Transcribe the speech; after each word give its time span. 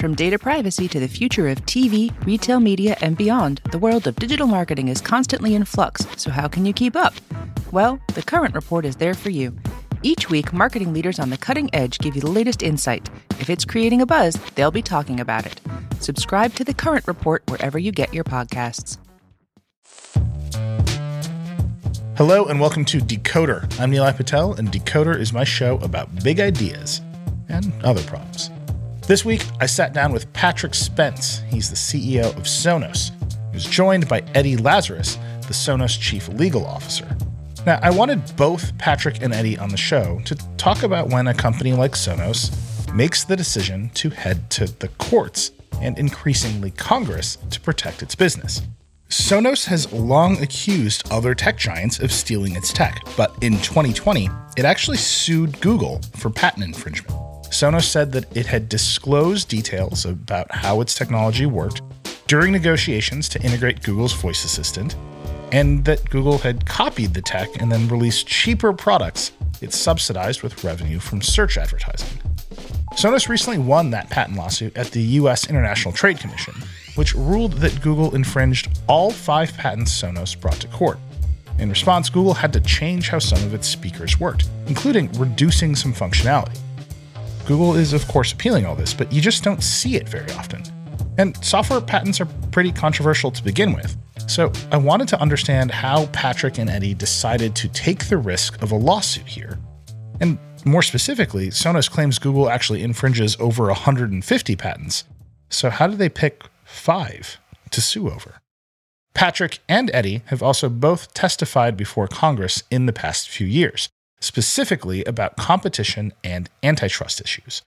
From 0.00 0.14
data 0.14 0.38
privacy 0.38 0.88
to 0.88 0.98
the 0.98 1.06
future 1.06 1.46
of 1.48 1.60
TV, 1.66 2.10
retail 2.24 2.58
media, 2.58 2.96
and 3.02 3.18
beyond, 3.18 3.60
the 3.70 3.78
world 3.78 4.06
of 4.06 4.16
digital 4.16 4.46
marketing 4.46 4.88
is 4.88 4.98
constantly 4.98 5.54
in 5.54 5.66
flux, 5.66 6.06
so 6.16 6.30
how 6.30 6.48
can 6.48 6.64
you 6.64 6.72
keep 6.72 6.96
up? 6.96 7.12
Well, 7.70 8.00
the 8.14 8.22
Current 8.22 8.54
Report 8.54 8.86
is 8.86 8.96
there 8.96 9.12
for 9.12 9.28
you. 9.28 9.54
Each 10.02 10.30
week, 10.30 10.54
marketing 10.54 10.94
leaders 10.94 11.18
on 11.18 11.28
the 11.28 11.36
cutting 11.36 11.68
edge 11.74 11.98
give 11.98 12.14
you 12.14 12.22
the 12.22 12.30
latest 12.30 12.62
insight. 12.62 13.10
If 13.40 13.50
it's 13.50 13.66
creating 13.66 14.00
a 14.00 14.06
buzz, 14.06 14.36
they'll 14.54 14.70
be 14.70 14.80
talking 14.80 15.20
about 15.20 15.44
it. 15.44 15.60
Subscribe 16.00 16.54
to 16.54 16.64
the 16.64 16.72
Current 16.72 17.06
Report 17.06 17.42
wherever 17.48 17.78
you 17.78 17.92
get 17.92 18.14
your 18.14 18.24
podcasts. 18.24 18.96
Hello 22.16 22.46
and 22.46 22.58
welcome 22.58 22.86
to 22.86 23.00
Decoder. 23.00 23.64
I'm 23.78 23.92
Nilay 23.92 24.16
Patel, 24.16 24.54
and 24.54 24.72
Decoder 24.72 25.18
is 25.18 25.34
my 25.34 25.44
show 25.44 25.76
about 25.80 26.24
big 26.24 26.40
ideas 26.40 27.02
and 27.50 27.70
other 27.84 28.02
problems. 28.04 28.50
This 29.06 29.24
week, 29.24 29.44
I 29.60 29.66
sat 29.66 29.92
down 29.92 30.12
with 30.12 30.32
Patrick 30.32 30.74
Spence. 30.74 31.42
He's 31.48 31.68
the 31.68 31.76
CEO 31.76 32.26
of 32.36 32.44
Sonos. 32.44 33.10
He 33.50 33.56
was 33.56 33.64
joined 33.64 34.08
by 34.08 34.20
Eddie 34.34 34.56
Lazarus, 34.56 35.16
the 35.46 35.52
Sonos 35.52 35.98
chief 35.98 36.28
legal 36.28 36.64
officer. 36.64 37.08
Now, 37.66 37.80
I 37.82 37.90
wanted 37.90 38.36
both 38.36 38.76
Patrick 38.78 39.20
and 39.20 39.34
Eddie 39.34 39.58
on 39.58 39.70
the 39.70 39.76
show 39.76 40.20
to 40.26 40.34
talk 40.56 40.84
about 40.84 41.08
when 41.08 41.26
a 41.26 41.34
company 41.34 41.72
like 41.72 41.92
Sonos 41.92 42.54
makes 42.94 43.24
the 43.24 43.36
decision 43.36 43.90
to 43.94 44.10
head 44.10 44.48
to 44.50 44.66
the 44.78 44.88
courts 44.98 45.50
and 45.80 45.98
increasingly 45.98 46.70
Congress 46.70 47.36
to 47.50 47.60
protect 47.60 48.02
its 48.02 48.14
business. 48.14 48.62
Sonos 49.08 49.66
has 49.66 49.92
long 49.92 50.40
accused 50.40 51.10
other 51.10 51.34
tech 51.34 51.58
giants 51.58 51.98
of 51.98 52.12
stealing 52.12 52.54
its 52.54 52.72
tech, 52.72 53.02
but 53.16 53.34
in 53.40 53.54
2020, 53.54 54.28
it 54.56 54.64
actually 54.64 54.98
sued 54.98 55.60
Google 55.60 56.00
for 56.16 56.30
patent 56.30 56.64
infringement. 56.64 57.16
Sonos 57.50 57.84
said 57.84 58.12
that 58.12 58.36
it 58.36 58.46
had 58.46 58.68
disclosed 58.68 59.48
details 59.48 60.04
about 60.04 60.52
how 60.54 60.80
its 60.80 60.94
technology 60.94 61.46
worked 61.46 61.82
during 62.28 62.52
negotiations 62.52 63.28
to 63.28 63.42
integrate 63.42 63.82
Google's 63.82 64.12
voice 64.12 64.44
assistant, 64.44 64.94
and 65.50 65.84
that 65.84 66.08
Google 66.10 66.38
had 66.38 66.64
copied 66.64 67.12
the 67.12 67.20
tech 67.20 67.60
and 67.60 67.70
then 67.70 67.88
released 67.88 68.28
cheaper 68.28 68.72
products 68.72 69.32
it 69.60 69.72
subsidized 69.72 70.42
with 70.42 70.62
revenue 70.62 71.00
from 71.00 71.20
search 71.20 71.58
advertising. 71.58 72.20
Sonos 72.94 73.28
recently 73.28 73.58
won 73.58 73.90
that 73.90 74.08
patent 74.10 74.36
lawsuit 74.36 74.76
at 74.76 74.92
the 74.92 75.02
US 75.02 75.50
International 75.50 75.92
Trade 75.92 76.20
Commission, 76.20 76.54
which 76.94 77.16
ruled 77.16 77.54
that 77.54 77.82
Google 77.82 78.14
infringed 78.14 78.78
all 78.86 79.10
five 79.10 79.52
patents 79.54 79.90
Sonos 80.00 80.40
brought 80.40 80.60
to 80.60 80.68
court. 80.68 80.98
In 81.58 81.68
response, 81.68 82.10
Google 82.10 82.34
had 82.34 82.52
to 82.52 82.60
change 82.60 83.08
how 83.08 83.18
some 83.18 83.42
of 83.44 83.54
its 83.54 83.66
speakers 83.66 84.20
worked, 84.20 84.48
including 84.68 85.10
reducing 85.18 85.74
some 85.74 85.92
functionality. 85.92 86.56
Google 87.46 87.74
is, 87.74 87.92
of 87.92 88.06
course, 88.08 88.32
appealing 88.32 88.66
all 88.66 88.74
this, 88.74 88.94
but 88.94 89.12
you 89.12 89.20
just 89.20 89.42
don't 89.42 89.62
see 89.62 89.96
it 89.96 90.08
very 90.08 90.30
often. 90.32 90.62
And 91.18 91.36
software 91.44 91.80
patents 91.80 92.20
are 92.20 92.26
pretty 92.52 92.72
controversial 92.72 93.30
to 93.30 93.42
begin 93.42 93.72
with. 93.72 93.96
So 94.28 94.52
I 94.70 94.76
wanted 94.76 95.08
to 95.08 95.20
understand 95.20 95.70
how 95.70 96.06
Patrick 96.06 96.58
and 96.58 96.70
Eddie 96.70 96.94
decided 96.94 97.56
to 97.56 97.68
take 97.68 98.08
the 98.08 98.16
risk 98.16 98.62
of 98.62 98.70
a 98.70 98.76
lawsuit 98.76 99.26
here. 99.26 99.58
And 100.20 100.38
more 100.64 100.82
specifically, 100.82 101.48
Sonos 101.48 101.90
claims 101.90 102.18
Google 102.18 102.48
actually 102.48 102.82
infringes 102.82 103.36
over 103.40 103.66
150 103.66 104.56
patents. 104.56 105.04
So 105.48 105.70
how 105.70 105.88
did 105.88 105.98
they 105.98 106.08
pick 106.08 106.44
five 106.64 107.38
to 107.70 107.80
sue 107.80 108.08
over? 108.08 108.40
Patrick 109.14 109.58
and 109.68 109.90
Eddie 109.92 110.22
have 110.26 110.42
also 110.42 110.68
both 110.68 111.12
testified 111.12 111.76
before 111.76 112.06
Congress 112.06 112.62
in 112.70 112.86
the 112.86 112.92
past 112.92 113.28
few 113.28 113.46
years, 113.46 113.88
specifically 114.20 115.04
about 115.04 115.36
competition 115.36 116.12
and 116.22 116.48
antitrust 116.62 117.20
issues. 117.20 117.62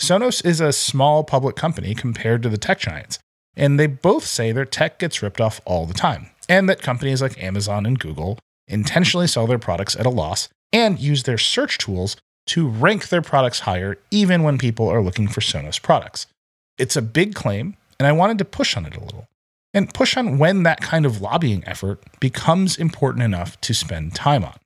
Sonos 0.00 0.44
is 0.44 0.60
a 0.60 0.72
small 0.72 1.24
public 1.24 1.56
company 1.56 1.94
compared 1.94 2.42
to 2.42 2.48
the 2.48 2.56
tech 2.56 2.78
giants, 2.78 3.18
and 3.54 3.78
they 3.78 3.86
both 3.86 4.24
say 4.24 4.50
their 4.50 4.64
tech 4.64 4.98
gets 4.98 5.22
ripped 5.22 5.40
off 5.40 5.60
all 5.64 5.84
the 5.84 5.94
time, 5.94 6.30
and 6.48 6.68
that 6.68 6.80
companies 6.80 7.20
like 7.20 7.42
Amazon 7.42 7.84
and 7.84 7.98
Google 7.98 8.38
intentionally 8.66 9.26
sell 9.26 9.46
their 9.46 9.58
products 9.58 9.96
at 9.96 10.06
a 10.06 10.10
loss 10.10 10.48
and 10.72 10.98
use 10.98 11.24
their 11.24 11.38
search 11.38 11.76
tools 11.76 12.16
to 12.46 12.68
rank 12.68 13.08
their 13.08 13.22
products 13.22 13.60
higher 13.60 13.98
even 14.10 14.42
when 14.42 14.58
people 14.58 14.88
are 14.88 15.02
looking 15.02 15.28
for 15.28 15.40
Sonos 15.40 15.80
products. 15.80 16.26
It's 16.78 16.96
a 16.96 17.02
big 17.02 17.34
claim, 17.34 17.76
and 17.98 18.06
I 18.06 18.12
wanted 18.12 18.38
to 18.38 18.44
push 18.44 18.76
on 18.76 18.86
it 18.86 18.96
a 18.96 19.00
little. 19.00 19.26
And 19.74 19.92
push 19.92 20.16
on 20.16 20.38
when 20.38 20.62
that 20.64 20.80
kind 20.80 21.06
of 21.06 21.20
lobbying 21.20 21.62
effort 21.66 22.02
becomes 22.18 22.76
important 22.76 23.22
enough 23.22 23.60
to 23.60 23.74
spend 23.74 24.14
time 24.14 24.44
on. 24.44 24.56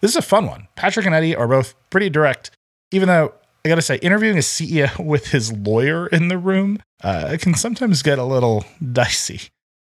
This 0.00 0.12
is 0.12 0.16
a 0.16 0.22
fun 0.22 0.46
one. 0.46 0.68
Patrick 0.76 1.06
and 1.06 1.14
Eddie 1.14 1.34
are 1.34 1.48
both 1.48 1.74
pretty 1.90 2.08
direct, 2.08 2.50
even 2.92 3.08
though 3.08 3.34
I 3.64 3.68
gotta 3.68 3.82
say, 3.82 3.96
interviewing 3.96 4.36
a 4.36 4.40
CEO 4.40 4.98
with 5.04 5.28
his 5.28 5.52
lawyer 5.52 6.06
in 6.06 6.28
the 6.28 6.38
room 6.38 6.80
uh, 7.02 7.36
can 7.40 7.54
sometimes 7.54 8.02
get 8.02 8.18
a 8.18 8.24
little 8.24 8.64
dicey. 8.92 9.40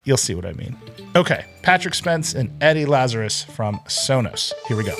You'll 0.05 0.17
see 0.17 0.35
what 0.35 0.45
I 0.45 0.53
mean. 0.53 0.77
Okay, 1.15 1.45
Patrick 1.63 1.93
Spence 1.93 2.33
and 2.33 2.51
Eddie 2.63 2.85
Lazarus 2.85 3.43
from 3.43 3.79
Sonos. 3.87 4.53
Here 4.67 4.77
we 4.77 4.85
go. 4.85 4.95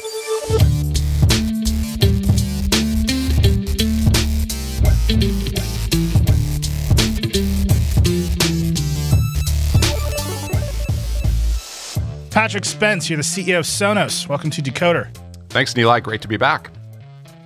Patrick 12.38 12.66
Spence, 12.66 13.10
you're 13.10 13.18
the 13.18 13.24
CEO 13.24 13.58
of 13.58 13.66
Sonos. 13.66 14.30
Welcome 14.30 14.52
to 14.52 14.62
Decoder. 14.62 15.10
Thanks, 15.50 15.74
Nilay. 15.74 16.04
Great 16.04 16.22
to 16.22 16.28
be 16.28 16.38
back. 16.38 16.70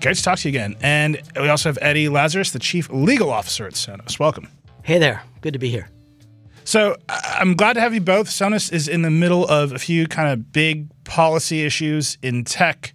Great 0.02 0.18
to 0.18 0.22
talk 0.22 0.38
to 0.40 0.50
you 0.50 0.52
again. 0.52 0.76
And 0.82 1.22
we 1.38 1.48
also 1.48 1.70
have 1.70 1.80
Eddie 1.82 2.10
Lazarus, 2.10 2.52
the 2.52 2.60
Chief 2.60 2.90
Legal 2.90 3.30
Officer 3.30 3.66
at 3.66 3.72
Sonos. 3.76 4.20
Welcome. 4.20 4.50
Hey 4.84 5.00
there. 5.00 5.24
Good 5.40 5.54
to 5.54 5.60
be 5.60 5.70
here. 5.70 5.88
So 6.66 6.98
I'm 7.08 7.56
glad 7.56 7.76
to 7.76 7.80
have 7.80 7.94
you 7.94 8.02
both. 8.02 8.28
Sonos 8.28 8.70
is 8.74 8.90
in 8.90 9.02
the 9.02 9.10
middle 9.10 9.48
of 9.48 9.72
a 9.72 9.80
few 9.80 10.08
kind 10.08 10.28
of 10.28 10.52
big 10.52 10.90
policy 11.06 11.64
issues 11.64 12.18
in 12.22 12.44
tech. 12.44 12.94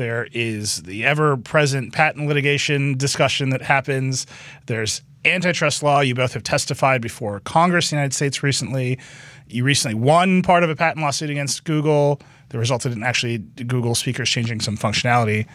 There 0.00 0.28
is 0.32 0.80
the 0.84 1.04
ever 1.04 1.36
present 1.36 1.92
patent 1.92 2.26
litigation 2.26 2.96
discussion 2.96 3.50
that 3.50 3.60
happens. 3.60 4.26
There's 4.64 5.02
antitrust 5.26 5.82
law. 5.82 6.00
You 6.00 6.14
both 6.14 6.32
have 6.32 6.42
testified 6.42 7.02
before 7.02 7.40
Congress 7.40 7.92
in 7.92 7.96
the 7.96 8.00
United 8.00 8.14
States 8.14 8.42
recently. 8.42 8.98
You 9.46 9.62
recently 9.62 9.96
won 9.96 10.40
part 10.40 10.64
of 10.64 10.70
a 10.70 10.74
patent 10.74 11.04
lawsuit 11.04 11.28
against 11.28 11.64
Google 11.64 12.18
that 12.48 12.56
resulted 12.56 12.92
in 12.92 13.02
actually 13.02 13.36
Google 13.66 13.94
speakers 13.94 14.30
changing 14.30 14.60
some 14.60 14.78
functionality. 14.78 15.46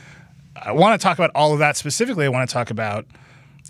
I 0.55 0.73
want 0.73 1.01
to 1.01 1.03
talk 1.03 1.17
about 1.17 1.31
all 1.33 1.53
of 1.53 1.57
that 1.57 1.75
specifically. 1.75 2.27
I 2.27 2.29
want 2.29 2.47
to 2.47 2.53
talk 2.53 2.69
about, 2.69 3.07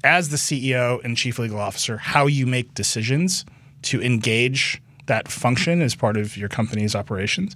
as 0.03 0.27
the 0.27 0.35
CEO 0.35 1.01
and 1.05 1.15
chief 1.15 1.39
legal 1.39 1.57
officer, 1.57 1.95
how 1.95 2.27
you 2.27 2.45
make 2.45 2.73
decisions 2.73 3.45
to 3.83 4.01
engage 4.01 4.81
that 5.05 5.27
function 5.27 5.81
as 5.81 5.95
part 5.95 6.17
of 6.17 6.35
your 6.35 6.49
company's 6.49 6.95
operations. 6.95 7.55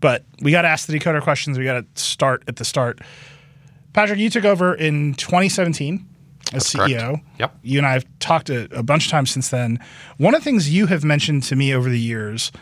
But 0.00 0.24
we 0.42 0.50
got 0.50 0.62
to 0.62 0.68
ask 0.68 0.86
the 0.86 0.98
decoder 0.98 1.22
questions. 1.22 1.58
We 1.58 1.64
got 1.64 1.80
to 1.94 2.02
start 2.02 2.44
at 2.46 2.56
the 2.56 2.64
start. 2.64 3.00
Patrick, 3.92 4.18
you 4.18 4.30
took 4.30 4.44
over 4.44 4.74
in 4.74 5.14
2017 5.14 6.06
as 6.52 6.72
That's 6.72 6.74
CEO. 6.74 6.98
correct. 7.00 7.24
Yep. 7.38 7.58
You 7.62 7.78
and 7.78 7.86
I 7.86 7.92
have 7.92 8.06
talked 8.20 8.50
a, 8.50 8.68
a 8.76 8.82
bunch 8.82 9.06
of 9.06 9.10
times 9.10 9.30
since 9.30 9.48
then. 9.48 9.78
One 10.18 10.34
of 10.34 10.40
the 10.40 10.44
things 10.44 10.70
you 10.70 10.86
have 10.86 11.04
mentioned 11.04 11.42
to 11.44 11.56
me 11.56 11.74
over 11.74 11.88
the 11.88 11.98
years 11.98 12.52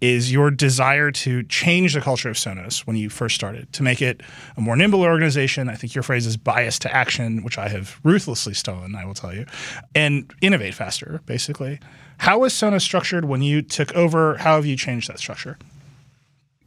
is 0.00 0.30
your 0.30 0.50
desire 0.50 1.10
to 1.10 1.42
change 1.44 1.94
the 1.94 2.00
culture 2.00 2.28
of 2.28 2.36
Sonos 2.36 2.80
when 2.80 2.96
you 2.96 3.08
first 3.08 3.34
started, 3.34 3.72
to 3.72 3.82
make 3.82 4.02
it 4.02 4.20
a 4.56 4.60
more 4.60 4.76
nimble 4.76 5.02
organization. 5.02 5.70
I 5.70 5.74
think 5.74 5.94
your 5.94 6.02
phrase 6.02 6.26
is 6.26 6.36
bias 6.36 6.78
to 6.80 6.94
action, 6.94 7.42
which 7.42 7.56
I 7.56 7.68
have 7.68 7.98
ruthlessly 8.04 8.52
stolen, 8.52 8.94
I 8.94 9.06
will 9.06 9.14
tell 9.14 9.34
you, 9.34 9.46
and 9.94 10.30
innovate 10.42 10.74
faster, 10.74 11.22
basically. 11.24 11.80
How 12.18 12.40
was 12.40 12.52
Sonos 12.52 12.82
structured 12.82 13.24
when 13.24 13.42
you 13.42 13.62
took 13.62 13.94
over? 13.94 14.36
How 14.36 14.56
have 14.56 14.66
you 14.66 14.76
changed 14.76 15.08
that 15.08 15.18
structure? 15.18 15.58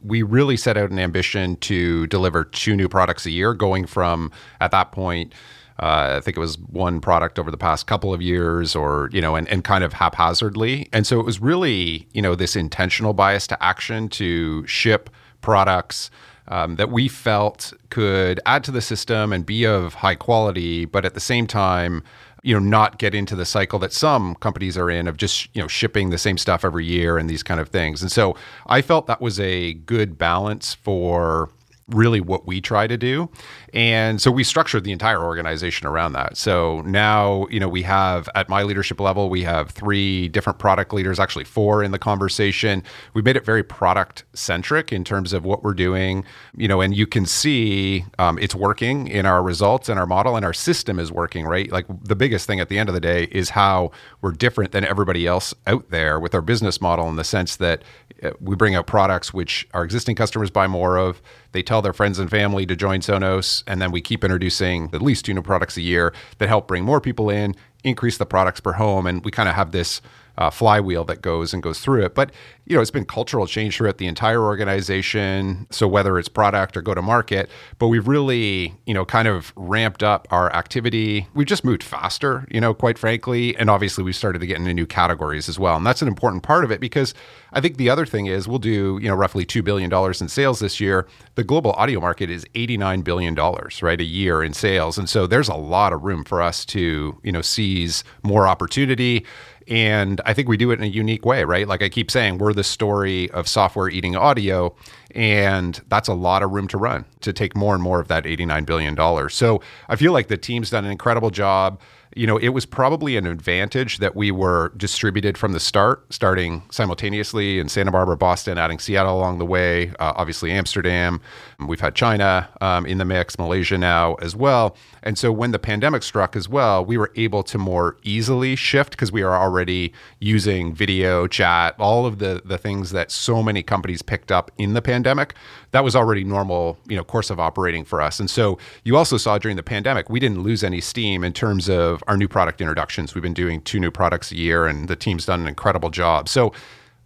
We 0.02 0.22
really 0.22 0.56
set 0.56 0.76
out 0.76 0.90
an 0.90 0.98
ambition 0.98 1.56
to 1.56 2.06
deliver 2.06 2.44
two 2.44 2.74
new 2.74 2.88
products 2.88 3.26
a 3.26 3.30
year, 3.30 3.54
going 3.54 3.86
from 3.86 4.32
at 4.60 4.70
that 4.70 4.92
point, 4.92 5.32
uh, 5.80 6.16
I 6.18 6.20
think 6.20 6.36
it 6.36 6.40
was 6.40 6.58
one 6.58 7.00
product 7.00 7.38
over 7.38 7.50
the 7.50 7.56
past 7.56 7.86
couple 7.86 8.12
of 8.12 8.20
years, 8.20 8.76
or 8.76 9.08
you 9.12 9.20
know, 9.20 9.34
and, 9.34 9.48
and 9.48 9.64
kind 9.64 9.82
of 9.82 9.94
haphazardly. 9.94 10.88
And 10.92 11.06
so 11.06 11.18
it 11.18 11.26
was 11.26 11.40
really 11.40 12.06
you 12.12 12.20
know 12.20 12.34
this 12.34 12.54
intentional 12.54 13.14
bias 13.14 13.46
to 13.48 13.62
action 13.62 14.08
to 14.10 14.66
ship 14.66 15.10
products. 15.40 16.10
Um, 16.48 16.74
that 16.76 16.90
we 16.90 17.06
felt 17.06 17.72
could 17.90 18.40
add 18.44 18.64
to 18.64 18.72
the 18.72 18.80
system 18.80 19.32
and 19.32 19.46
be 19.46 19.64
of 19.64 19.94
high 19.94 20.16
quality, 20.16 20.84
but 20.84 21.04
at 21.04 21.14
the 21.14 21.20
same 21.20 21.46
time, 21.46 22.02
you 22.42 22.54
know, 22.54 22.60
not 22.60 22.98
get 22.98 23.14
into 23.14 23.36
the 23.36 23.44
cycle 23.44 23.78
that 23.80 23.92
some 23.92 24.34
companies 24.36 24.76
are 24.78 24.90
in 24.90 25.06
of 25.06 25.16
just, 25.16 25.48
you 25.54 25.60
know, 25.62 25.68
shipping 25.68 26.10
the 26.10 26.18
same 26.18 26.38
stuff 26.38 26.64
every 26.64 26.84
year 26.84 27.18
and 27.18 27.28
these 27.28 27.42
kind 27.42 27.60
of 27.60 27.68
things. 27.68 28.02
And 28.02 28.10
so 28.10 28.36
I 28.66 28.82
felt 28.82 29.06
that 29.06 29.20
was 29.20 29.38
a 29.40 29.74
good 29.74 30.18
balance 30.18 30.74
for 30.74 31.50
really 31.94 32.20
what 32.20 32.46
we 32.46 32.60
try 32.60 32.86
to 32.86 32.96
do. 32.96 33.28
And 33.72 34.20
so 34.20 34.30
we 34.30 34.44
structured 34.44 34.84
the 34.84 34.92
entire 34.92 35.22
organization 35.22 35.86
around 35.86 36.12
that. 36.12 36.36
So 36.36 36.80
now, 36.82 37.46
you 37.50 37.60
know, 37.60 37.68
we 37.68 37.82
have 37.82 38.28
at 38.34 38.48
my 38.48 38.62
leadership 38.62 39.00
level, 39.00 39.30
we 39.30 39.42
have 39.42 39.70
three 39.70 40.28
different 40.28 40.58
product 40.58 40.92
leaders, 40.92 41.20
actually 41.20 41.44
four 41.44 41.82
in 41.82 41.90
the 41.90 41.98
conversation. 41.98 42.82
We 43.14 43.22
made 43.22 43.36
it 43.36 43.44
very 43.44 43.62
product 43.62 44.24
centric 44.34 44.92
in 44.92 45.04
terms 45.04 45.32
of 45.32 45.44
what 45.44 45.62
we're 45.62 45.74
doing, 45.74 46.24
you 46.56 46.68
know, 46.68 46.80
and 46.80 46.94
you 46.96 47.06
can 47.06 47.26
see 47.26 48.04
um, 48.18 48.38
it's 48.38 48.54
working 48.54 49.08
in 49.08 49.26
our 49.26 49.42
results 49.42 49.88
and 49.88 49.98
our 49.98 50.06
model 50.06 50.36
and 50.36 50.44
our 50.44 50.52
system 50.52 50.98
is 50.98 51.12
working, 51.12 51.46
right? 51.46 51.70
Like 51.70 51.86
the 52.02 52.16
biggest 52.16 52.46
thing 52.46 52.60
at 52.60 52.68
the 52.68 52.78
end 52.78 52.88
of 52.88 52.94
the 52.94 53.00
day 53.00 53.24
is 53.30 53.50
how 53.50 53.92
we're 54.20 54.32
different 54.32 54.72
than 54.72 54.84
everybody 54.84 55.26
else 55.26 55.54
out 55.66 55.90
there 55.90 56.18
with 56.18 56.34
our 56.34 56.42
business 56.42 56.80
model 56.80 57.08
in 57.08 57.16
the 57.16 57.24
sense 57.24 57.56
that 57.56 57.82
Uh, 58.22 58.30
we 58.40 58.56
bring 58.56 58.74
out 58.74 58.86
products 58.86 59.32
which 59.32 59.66
our 59.72 59.84
existing 59.84 60.16
customers 60.16 60.50
buy 60.50 60.66
more 60.66 60.96
of. 60.96 61.22
They 61.52 61.62
tell 61.62 61.82
their 61.82 61.92
friends 61.92 62.18
and 62.18 62.30
family 62.30 62.66
to 62.66 62.76
join 62.76 63.00
Sonos, 63.00 63.62
and 63.66 63.80
then 63.80 63.90
we 63.90 64.00
keep 64.00 64.24
introducing 64.24 64.90
at 64.92 65.02
least 65.02 65.24
two 65.24 65.34
new 65.34 65.42
products 65.42 65.76
a 65.76 65.82
year 65.82 66.12
that 66.38 66.48
help 66.48 66.68
bring 66.68 66.84
more 66.84 67.00
people 67.00 67.30
in, 67.30 67.54
increase 67.84 68.18
the 68.18 68.26
products 68.26 68.60
per 68.60 68.72
home, 68.72 69.06
and 69.06 69.24
we 69.24 69.30
kind 69.30 69.48
of 69.48 69.54
have 69.54 69.72
this 69.72 70.00
uh, 70.40 70.48
flywheel 70.48 71.04
that 71.04 71.20
goes 71.20 71.52
and 71.52 71.62
goes 71.62 71.80
through 71.80 72.04
it. 72.04 72.14
But 72.14 72.32
you 72.64 72.74
know, 72.74 72.80
it's 72.80 72.90
been 72.90 73.04
cultural 73.04 73.46
change 73.46 73.76
throughout 73.76 73.98
the 73.98 74.06
entire 74.06 74.42
organization. 74.42 75.66
So 75.70 75.86
whether 75.86 76.18
it's 76.18 76.28
product 76.28 76.76
or 76.76 76.82
go 76.82 76.94
to 76.94 77.02
market, 77.02 77.50
but 77.78 77.88
we've 77.88 78.08
really 78.08 78.74
you 78.86 78.94
know 78.94 79.04
kind 79.04 79.28
of 79.28 79.52
ramped 79.54 80.02
up 80.02 80.26
our 80.30 80.52
activity. 80.54 81.28
We've 81.34 81.46
just 81.46 81.64
moved 81.64 81.82
faster, 81.82 82.46
you 82.50 82.60
know, 82.60 82.72
quite 82.72 82.98
frankly, 82.98 83.54
and 83.56 83.68
obviously 83.68 84.02
we 84.02 84.12
started 84.12 84.38
to 84.38 84.46
get 84.46 84.56
into 84.56 84.72
new 84.72 84.86
categories 84.86 85.48
as 85.48 85.58
well, 85.58 85.76
and 85.76 85.86
that's 85.86 86.00
an 86.00 86.08
important 86.08 86.42
part 86.42 86.64
of 86.64 86.70
it 86.70 86.80
because 86.80 87.12
I 87.52 87.60
think 87.60 87.76
the 87.76 87.90
other 87.90 88.06
thing 88.06 88.26
is 88.26 88.48
we'll 88.48 88.58
do 88.58 88.98
you 89.02 89.08
know 89.08 89.14
roughly 89.14 89.44
two 89.44 89.62
billion 89.62 89.90
dollars 89.90 90.22
in 90.22 90.28
sales 90.28 90.60
this 90.60 90.80
year. 90.80 91.06
The 91.34 91.44
global 91.44 91.72
audio 91.72 92.00
market 92.00 92.30
is 92.30 92.46
eighty 92.54 92.78
nine 92.78 93.02
billion 93.02 93.34
dollars 93.34 93.82
right 93.82 94.00
a 94.00 94.04
year 94.04 94.42
in 94.42 94.54
sales, 94.54 94.96
and 94.96 95.08
so 95.08 95.26
there's 95.26 95.48
a 95.48 95.54
lot 95.54 95.92
of 95.92 96.02
room 96.02 96.24
for 96.24 96.40
us 96.40 96.64
to 96.66 97.20
you 97.22 97.32
know 97.32 97.42
seize 97.42 98.04
more 98.22 98.48
opportunity. 98.48 99.26
And 99.70 100.20
I 100.26 100.34
think 100.34 100.48
we 100.48 100.56
do 100.56 100.72
it 100.72 100.80
in 100.80 100.82
a 100.82 100.88
unique 100.88 101.24
way, 101.24 101.44
right? 101.44 101.66
Like 101.66 101.80
I 101.80 101.88
keep 101.88 102.10
saying, 102.10 102.38
we're 102.38 102.52
the 102.52 102.64
story 102.64 103.30
of 103.30 103.46
software 103.46 103.88
eating 103.88 104.16
audio. 104.16 104.74
And 105.14 105.80
that's 105.88 106.08
a 106.08 106.14
lot 106.14 106.42
of 106.42 106.50
room 106.50 106.66
to 106.68 106.76
run 106.76 107.04
to 107.20 107.32
take 107.32 107.56
more 107.56 107.74
and 107.74 107.82
more 107.82 108.00
of 108.00 108.08
that 108.08 108.24
$89 108.24 108.66
billion. 108.66 109.30
So 109.30 109.62
I 109.88 109.94
feel 109.94 110.12
like 110.12 110.26
the 110.26 110.36
team's 110.36 110.70
done 110.70 110.84
an 110.84 110.90
incredible 110.90 111.30
job 111.30 111.80
you 112.16 112.26
know, 112.26 112.38
it 112.38 112.48
was 112.48 112.66
probably 112.66 113.16
an 113.16 113.26
advantage 113.26 113.98
that 113.98 114.16
we 114.16 114.30
were 114.30 114.72
distributed 114.76 115.38
from 115.38 115.52
the 115.52 115.60
start, 115.60 116.12
starting 116.12 116.62
simultaneously 116.70 117.60
in 117.60 117.68
Santa 117.68 117.92
Barbara, 117.92 118.16
Boston, 118.16 118.58
adding 118.58 118.80
Seattle 118.80 119.16
along 119.16 119.38
the 119.38 119.46
way, 119.46 119.90
uh, 120.00 120.12
obviously 120.16 120.50
Amsterdam. 120.50 121.20
We've 121.66 121.80
had 121.80 121.94
China 121.94 122.48
um, 122.60 122.86
in 122.86 122.98
the 122.98 123.04
mix, 123.04 123.38
Malaysia 123.38 123.78
now 123.78 124.14
as 124.14 124.34
well. 124.34 124.76
And 125.02 125.16
so 125.18 125.32
when 125.32 125.52
the 125.52 125.58
pandemic 125.58 126.02
struck 126.02 126.36
as 126.36 126.48
well, 126.48 126.84
we 126.84 126.96
were 126.98 127.12
able 127.16 127.42
to 127.44 127.58
more 127.58 127.96
easily 128.02 128.56
shift 128.56 128.92
because 128.92 129.10
we 129.12 129.22
are 129.22 129.34
already 129.34 129.92
using 130.18 130.74
video, 130.74 131.26
chat, 131.26 131.74
all 131.78 132.06
of 132.06 132.18
the 132.18 132.42
the 132.44 132.58
things 132.58 132.90
that 132.90 133.10
so 133.10 133.42
many 133.42 133.62
companies 133.62 134.02
picked 134.02 134.30
up 134.30 134.50
in 134.58 134.74
the 134.74 134.82
pandemic. 134.82 135.34
That 135.72 135.84
was 135.84 135.94
already 135.94 136.24
normal, 136.24 136.78
you 136.88 136.96
know, 136.96 137.04
course 137.04 137.30
of 137.30 137.38
operating 137.38 137.84
for 137.84 138.00
us. 138.00 138.18
And 138.20 138.28
so 138.28 138.58
you 138.84 138.96
also 138.96 139.16
saw 139.16 139.38
during 139.38 139.56
the 139.56 139.62
pandemic, 139.62 140.10
we 140.10 140.20
didn't 140.20 140.42
lose 140.42 140.64
any 140.64 140.80
steam 140.80 141.22
in 141.24 141.32
terms 141.32 141.68
of 141.68 142.02
our 142.08 142.16
new 142.16 142.28
product 142.28 142.60
introductions. 142.60 143.14
We've 143.14 143.22
been 143.22 143.34
doing 143.34 143.62
two 143.62 143.78
new 143.78 143.90
products 143.90 144.32
a 144.32 144.36
year 144.36 144.66
and 144.66 144.88
the 144.88 144.96
team's 144.96 145.26
done 145.26 145.40
an 145.40 145.46
incredible 145.48 145.90
job. 145.90 146.28
So 146.28 146.52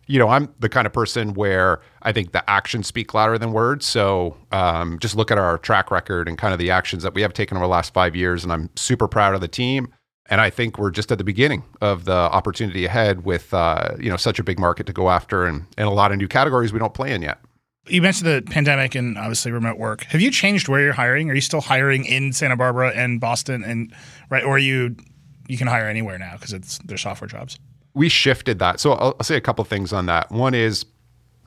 you 0.06 0.18
know, 0.18 0.28
I'm 0.28 0.52
the 0.60 0.68
kind 0.68 0.86
of 0.86 0.92
person 0.92 1.34
where 1.34 1.80
I 2.02 2.12
think 2.12 2.32
the 2.32 2.48
actions 2.48 2.86
speak 2.86 3.14
louder 3.14 3.38
than 3.38 3.52
words. 3.52 3.86
So 3.86 4.36
um, 4.52 4.98
just 4.98 5.16
look 5.16 5.30
at 5.30 5.38
our 5.38 5.58
track 5.58 5.90
record 5.90 6.28
and 6.28 6.36
kind 6.36 6.52
of 6.52 6.58
the 6.58 6.70
actions 6.70 7.02
that 7.02 7.14
we 7.14 7.22
have 7.22 7.32
taken 7.32 7.56
over 7.56 7.64
the 7.64 7.70
last 7.70 7.94
five 7.94 8.14
years. 8.14 8.44
And 8.44 8.52
I'm 8.52 8.70
super 8.76 9.08
proud 9.08 9.34
of 9.34 9.40
the 9.40 9.48
team. 9.48 9.88
And 10.26 10.40
I 10.40 10.48
think 10.50 10.78
we're 10.78 10.90
just 10.90 11.12
at 11.12 11.18
the 11.18 11.24
beginning 11.24 11.64
of 11.82 12.06
the 12.06 12.12
opportunity 12.12 12.86
ahead 12.86 13.24
with, 13.24 13.52
uh, 13.52 13.94
you 13.98 14.08
know, 14.08 14.16
such 14.16 14.38
a 14.38 14.42
big 14.42 14.58
market 14.58 14.86
to 14.86 14.92
go 14.92 15.10
after 15.10 15.44
and, 15.44 15.66
and 15.76 15.86
a 15.86 15.90
lot 15.90 16.12
of 16.12 16.18
new 16.18 16.28
categories 16.28 16.72
we 16.72 16.78
don't 16.78 16.94
play 16.94 17.12
in 17.12 17.20
yet. 17.20 17.40
You 17.86 18.00
mentioned 18.00 18.30
the 18.30 18.40
pandemic 18.50 18.94
and 18.94 19.18
obviously 19.18 19.52
remote 19.52 19.78
work. 19.78 20.04
Have 20.04 20.22
you 20.22 20.30
changed 20.30 20.68
where 20.68 20.80
you're 20.80 20.94
hiring? 20.94 21.30
Are 21.30 21.34
you 21.34 21.42
still 21.42 21.60
hiring 21.60 22.06
in 22.06 22.32
Santa 22.32 22.56
Barbara 22.56 22.92
and 22.94 23.20
Boston 23.20 23.62
and 23.62 23.92
right, 24.30 24.42
or 24.42 24.58
you 24.58 24.96
you 25.46 25.58
can 25.58 25.66
hire 25.66 25.86
anywhere 25.86 26.18
now 26.18 26.32
because 26.32 26.54
it's 26.54 26.78
they're 26.78 26.96
software 26.96 27.28
jobs? 27.28 27.58
We 27.94 28.08
shifted 28.08 28.58
that. 28.58 28.81
So 28.81 28.93
I'll, 28.93 29.14
I'll 29.19 29.25
say 29.25 29.37
a 29.37 29.41
couple 29.41 29.64
things 29.64 29.93
on 29.93 30.06
that. 30.06 30.31
One 30.31 30.55
is 30.55 30.85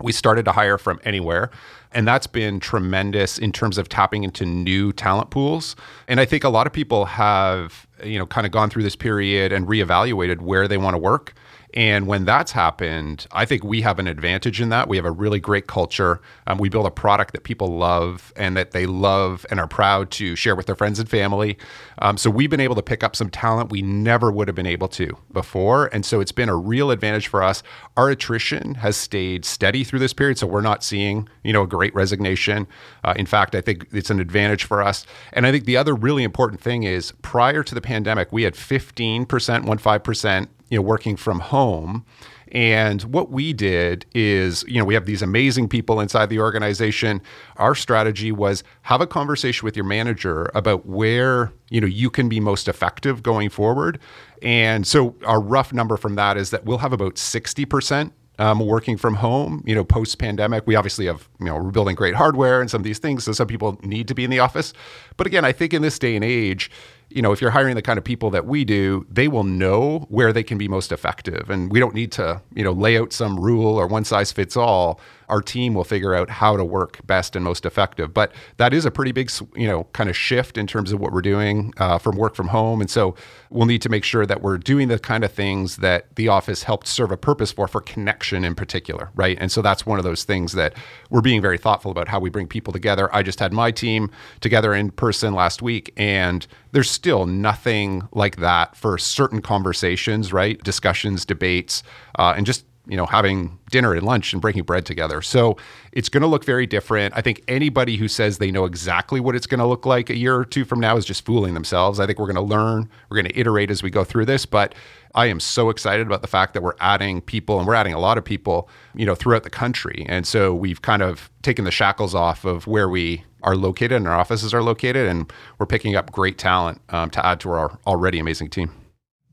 we 0.01 0.11
started 0.11 0.45
to 0.45 0.51
hire 0.51 0.77
from 0.77 0.99
anywhere. 1.03 1.49
And 1.91 2.07
that's 2.07 2.27
been 2.27 2.59
tremendous 2.59 3.37
in 3.37 3.51
terms 3.51 3.77
of 3.77 3.89
tapping 3.89 4.23
into 4.23 4.45
new 4.45 4.91
talent 4.91 5.29
pools. 5.29 5.75
And 6.07 6.19
I 6.19 6.25
think 6.25 6.43
a 6.43 6.49
lot 6.49 6.67
of 6.67 6.73
people 6.73 7.05
have, 7.05 7.87
you 8.03 8.19
know, 8.19 8.25
kind 8.25 8.45
of 8.45 8.51
gone 8.51 8.69
through 8.69 8.83
this 8.83 8.95
period 8.95 9.51
and 9.51 9.67
reevaluated 9.67 10.41
where 10.41 10.67
they 10.67 10.77
want 10.77 10.93
to 10.93 10.97
work. 10.97 11.33
And 11.77 12.07
when 12.07 12.25
that's 12.25 12.53
happened, 12.53 13.27
I 13.31 13.45
think 13.45 13.63
we 13.63 13.81
have 13.81 13.99
an 13.99 14.07
advantage 14.07 14.59
in 14.59 14.69
that. 14.69 14.87
We 14.89 14.97
have 14.97 15.05
a 15.05 15.11
really 15.11 15.39
great 15.39 15.67
culture. 15.67 16.19
Um, 16.47 16.57
we 16.57 16.69
build 16.69 16.87
a 16.87 16.91
product 16.91 17.33
that 17.33 17.43
people 17.43 17.67
love 17.67 18.33
and 18.35 18.57
that 18.57 18.71
they 18.71 18.87
love 18.87 19.45
and 19.51 19.59
are 19.59 19.67
proud 19.67 20.09
to 20.13 20.35
share 20.35 20.55
with 20.55 20.65
their 20.65 20.73
friends 20.75 20.99
and 20.99 21.07
family. 21.07 21.55
Um, 21.99 22.17
so 22.17 22.31
we've 22.31 22.49
been 22.49 22.61
able 22.61 22.73
to 22.73 22.81
pick 22.81 23.03
up 23.03 23.15
some 23.15 23.29
talent 23.29 23.69
we 23.69 23.83
never 23.83 24.31
would 24.31 24.47
have 24.47 24.55
been 24.55 24.65
able 24.65 24.87
to 24.87 25.15
before. 25.31 25.85
And 25.93 26.03
so 26.03 26.19
it's 26.19 26.31
been 26.31 26.49
a 26.49 26.55
real 26.55 26.89
advantage 26.89 27.27
for 27.27 27.43
us. 27.43 27.61
Our 27.95 28.09
attrition 28.09 28.73
has 28.75 28.97
stayed 28.97 29.45
steady 29.45 29.83
through 29.83 29.99
this 29.99 30.13
period. 30.13 30.39
So 30.39 30.47
we're 30.47 30.61
not 30.61 30.83
seeing, 30.83 31.29
you 31.43 31.53
know, 31.53 31.61
a 31.61 31.67
great 31.67 31.93
resignation. 31.93 32.65
Uh, 33.03 33.13
in 33.17 33.27
fact, 33.27 33.53
I 33.53 33.61
think 33.61 33.85
it's 33.91 34.09
an 34.09 34.19
advantage 34.19 34.63
for 34.63 34.81
us. 34.81 35.05
And 35.31 35.45
I 35.45 35.51
think 35.51 35.65
the 35.65 35.77
other 35.77 35.93
really 35.93 36.23
important 36.23 36.59
thing 36.59 36.81
is 36.81 37.11
prior 37.21 37.61
to 37.61 37.75
the 37.75 37.81
pandemic, 37.81 38.31
we 38.31 38.41
had 38.41 38.55
15%, 38.55 39.27
15% 39.27 40.47
you 40.69 40.77
know, 40.77 40.81
working 40.81 41.15
from 41.15 41.39
home. 41.39 42.05
And 42.51 43.01
what 43.03 43.29
we 43.29 43.51
did 43.51 44.05
is, 44.13 44.63
you 44.67 44.79
know, 44.79 44.85
we 44.85 44.93
have 44.93 45.05
these 45.05 45.21
amazing 45.21 45.67
people 45.67 45.99
inside 45.99 46.29
the 46.29 46.39
organization. 46.39 47.21
Our 47.57 47.75
strategy 47.75 48.31
was 48.31 48.63
have 48.83 49.01
a 49.01 49.07
conversation 49.07 49.65
with 49.65 49.75
your 49.75 49.85
manager 49.85 50.49
about 50.55 50.85
where, 50.85 51.51
you 51.69 51.81
know, 51.81 51.87
you 51.87 52.09
can 52.09 52.29
be 52.29 52.39
most 52.39 52.67
effective 52.67 53.21
going 53.21 53.49
forward. 53.49 53.99
And 54.41 54.87
so 54.87 55.15
our 55.25 55.41
rough 55.41 55.73
number 55.73 55.97
from 55.97 56.15
that 56.15 56.37
is 56.37 56.51
that 56.51 56.63
we'll 56.63 56.77
have 56.77 56.93
about 56.93 57.15
60% 57.15 58.11
um, 58.39 58.59
working 58.59 58.97
from 58.97 59.15
home, 59.15 59.63
you 59.65 59.73
know, 59.73 59.83
post 59.83 60.19
pandemic. 60.19 60.67
We 60.67 60.75
obviously 60.75 61.07
have, 61.07 61.27
you 61.39 61.47
know, 61.47 61.55
we're 61.55 61.71
building 61.71 61.95
great 61.95 62.13
hardware 62.13 62.61
and 62.61 62.69
some 62.69 62.81
of 62.81 62.85
these 62.85 62.99
things. 62.99 63.23
So 63.23 63.31
some 63.31 63.47
people 63.47 63.79
need 63.83 64.07
to 64.07 64.15
be 64.15 64.23
in 64.23 64.29
the 64.29 64.39
office. 64.39 64.73
But 65.17 65.27
again, 65.27 65.43
I 65.43 65.51
think 65.51 65.73
in 65.73 65.81
this 65.81 65.97
day 65.97 66.15
and 66.15 66.23
age, 66.23 66.69
you 67.09 67.21
know, 67.21 67.31
if 67.31 67.41
you're 67.41 67.51
hiring 67.51 67.75
the 67.75 67.81
kind 67.81 67.97
of 67.97 68.03
people 68.03 68.29
that 68.31 68.45
we 68.45 68.65
do, 68.65 69.05
they 69.09 69.27
will 69.27 69.43
know 69.43 70.05
where 70.09 70.33
they 70.33 70.43
can 70.43 70.57
be 70.57 70.67
most 70.67 70.91
effective. 70.91 71.49
And 71.49 71.71
we 71.71 71.79
don't 71.79 71.95
need 71.95 72.11
to, 72.13 72.41
you 72.53 72.63
know, 72.63 72.73
lay 72.73 72.97
out 72.97 73.13
some 73.13 73.39
rule 73.39 73.75
or 73.79 73.87
one 73.87 74.03
size 74.03 74.31
fits 74.31 74.57
all. 74.57 74.99
Our 75.29 75.41
team 75.41 75.73
will 75.73 75.83
figure 75.83 76.13
out 76.13 76.29
how 76.29 76.57
to 76.57 76.63
work 76.63 77.05
best 77.05 77.35
and 77.35 77.43
most 77.43 77.65
effective. 77.65 78.13
But 78.13 78.31
that 78.57 78.73
is 78.73 78.85
a 78.85 78.91
pretty 78.91 79.11
big, 79.11 79.31
you 79.55 79.67
know, 79.67 79.85
kind 79.93 80.09
of 80.09 80.15
shift 80.15 80.57
in 80.57 80.67
terms 80.67 80.91
of 80.91 80.99
what 80.99 81.11
we're 81.11 81.21
doing 81.21 81.73
uh, 81.77 81.97
from 81.97 82.15
work 82.15 82.35
from 82.35 82.47
home. 82.49 82.81
And 82.81 82.89
so 82.89 83.15
we'll 83.49 83.65
need 83.65 83.81
to 83.81 83.89
make 83.89 84.03
sure 84.03 84.25
that 84.25 84.41
we're 84.41 84.57
doing 84.57 84.87
the 84.87 84.99
kind 84.99 85.23
of 85.23 85.31
things 85.31 85.77
that 85.77 86.15
the 86.15 86.27
office 86.27 86.63
helped 86.63 86.87
serve 86.87 87.11
a 87.11 87.17
purpose 87.17 87.51
for, 87.51 87.67
for 87.67 87.81
connection 87.81 88.43
in 88.43 88.55
particular, 88.55 89.09
right? 89.15 89.37
And 89.39 89.51
so 89.51 89.61
that's 89.61 89.85
one 89.85 89.99
of 89.99 90.03
those 90.05 90.23
things 90.23 90.53
that 90.53 90.73
we're 91.09 91.21
being 91.21 91.41
very 91.41 91.57
thoughtful 91.57 91.91
about 91.91 92.07
how 92.07 92.19
we 92.19 92.29
bring 92.29 92.47
people 92.47 92.73
together. 92.73 93.13
I 93.13 93.23
just 93.23 93.39
had 93.39 93.53
my 93.53 93.71
team 93.71 94.09
together 94.39 94.73
in 94.73 94.91
person 94.91 95.33
last 95.33 95.61
week, 95.61 95.93
and 95.97 96.45
there's 96.71 96.89
still 96.89 97.25
nothing 97.25 98.07
like 98.11 98.37
that 98.37 98.75
for 98.75 98.97
certain 98.97 99.41
conversations, 99.41 100.31
right? 100.33 100.61
Discussions, 100.63 101.25
debates, 101.25 101.83
uh, 102.17 102.33
and 102.35 102.45
just 102.45 102.65
you 102.87 102.97
know, 102.97 103.05
having 103.05 103.57
dinner 103.69 103.93
and 103.93 104.05
lunch 104.05 104.33
and 104.33 104.41
breaking 104.41 104.63
bread 104.63 104.85
together. 104.85 105.21
So 105.21 105.57
it's 105.91 106.09
going 106.09 106.21
to 106.21 106.27
look 106.27 106.45
very 106.45 106.65
different. 106.65 107.13
I 107.17 107.21
think 107.21 107.43
anybody 107.47 107.97
who 107.97 108.07
says 108.07 108.37
they 108.37 108.51
know 108.51 108.65
exactly 108.65 109.19
what 109.19 109.35
it's 109.35 109.47
going 109.47 109.59
to 109.59 109.65
look 109.65 109.85
like 109.85 110.09
a 110.09 110.15
year 110.15 110.35
or 110.35 110.45
two 110.45 110.63
from 110.63 110.79
now 110.79 110.95
is 110.95 111.05
just 111.05 111.25
fooling 111.25 111.53
themselves. 111.53 111.99
I 111.99 112.05
think 112.05 112.17
we're 112.17 112.31
going 112.31 112.35
to 112.35 112.41
learn, 112.41 112.89
we're 113.09 113.17
going 113.17 113.31
to 113.31 113.39
iterate 113.39 113.69
as 113.71 113.83
we 113.83 113.89
go 113.89 114.03
through 114.03 114.25
this, 114.25 114.45
but 114.45 114.73
I 115.15 115.25
am 115.25 115.39
so 115.39 115.69
excited 115.69 116.07
about 116.07 116.21
the 116.21 116.27
fact 116.27 116.53
that 116.53 116.63
we're 116.63 116.75
adding 116.79 117.21
people 117.21 117.57
and 117.57 117.67
we're 117.67 117.73
adding 117.73 117.93
a 117.93 117.99
lot 117.99 118.17
of 118.17 118.23
people, 118.23 118.69
you 118.95 119.05
know, 119.05 119.15
throughout 119.15 119.43
the 119.43 119.49
country. 119.49 120.05
And 120.07 120.25
so 120.27 120.53
we've 120.53 120.81
kind 120.81 121.01
of 121.01 121.29
taken 121.41 121.65
the 121.65 121.71
shackles 121.71 122.13
off 122.15 122.45
of 122.45 122.67
where 122.67 122.87
we 122.87 123.23
are 123.43 123.55
located 123.55 123.93
and 123.93 124.07
our 124.07 124.15
offices 124.15 124.53
are 124.53 124.63
located, 124.63 125.07
and 125.07 125.31
we're 125.59 125.65
picking 125.65 125.95
up 125.95 126.11
great 126.11 126.37
talent 126.37 126.81
um, 126.89 127.09
to 127.11 127.25
add 127.25 127.39
to 127.41 127.49
our 127.51 127.79
already 127.85 128.19
amazing 128.19 128.49
team. 128.49 128.71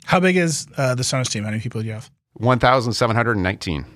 How 0.05 0.21
big 0.21 0.37
is 0.37 0.67
uh, 0.77 0.95
the 0.95 1.03
Sonos 1.03 1.31
team? 1.31 1.45
How 1.45 1.51
many 1.51 1.63
people 1.63 1.81
do 1.81 1.87
you 1.87 1.95
have? 1.95 2.11
1,719. 2.35 3.87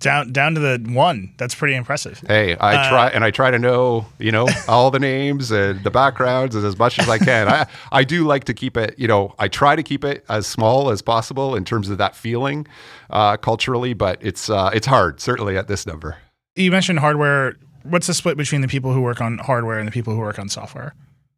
Down 0.00 0.30
down 0.30 0.54
to 0.54 0.60
the 0.60 0.92
one. 0.92 1.34
That's 1.38 1.56
pretty 1.56 1.74
impressive. 1.74 2.22
Hey, 2.24 2.54
I 2.56 2.76
uh, 2.76 2.88
try 2.88 3.08
and 3.08 3.24
I 3.24 3.32
try 3.32 3.50
to 3.50 3.58
know, 3.58 4.06
you 4.20 4.30
know, 4.30 4.48
all 4.68 4.92
the 4.92 5.00
names 5.00 5.50
and 5.50 5.82
the 5.82 5.90
backgrounds 5.90 6.54
as 6.54 6.78
much 6.78 7.00
as 7.00 7.08
I 7.08 7.18
can. 7.18 7.48
I 7.48 7.66
I 7.90 8.04
do 8.04 8.24
like 8.24 8.44
to 8.44 8.54
keep 8.54 8.76
it, 8.76 8.96
you 8.96 9.08
know, 9.08 9.34
I 9.40 9.48
try 9.48 9.74
to 9.74 9.82
keep 9.82 10.04
it 10.04 10.24
as 10.28 10.46
small 10.46 10.90
as 10.90 11.02
possible 11.02 11.56
in 11.56 11.64
terms 11.64 11.90
of 11.90 11.98
that 11.98 12.14
feeling 12.14 12.68
uh, 13.10 13.38
culturally, 13.38 13.92
but 13.92 14.18
it's 14.20 14.48
uh, 14.48 14.70
it's 14.72 14.86
hard 14.86 15.20
certainly 15.20 15.56
at 15.56 15.66
this 15.66 15.84
number. 15.84 16.16
You 16.54 16.70
mentioned 16.70 17.00
hardware. 17.00 17.56
What's 17.82 18.06
the 18.06 18.14
split 18.14 18.36
between 18.36 18.60
the 18.60 18.68
people 18.68 18.92
who 18.92 19.00
work 19.00 19.20
on 19.20 19.38
hardware 19.38 19.80
and 19.80 19.88
the 19.88 19.92
people 19.92 20.14
who 20.14 20.20
work 20.20 20.38
on 20.38 20.48
software? 20.48 20.94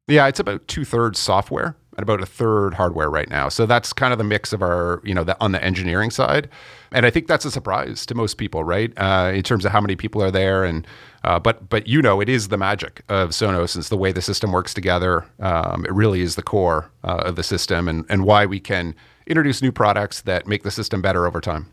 Yeah, 0.06 0.26
it's 0.26 0.40
about 0.40 0.68
two 0.68 0.84
thirds 0.84 1.18
software 1.18 1.76
and 2.00 2.08
about 2.08 2.22
a 2.22 2.26
third 2.26 2.72
hardware 2.74 3.10
right 3.10 3.28
now. 3.28 3.48
So 3.50 3.66
that's 3.66 3.92
kind 3.92 4.12
of 4.12 4.18
the 4.18 4.24
mix 4.24 4.52
of 4.52 4.62
our, 4.62 5.02
you 5.04 5.14
know, 5.14 5.22
the, 5.22 5.36
on 5.40 5.52
the 5.52 5.62
engineering 5.62 6.10
side. 6.10 6.48
And 6.92 7.04
I 7.04 7.10
think 7.10 7.26
that's 7.26 7.44
a 7.44 7.50
surprise 7.50 8.06
to 8.06 8.14
most 8.14 8.38
people, 8.38 8.64
right? 8.64 8.92
Uh, 8.96 9.32
in 9.34 9.42
terms 9.42 9.64
of 9.64 9.72
how 9.72 9.80
many 9.80 9.96
people 9.96 10.22
are 10.22 10.30
there, 10.30 10.64
and 10.64 10.86
uh, 11.22 11.38
but 11.38 11.68
but 11.68 11.86
you 11.86 12.02
know, 12.02 12.20
it 12.20 12.28
is 12.28 12.48
the 12.48 12.56
magic 12.56 13.02
of 13.08 13.30
Sonos. 13.30 13.76
It's 13.76 13.90
the 13.90 13.96
way 13.96 14.10
the 14.10 14.22
system 14.22 14.50
works 14.50 14.74
together. 14.74 15.24
Um, 15.38 15.84
it 15.84 15.92
really 15.92 16.20
is 16.22 16.34
the 16.34 16.42
core 16.42 16.90
uh, 17.04 17.22
of 17.26 17.36
the 17.36 17.44
system, 17.44 17.86
and 17.86 18.04
and 18.08 18.24
why 18.24 18.44
we 18.44 18.58
can 18.58 18.96
introduce 19.28 19.62
new 19.62 19.70
products 19.70 20.22
that 20.22 20.48
make 20.48 20.64
the 20.64 20.70
system 20.72 21.00
better 21.00 21.26
over 21.26 21.40
time. 21.40 21.66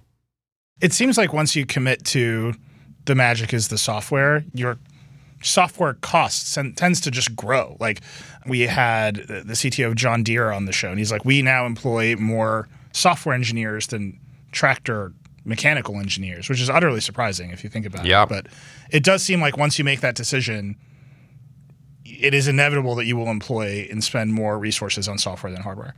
It 0.82 0.94
seems 0.94 1.18
like 1.18 1.34
once 1.34 1.56
you 1.56 1.66
commit 1.66 2.06
to 2.06 2.54
the 3.06 3.16
magic 3.16 3.54
is 3.54 3.70
the 3.70 3.80
software, 3.80 4.46
you're 4.54 4.78
software 5.42 5.94
costs 5.96 6.58
and 6.58 6.76
tends 6.76 7.00
to 7.02 7.12
just 7.12 7.36
grow. 7.36 7.78
Like 7.80 8.02
we 8.46 8.62
had 8.62 9.16
the 9.28 9.54
CTO 9.54 9.88
of 9.88 9.96
John 9.96 10.24
Deere 10.24 10.52
on 10.52 10.66
the 10.66 10.72
show, 10.72 10.90
and 10.90 11.00
he's 11.00 11.12
like, 11.12 11.26
we 11.26 11.42
now 11.42 11.66
employ 11.66 12.16
more 12.16 12.68
software 12.94 13.36
engineers 13.36 13.88
than 13.88 14.20
tractor 14.52 15.14
mechanical 15.46 15.98
engineers, 15.98 16.50
which 16.50 16.60
is 16.60 16.70
utterly 16.70 17.00
surprising 17.00 17.52
if 17.52 17.64
you 17.64 17.70
think 17.70 17.86
about 17.86 18.06
yeah. 18.06 18.24
it. 18.24 18.30
But 18.30 18.48
it 18.92 19.04
does 19.04 19.24
seem 19.24 19.40
like 19.40 19.58
once 19.58 19.80
you 19.80 19.86
make 19.86 20.02
that 20.02 20.16
decision, 20.16 20.76
it 22.04 22.34
is 22.34 22.48
inevitable 22.48 22.96
that 22.96 23.06
you 23.06 23.16
will 23.16 23.30
employ 23.30 23.88
and 23.90 24.04
spend 24.04 24.34
more 24.34 24.60
resources 24.60 25.08
on 25.08 25.18
software 25.18 25.52
than 25.52 25.62
hardware. 25.62 25.96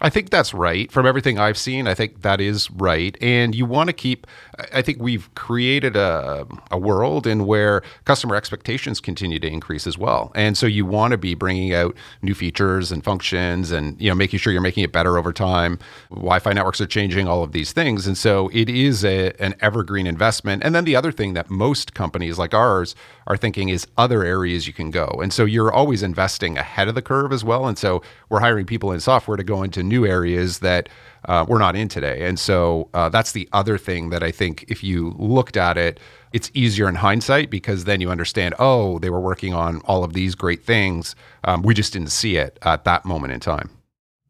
I 0.00 0.10
think 0.10 0.30
that's 0.30 0.52
right. 0.52 0.92
From 0.92 1.06
everything 1.06 1.38
I've 1.38 1.56
seen, 1.56 1.86
I 1.86 1.94
think 1.94 2.20
that 2.22 2.40
is 2.40 2.70
right. 2.70 3.16
And 3.20 3.54
you 3.54 3.64
want 3.64 3.88
to 3.88 3.94
keep, 3.94 4.26
I 4.72 4.82
think 4.82 5.00
we've 5.00 5.32
created 5.34 5.96
a, 5.96 6.46
a 6.70 6.78
world 6.78 7.26
in 7.26 7.46
where 7.46 7.82
customer 8.04 8.36
expectations 8.36 9.00
continue 9.00 9.38
to 9.38 9.46
increase 9.46 9.86
as 9.86 9.98
well. 9.98 10.32
And 10.34 10.56
so 10.56 10.66
you 10.66 10.86
want 10.86 11.12
to 11.12 11.18
be 11.18 11.34
bringing 11.34 11.74
out 11.74 11.96
new 12.22 12.34
features 12.34 12.90
and 12.90 13.04
functions 13.04 13.70
and, 13.70 14.00
you 14.00 14.08
know, 14.08 14.14
making 14.14 14.38
sure 14.38 14.52
you're 14.52 14.62
making 14.62 14.84
it 14.84 14.92
better 14.92 15.18
over 15.18 15.32
time. 15.32 15.78
Wi 16.10 16.38
Fi 16.38 16.52
networks 16.52 16.80
are 16.80 16.86
changing, 16.86 17.28
all 17.28 17.42
of 17.42 17.52
these 17.52 17.72
things. 17.72 18.06
And 18.06 18.16
so 18.16 18.50
it 18.52 18.68
is 18.68 19.04
a, 19.04 19.32
an 19.40 19.54
evergreen 19.60 20.06
investment. 20.06 20.62
And 20.64 20.74
then 20.74 20.84
the 20.84 20.96
other 20.96 21.12
thing 21.12 21.34
that 21.34 21.50
most 21.50 21.94
companies 21.94 22.38
like 22.38 22.54
ours 22.54 22.94
are 23.26 23.36
thinking 23.36 23.68
is 23.68 23.86
other 23.98 24.24
areas 24.24 24.66
you 24.66 24.72
can 24.72 24.90
go. 24.90 25.06
And 25.22 25.32
so 25.32 25.44
you're 25.44 25.72
always 25.72 26.02
investing 26.02 26.56
ahead 26.56 26.88
of 26.88 26.94
the 26.94 27.02
curve 27.02 27.32
as 27.32 27.44
well. 27.44 27.66
And 27.66 27.76
so 27.76 28.02
we're 28.28 28.40
hiring 28.40 28.66
people 28.66 28.92
in 28.92 29.00
software 29.00 29.36
to 29.36 29.44
go 29.44 29.62
into 29.62 29.82
new 29.82 30.06
areas 30.06 30.60
that 30.60 30.88
uh, 31.26 31.44
we're 31.46 31.58
not 31.58 31.76
in 31.76 31.88
today. 31.88 32.26
And 32.26 32.38
so 32.38 32.88
uh, 32.94 33.08
that's 33.08 33.32
the 33.32 33.48
other 33.52 33.78
thing 33.78 34.10
that 34.10 34.22
I 34.22 34.30
think 34.30 34.64
if 34.68 34.82
you 34.82 35.14
looked 35.18 35.56
at 35.56 35.76
it, 35.76 36.00
it's 36.32 36.50
easier 36.54 36.88
in 36.88 36.96
hindsight 36.96 37.50
because 37.50 37.84
then 37.84 38.00
you 38.00 38.10
understand, 38.10 38.54
oh, 38.58 38.98
they 38.98 39.10
were 39.10 39.20
working 39.20 39.54
on 39.54 39.80
all 39.84 40.04
of 40.04 40.12
these 40.12 40.34
great 40.34 40.64
things. 40.64 41.14
Um, 41.44 41.62
we 41.62 41.74
just 41.74 41.92
didn't 41.92 42.10
see 42.10 42.36
it 42.36 42.58
at 42.62 42.84
that 42.84 43.04
moment 43.04 43.32
in 43.32 43.40
time. 43.40 43.70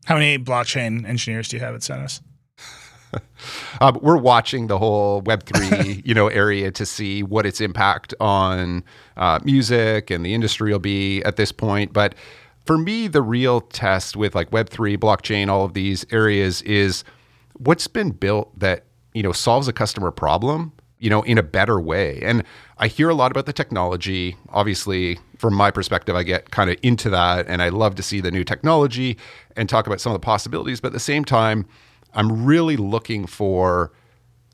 How 0.06 0.14
many 0.14 0.38
blockchain 0.38 1.06
engineers 1.06 1.48
do 1.48 1.56
you 1.56 1.62
have 1.64 1.74
at 1.74 1.80
Sonos? 1.80 2.20
um, 3.80 3.98
we're 4.02 4.16
watching 4.16 4.66
the 4.66 4.78
whole 4.78 5.20
Web 5.22 5.44
three, 5.44 6.02
you 6.04 6.14
know, 6.14 6.28
area 6.28 6.70
to 6.70 6.86
see 6.86 7.22
what 7.22 7.44
its 7.44 7.60
impact 7.60 8.14
on 8.20 8.84
uh, 9.16 9.40
music 9.44 10.10
and 10.10 10.24
the 10.24 10.34
industry 10.34 10.72
will 10.72 10.78
be 10.78 11.22
at 11.24 11.36
this 11.36 11.52
point. 11.52 11.92
But 11.92 12.14
for 12.66 12.76
me, 12.76 13.08
the 13.08 13.22
real 13.22 13.60
test 13.60 14.16
with 14.16 14.34
like 14.34 14.52
Web 14.52 14.68
three, 14.68 14.96
blockchain, 14.96 15.48
all 15.48 15.64
of 15.64 15.74
these 15.74 16.04
areas 16.10 16.62
is 16.62 17.04
what's 17.54 17.86
been 17.86 18.10
built 18.10 18.58
that 18.58 18.84
you 19.14 19.22
know 19.22 19.32
solves 19.32 19.68
a 19.68 19.72
customer 19.72 20.10
problem, 20.10 20.72
you 20.98 21.08
know, 21.08 21.22
in 21.22 21.38
a 21.38 21.42
better 21.42 21.80
way. 21.80 22.20
And 22.22 22.44
I 22.78 22.88
hear 22.88 23.08
a 23.08 23.14
lot 23.14 23.30
about 23.30 23.46
the 23.46 23.52
technology. 23.52 24.36
Obviously, 24.50 25.18
from 25.38 25.54
my 25.54 25.70
perspective, 25.70 26.14
I 26.16 26.22
get 26.22 26.50
kind 26.50 26.70
of 26.70 26.76
into 26.82 27.08
that, 27.10 27.46
and 27.48 27.62
I 27.62 27.68
love 27.70 27.94
to 27.96 28.02
see 28.02 28.20
the 28.20 28.30
new 28.30 28.44
technology 28.44 29.16
and 29.56 29.68
talk 29.68 29.86
about 29.86 30.00
some 30.00 30.12
of 30.12 30.20
the 30.20 30.24
possibilities. 30.24 30.80
But 30.80 30.88
at 30.88 30.94
the 30.94 31.00
same 31.00 31.24
time 31.24 31.66
I'm 32.16 32.46
really 32.46 32.76
looking 32.76 33.26
for 33.26 33.92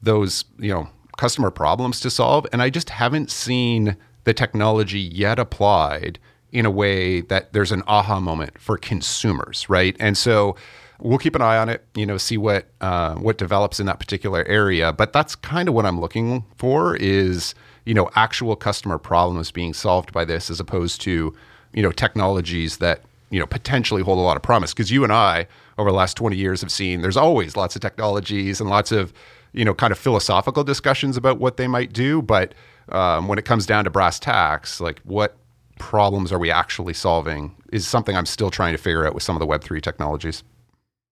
those, 0.02 0.44
you 0.58 0.72
know, 0.72 0.88
customer 1.16 1.50
problems 1.50 2.00
to 2.00 2.10
solve. 2.10 2.46
And 2.52 2.60
I 2.60 2.68
just 2.68 2.90
haven't 2.90 3.30
seen 3.30 3.96
the 4.24 4.34
technology 4.34 5.00
yet 5.00 5.38
applied 5.38 6.18
in 6.52 6.66
a 6.66 6.70
way 6.70 7.22
that 7.22 7.52
there's 7.52 7.72
an 7.72 7.82
aha 7.86 8.20
moment 8.20 8.58
for 8.60 8.76
consumers, 8.76 9.68
right? 9.68 9.96
And 9.98 10.16
so 10.16 10.54
we'll 11.00 11.18
keep 11.18 11.34
an 11.34 11.42
eye 11.42 11.56
on 11.56 11.68
it, 11.68 11.84
you 11.94 12.06
know, 12.06 12.18
see 12.18 12.36
what 12.36 12.66
uh, 12.80 13.14
what 13.16 13.38
develops 13.38 13.80
in 13.80 13.86
that 13.86 13.98
particular 13.98 14.44
area. 14.44 14.92
But 14.92 15.12
that's 15.12 15.34
kind 15.34 15.68
of 15.68 15.74
what 15.74 15.86
I'm 15.86 16.00
looking 16.00 16.44
for 16.56 16.96
is 16.96 17.54
you 17.84 17.94
know 17.94 18.10
actual 18.14 18.54
customer 18.54 18.98
problems 18.98 19.50
being 19.50 19.74
solved 19.74 20.12
by 20.12 20.24
this, 20.24 20.50
as 20.50 20.60
opposed 20.60 21.00
to 21.02 21.34
you 21.72 21.82
know 21.82 21.90
technologies 21.90 22.76
that 22.78 23.02
you 23.30 23.40
know 23.40 23.46
potentially 23.46 24.02
hold 24.02 24.18
a 24.18 24.22
lot 24.22 24.36
of 24.36 24.42
promise. 24.42 24.72
Because 24.72 24.90
you 24.90 25.04
and 25.04 25.12
I 25.12 25.46
over 25.78 25.90
the 25.90 25.96
last 25.96 26.16
20 26.16 26.36
years 26.36 26.60
have 26.60 26.70
seen 26.70 27.00
there's 27.00 27.16
always 27.16 27.56
lots 27.56 27.74
of 27.74 27.82
technologies 27.82 28.60
and 28.60 28.68
lots 28.68 28.92
of 28.92 29.12
you 29.52 29.64
know 29.64 29.74
kind 29.74 29.90
of 29.90 29.98
philosophical 29.98 30.64
discussions 30.64 31.16
about 31.16 31.38
what 31.38 31.56
they 31.56 31.66
might 31.66 31.92
do 31.92 32.20
but 32.20 32.54
um, 32.90 33.26
when 33.26 33.38
it 33.38 33.44
comes 33.44 33.64
down 33.64 33.84
to 33.84 33.90
brass 33.90 34.18
tacks 34.18 34.80
like 34.80 35.00
what 35.04 35.36
problems 35.82 36.32
are 36.32 36.38
we 36.38 36.50
actually 36.50 36.94
solving 36.94 37.54
is 37.72 37.86
something 37.86 38.16
i'm 38.16 38.26
still 38.26 38.50
trying 38.50 38.72
to 38.72 38.78
figure 38.78 39.06
out 39.06 39.14
with 39.14 39.22
some 39.22 39.36
of 39.36 39.40
the 39.40 39.46
web3 39.46 39.82
technologies 39.82 40.42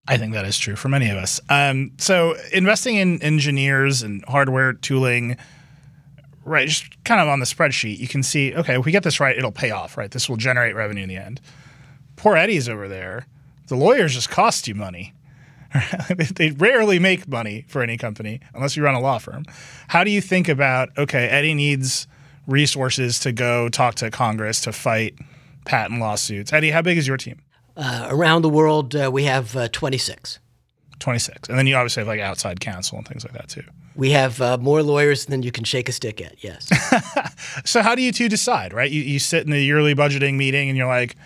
I 0.08 0.16
think 0.16 0.32
that 0.32 0.46
is 0.46 0.58
true 0.58 0.76
for 0.76 0.88
many 0.88 1.10
of 1.10 1.18
us. 1.18 1.40
Um, 1.50 1.92
so 1.98 2.34
investing 2.54 2.96
in 2.96 3.22
engineers 3.22 4.00
and 4.02 4.24
hardware 4.24 4.72
tooling, 4.72 5.36
right? 6.42 6.66
Just 6.66 7.04
kind 7.04 7.20
of 7.20 7.28
on 7.28 7.38
the 7.38 7.44
spreadsheet, 7.44 7.98
you 7.98 8.08
can 8.08 8.22
see, 8.22 8.54
okay, 8.54 8.78
if 8.78 8.86
we 8.86 8.92
get 8.92 9.02
this 9.02 9.20
right, 9.20 9.36
it'll 9.36 9.52
pay 9.52 9.70
off, 9.70 9.98
right? 9.98 10.10
This 10.10 10.26
will 10.26 10.38
generate 10.38 10.74
revenue 10.74 11.02
in 11.02 11.08
the 11.10 11.18
end. 11.18 11.40
Poor 12.16 12.34
Eddie's 12.34 12.66
over 12.66 12.88
there 12.88 13.26
the 13.70 13.76
lawyers 13.76 14.14
just 14.14 14.28
cost 14.28 14.68
you 14.68 14.74
money. 14.74 15.14
they 16.34 16.50
rarely 16.50 16.98
make 16.98 17.26
money 17.28 17.64
for 17.68 17.82
any 17.82 17.96
company 17.96 18.40
unless 18.52 18.76
you 18.76 18.82
run 18.82 18.96
a 18.96 19.00
law 19.00 19.16
firm. 19.16 19.44
How 19.88 20.02
do 20.04 20.10
you 20.10 20.20
think 20.20 20.48
about 20.48 20.90
okay, 20.98 21.28
Eddie 21.28 21.54
needs 21.54 22.06
resources 22.50 23.18
to 23.20 23.32
go 23.32 23.68
talk 23.68 23.94
to 23.96 24.10
Congress 24.10 24.60
to 24.62 24.72
fight 24.72 25.14
patent 25.64 26.00
lawsuits? 26.00 26.52
Eddie, 26.52 26.70
how 26.70 26.82
big 26.82 26.98
is 26.98 27.06
your 27.06 27.16
team? 27.16 27.40
Uh, 27.76 28.08
around 28.10 28.42
the 28.42 28.48
world, 28.48 28.94
uh, 28.94 29.10
we 29.12 29.24
have 29.24 29.56
uh, 29.56 29.68
26. 29.68 30.38
26. 30.98 31.48
And 31.48 31.58
then 31.58 31.66
you 31.66 31.76
obviously 31.76 32.02
have 32.02 32.08
like 32.08 32.20
outside 32.20 32.60
counsel 32.60 32.98
and 32.98 33.08
things 33.08 33.24
like 33.24 33.32
that 33.32 33.48
too. 33.48 33.64
We 33.96 34.10
have 34.10 34.40
uh, 34.40 34.58
more 34.58 34.82
lawyers 34.82 35.26
than 35.26 35.42
you 35.42 35.50
can 35.50 35.64
shake 35.64 35.88
a 35.88 35.92
stick 35.92 36.20
at, 36.20 36.42
yes. 36.44 36.68
so, 37.64 37.82
how 37.82 37.94
do 37.94 38.02
you 38.02 38.12
two 38.12 38.28
decide, 38.28 38.72
right? 38.72 38.90
You, 38.90 39.02
you 39.02 39.18
sit 39.18 39.44
in 39.44 39.50
the 39.50 39.60
yearly 39.60 39.94
budgeting 39.94 40.36
meeting 40.36 40.68
and 40.68 40.78
you're 40.78 40.86
like, 40.86 41.16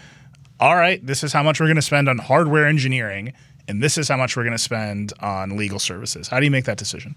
all 0.61 0.77
right, 0.77 1.05
this 1.05 1.23
is 1.23 1.33
how 1.33 1.43
much 1.43 1.61
we're 1.61 1.67
going 1.67 1.77
to 1.77 1.83
spend 1.83 2.09
on 2.09 2.19
hardware 2.19 2.67
engineering, 2.67 3.33
and 3.69 3.83
this 3.83 3.99
is 3.99 4.09
how 4.09 4.17
much 4.17 4.37
we're 4.37 4.45
going 4.45 4.57
to 4.57 4.63
spend 4.63 5.13
on 5.21 5.57
legal 5.57 5.79
services. 5.79 6.29
How 6.29 6.39
do 6.39 6.45
you 6.45 6.51
make 6.51 6.65
that 6.65 6.79
decision? 6.79 7.17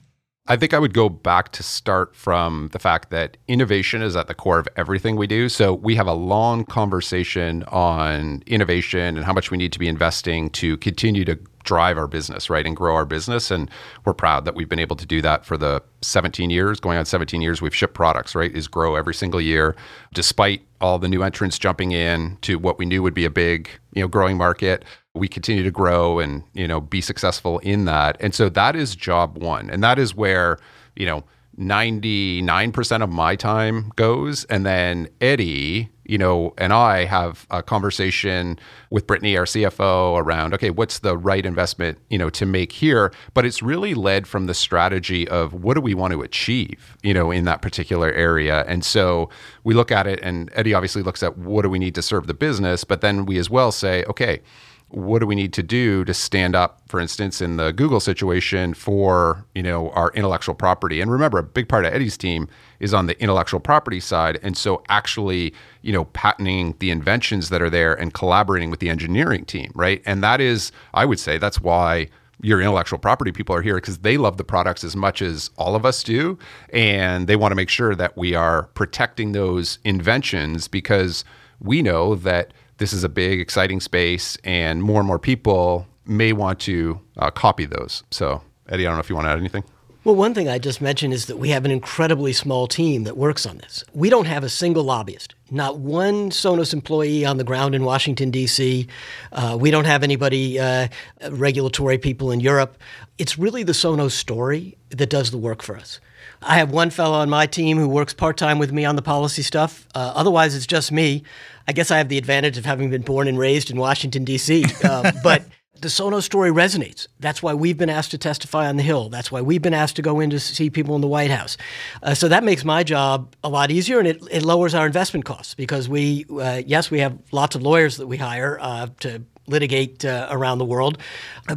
I 0.49 0.55
think 0.55 0.73
I 0.73 0.79
would 0.79 0.93
go 0.93 1.09
back 1.09 1.51
to 1.53 1.63
start 1.63 2.15
from 2.15 2.69
the 2.71 2.79
fact 2.79 3.09
that 3.09 3.35
innovation 3.49 4.01
is 4.01 4.15
at 4.15 4.27
the 4.27 4.33
core 4.33 4.59
of 4.59 4.67
everything 4.77 5.17
we 5.17 5.27
do. 5.27 5.49
So 5.49 5.73
we 5.73 5.95
have 5.95 6.07
a 6.07 6.13
long 6.13 6.63
conversation 6.63 7.63
on 7.63 8.43
innovation 8.45 9.17
and 9.17 9.25
how 9.25 9.33
much 9.33 9.51
we 9.51 9.57
need 9.57 9.73
to 9.73 9.79
be 9.79 9.89
investing 9.89 10.49
to 10.51 10.77
continue 10.77 11.25
to 11.25 11.37
drive 11.65 11.97
our 11.97 12.07
business, 12.07 12.49
right, 12.49 12.65
and 12.65 12.77
grow 12.77 12.95
our 12.95 13.03
business. 13.03 13.51
And 13.51 13.69
we're 14.05 14.13
proud 14.13 14.45
that 14.45 14.55
we've 14.55 14.69
been 14.69 14.79
able 14.79 14.95
to 14.95 15.05
do 15.05 15.21
that 15.21 15.45
for 15.45 15.57
the 15.57 15.83
17 16.01 16.49
years, 16.49 16.79
going 16.79 16.97
on 16.97 17.05
17 17.05 17.41
years. 17.41 17.61
We've 17.61 17.75
shipped 17.75 17.93
products, 17.93 18.33
right, 18.33 18.55
is 18.55 18.69
grow 18.69 18.95
every 18.95 19.13
single 19.13 19.41
year, 19.41 19.75
despite 20.13 20.61
all 20.79 20.97
the 20.97 21.09
new 21.09 21.23
entrants 21.23 21.59
jumping 21.59 21.91
in 21.91 22.37
to 22.43 22.57
what 22.57 22.79
we 22.79 22.85
knew 22.85 23.03
would 23.03 23.13
be 23.13 23.25
a 23.25 23.29
big, 23.29 23.69
you 23.91 24.01
know, 24.01 24.07
growing 24.07 24.37
market 24.37 24.85
we 25.17 25.27
continue 25.27 25.63
to 25.63 25.71
grow 25.71 26.19
and 26.19 26.43
you 26.53 26.67
know 26.67 26.79
be 26.79 27.01
successful 27.01 27.59
in 27.59 27.85
that. 27.85 28.17
And 28.19 28.33
so 28.33 28.49
that 28.49 28.75
is 28.75 28.95
job 28.95 29.37
one. 29.37 29.69
And 29.69 29.83
that 29.83 29.99
is 29.99 30.15
where 30.15 30.57
you 30.95 31.05
know 31.05 31.23
99% 31.59 33.03
of 33.03 33.09
my 33.09 33.35
time 33.35 33.91
goes. 33.95 34.45
And 34.45 34.65
then 34.65 35.07
eddie 35.21 35.89
you 36.07 36.17
know 36.17 36.53
and 36.57 36.73
i 36.73 37.03
have 37.03 37.45
a 37.51 37.61
conversation 37.61 38.57
with 38.89 39.05
brittany 39.05 39.37
our 39.37 39.43
cfo 39.43 40.17
around 40.17 40.53
okay 40.53 40.69
what's 40.69 40.99
the 40.99 41.17
right 41.17 41.45
investment 41.45 41.97
you 42.09 42.17
know 42.17 42.29
to 42.29 42.45
make 42.45 42.71
here? 42.71 43.11
But 43.33 43.45
it's 43.45 43.61
really 43.61 43.93
led 43.93 44.25
from 44.27 44.45
the 44.45 44.53
strategy 44.53 45.27
of 45.27 45.53
what 45.53 45.73
do 45.73 45.81
we 45.81 45.93
want 45.93 46.13
to 46.13 46.21
achieve 46.21 46.95
you 47.03 47.13
know 47.13 47.31
in 47.31 47.45
that 47.45 47.61
particular 47.61 48.11
area? 48.11 48.63
And 48.67 48.83
so 48.85 49.29
we 49.63 49.73
look 49.73 49.91
at 49.91 50.07
it 50.07 50.19
and 50.23 50.49
eddie 50.53 50.73
obviously 50.73 51.03
looks 51.03 51.21
at 51.21 51.37
what 51.37 51.63
do 51.63 51.69
we 51.69 51.79
need 51.79 51.95
to 51.95 52.01
serve 52.01 52.27
the 52.27 52.33
business? 52.33 52.83
But 52.83 53.01
then 53.01 53.25
we 53.25 53.37
as 53.37 53.49
well 53.49 53.71
say 53.71 54.03
okay 54.05 54.41
what 54.89 55.19
do 55.19 55.27
we 55.27 55.35
need 55.35 55.51
to 55.53 55.63
do 55.63 56.05
to 56.05 56.13
stand 56.13 56.55
up 56.55 56.81
for 56.87 56.99
instance 56.99 57.41
in 57.41 57.57
the 57.57 57.73
google 57.73 57.99
situation 57.99 58.73
for 58.73 59.45
you 59.53 59.61
know 59.63 59.89
our 59.91 60.11
intellectual 60.11 60.55
property? 60.55 61.01
And 61.01 61.11
remember 61.11 61.37
a 61.37 61.43
big 61.43 61.67
part 61.67 61.85
of 61.85 61.93
eddie's 61.93 62.17
team 62.17 62.47
is 62.79 62.93
on 62.93 63.07
the 63.07 63.19
intellectual 63.21 63.59
property 63.59 63.99
side. 63.99 64.39
And 64.41 64.57
so 64.57 64.83
actually 64.89 65.53
you 65.81 65.91
know 65.91 66.05
patenting 66.05 66.75
the 66.79 66.91
inventions 66.91 67.49
that 67.49 67.61
are 67.61 67.69
there 67.69 67.93
and 67.93 68.13
collaborating 68.13 68.71
with 68.71 68.79
the 68.79 68.89
engineering 68.89 69.45
team 69.45 69.71
right? 69.75 70.01
And 70.05 70.23
that 70.23 70.41
is 70.41 70.71
i 70.93 71.05
would 71.05 71.19
say 71.19 71.37
that's 71.37 71.59
why 71.59 72.07
your 72.41 72.61
intellectual 72.61 72.99
property 72.99 73.31
people 73.31 73.55
are 73.55 73.61
here 73.61 73.75
because 73.75 73.99
they 73.99 74.17
love 74.17 74.37
the 74.37 74.43
products 74.43 74.83
as 74.83 74.95
much 74.95 75.21
as 75.21 75.49
all 75.57 75.75
of 75.75 75.85
us 75.85 76.03
do. 76.03 76.37
And 76.71 77.27
they 77.27 77.35
want 77.35 77.51
to 77.51 77.55
make 77.55 77.69
sure 77.69 77.95
that 77.95 78.15
we 78.15 78.35
are 78.35 78.63
protecting 78.75 79.31
those 79.31 79.79
inventions 79.83 80.67
because 80.67 81.23
we 81.59 81.81
know 81.81 82.15
that 82.15 82.53
this 82.77 82.93
is 82.93 83.03
a 83.03 83.09
big, 83.09 83.39
exciting 83.39 83.79
space, 83.79 84.37
and 84.43 84.81
more 84.81 84.99
and 84.99 85.07
more 85.07 85.19
people 85.19 85.87
may 86.05 86.33
want 86.33 86.59
to 86.61 86.99
uh, 87.17 87.31
copy 87.31 87.65
those. 87.65 88.03
So, 88.11 88.41
Eddie, 88.69 88.85
I 88.85 88.89
don't 88.89 88.97
know 88.97 89.01
if 89.01 89.09
you 89.09 89.15
want 89.15 89.25
to 89.25 89.31
add 89.31 89.39
anything. 89.39 89.63
Well, 90.07 90.15
one 90.15 90.33
thing 90.33 90.47
I 90.47 90.57
just 90.57 90.79
mentioned 90.79 91.13
is 91.13 91.25
that 91.25 91.37
we 91.37 91.49
have 91.49 91.65
an 91.65 91.71
incredibly 91.71 92.31
small 92.31 92.65
team 92.65 93.03
that 93.03 93.17
works 93.17 93.45
on 93.45 93.57
this. 93.57 93.83
We 93.93 94.09
don't 94.09 94.27
have 94.27 94.41
a 94.41 94.47
single 94.47 94.85
lobbyist, 94.85 95.35
not 95.51 95.79
one 95.79 96.29
Sonos 96.29 96.71
employee 96.71 97.25
on 97.25 97.35
the 97.35 97.43
ground 97.43 97.75
in 97.75 97.83
Washington, 97.83 98.31
D.C. 98.31 98.87
Uh, 99.33 99.57
we 99.59 99.69
don't 99.69 99.83
have 99.83 100.03
anybody, 100.03 100.57
uh, 100.57 100.87
regulatory 101.29 101.97
people 101.97 102.31
in 102.31 102.39
Europe. 102.39 102.77
It's 103.17 103.37
really 103.37 103.63
the 103.63 103.73
Sonos 103.73 104.11
story 104.11 104.77
that 104.91 105.09
does 105.09 105.31
the 105.31 105.37
work 105.37 105.61
for 105.61 105.75
us. 105.75 105.99
I 106.41 106.57
have 106.57 106.71
one 106.71 106.89
fellow 106.89 107.17
on 107.17 107.29
my 107.29 107.45
team 107.45 107.77
who 107.77 107.89
works 107.89 108.13
part 108.13 108.37
time 108.37 108.59
with 108.59 108.71
me 108.71 108.85
on 108.85 108.95
the 108.95 109.01
policy 109.01 109.41
stuff. 109.41 109.87
Uh, 109.93 110.13
otherwise, 110.15 110.55
it's 110.55 110.67
just 110.67 110.89
me. 110.89 111.23
I 111.67 111.73
guess 111.73 111.91
I 111.91 111.97
have 111.97 112.09
the 112.09 112.17
advantage 112.17 112.57
of 112.57 112.65
having 112.65 112.89
been 112.89 113.01
born 113.01 113.27
and 113.27 113.37
raised 113.37 113.69
in 113.69 113.77
Washington, 113.77 114.23
D.C. 114.23 114.65
Uh, 114.83 115.11
but 115.23 115.43
the 115.81 115.89
Sonos 115.89 116.23
story 116.23 116.49
resonates. 116.49 117.07
That's 117.19 117.43
why 117.43 117.53
we've 117.53 117.77
been 117.77 117.89
asked 117.89 118.11
to 118.11 118.17
testify 118.17 118.67
on 118.67 118.77
the 118.77 118.83
Hill. 118.83 119.09
That's 119.09 119.31
why 119.31 119.41
we've 119.41 119.61
been 119.61 119.73
asked 119.73 119.95
to 119.97 120.01
go 120.01 120.19
in 120.19 120.29
to 120.31 120.39
see 120.39 120.69
people 120.69 120.95
in 120.95 121.01
the 121.01 121.07
White 121.07 121.31
House. 121.31 121.57
Uh, 122.01 122.13
so 122.13 122.27
that 122.27 122.43
makes 122.43 122.63
my 122.63 122.83
job 122.83 123.35
a 123.43 123.49
lot 123.49 123.69
easier 123.69 123.99
and 123.99 124.07
it, 124.07 124.21
it 124.31 124.43
lowers 124.43 124.73
our 124.73 124.85
investment 124.85 125.25
costs 125.25 125.53
because 125.53 125.87
we, 125.87 126.25
uh, 126.31 126.61
yes, 126.65 126.89
we 126.89 126.99
have 126.99 127.17
lots 127.31 127.55
of 127.55 127.61
lawyers 127.61 127.97
that 127.97 128.07
we 128.07 128.17
hire 128.17 128.57
uh, 128.59 128.87
to 129.01 129.23
litigate 129.47 130.05
uh, 130.05 130.27
around 130.29 130.57
the 130.57 130.65
world. 130.65 130.97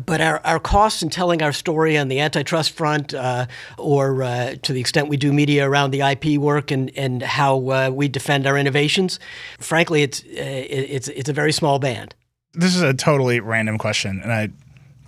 But 0.07 0.21
our, 0.21 0.41
our 0.45 0.61
costs 0.61 1.03
in 1.03 1.11
telling 1.11 1.43
our 1.43 1.53
story 1.53 1.99
on 1.99 2.09
the 2.09 2.21
antitrust 2.21 2.71
front, 2.71 3.13
uh, 3.13 3.47
or 3.77 4.23
uh, 4.23 4.55
to 4.63 4.73
the 4.73 4.81
extent 4.81 5.09
we 5.09 5.17
do 5.17 5.33
media 5.33 5.69
around 5.69 5.91
the 5.91 6.01
IP 6.01 6.39
work 6.39 6.71
and, 6.71 6.91
and 6.97 7.23
how 7.23 7.71
uh, 7.71 7.91
we 7.93 8.09
defend 8.09 8.47
our 8.47 8.57
innovations, 8.57 9.19
frankly, 9.59 10.03
it's, 10.03 10.23
uh, 10.23 10.27
it's, 10.37 11.09
it's 11.09 11.29
a 11.29 11.33
very 11.33 11.53
small 11.53 11.79
band. 11.79 12.15
This 12.53 12.75
is 12.75 12.83
a 12.83 12.95
totally 12.95 13.41
random 13.41 13.79
question, 13.79 14.21
and 14.23 14.33
I 14.33 14.51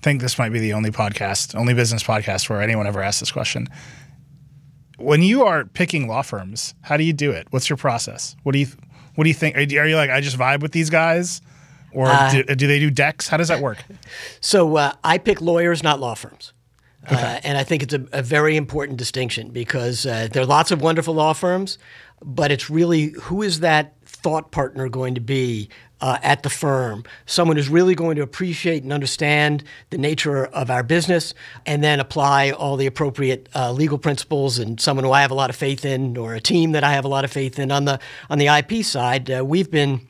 think 0.02 0.20
this 0.20 0.38
might 0.38 0.50
be 0.50 0.60
the 0.60 0.72
only 0.74 0.90
podcast, 0.90 1.54
only 1.54 1.74
business 1.74 2.02
podcast 2.02 2.48
where 2.48 2.60
anyone 2.60 2.86
ever 2.86 3.02
asked 3.02 3.20
this 3.20 3.32
question. 3.32 3.68
When 4.98 5.22
you 5.22 5.44
are 5.44 5.64
picking 5.64 6.06
law 6.06 6.22
firms, 6.22 6.74
how 6.82 6.96
do 6.96 7.04
you 7.04 7.12
do 7.12 7.32
it? 7.32 7.48
What's 7.50 7.68
your 7.68 7.76
process? 7.76 8.36
What 8.42 8.52
do 8.52 8.58
you 8.58 8.66
what 9.14 9.24
do 9.24 9.30
you 9.30 9.34
think? 9.34 9.56
Are 9.56 9.60
you 9.60 9.96
like 9.96 10.10
I 10.10 10.20
just 10.20 10.38
vibe 10.38 10.60
with 10.60 10.72
these 10.72 10.90
guys? 10.90 11.40
Or 11.92 12.06
uh, 12.06 12.30
do, 12.30 12.42
do, 12.42 12.66
they 12.66 12.78
do 12.78 12.90
decks? 12.90 13.28
How 13.28 13.36
does 13.36 13.48
that 13.48 13.60
work? 13.60 13.84
So 14.40 14.76
uh, 14.76 14.92
I 15.04 15.18
pick 15.18 15.40
lawyers, 15.40 15.82
not 15.82 16.00
law 16.00 16.14
firms. 16.14 16.52
Okay. 17.06 17.16
Uh, 17.16 17.40
and 17.42 17.58
I 17.58 17.64
think 17.64 17.82
it's 17.82 17.94
a, 17.94 18.06
a 18.12 18.22
very 18.22 18.56
important 18.56 18.98
distinction 18.98 19.50
because 19.50 20.06
uh, 20.06 20.28
there 20.30 20.42
are 20.42 20.46
lots 20.46 20.70
of 20.70 20.80
wonderful 20.80 21.14
law 21.14 21.32
firms, 21.32 21.78
but 22.22 22.52
it's 22.52 22.70
really 22.70 23.08
who 23.22 23.42
is 23.42 23.60
that 23.60 23.94
thought 24.06 24.52
partner 24.52 24.88
going 24.88 25.14
to 25.16 25.20
be 25.20 25.68
uh, 26.00 26.18
at 26.22 26.44
the 26.44 26.50
firm? 26.50 27.02
Someone 27.26 27.56
who's 27.56 27.68
really 27.68 27.96
going 27.96 28.16
to 28.16 28.22
appreciate 28.22 28.84
and 28.84 28.92
understand 28.92 29.64
the 29.90 29.98
nature 29.98 30.46
of 30.46 30.70
our 30.70 30.84
business 30.84 31.34
and 31.66 31.82
then 31.82 31.98
apply 31.98 32.52
all 32.52 32.76
the 32.76 32.86
appropriate 32.86 33.48
uh, 33.54 33.72
legal 33.72 33.98
principles 33.98 34.58
and 34.58 34.80
someone 34.80 35.04
who 35.04 35.12
I 35.12 35.22
have 35.22 35.32
a 35.32 35.34
lot 35.36 35.50
of 35.50 35.56
faith 35.56 35.84
in 35.84 36.16
or 36.16 36.34
a 36.34 36.40
team 36.40 36.72
that 36.72 36.84
I 36.84 36.92
have 36.92 37.04
a 37.04 37.08
lot 37.08 37.24
of 37.24 37.32
faith 37.32 37.58
in. 37.58 37.72
On 37.72 37.84
the, 37.84 37.98
on 38.30 38.38
the 38.38 38.46
IP 38.46 38.84
side, 38.84 39.28
uh, 39.28 39.44
we've 39.44 39.70
been 39.70 40.06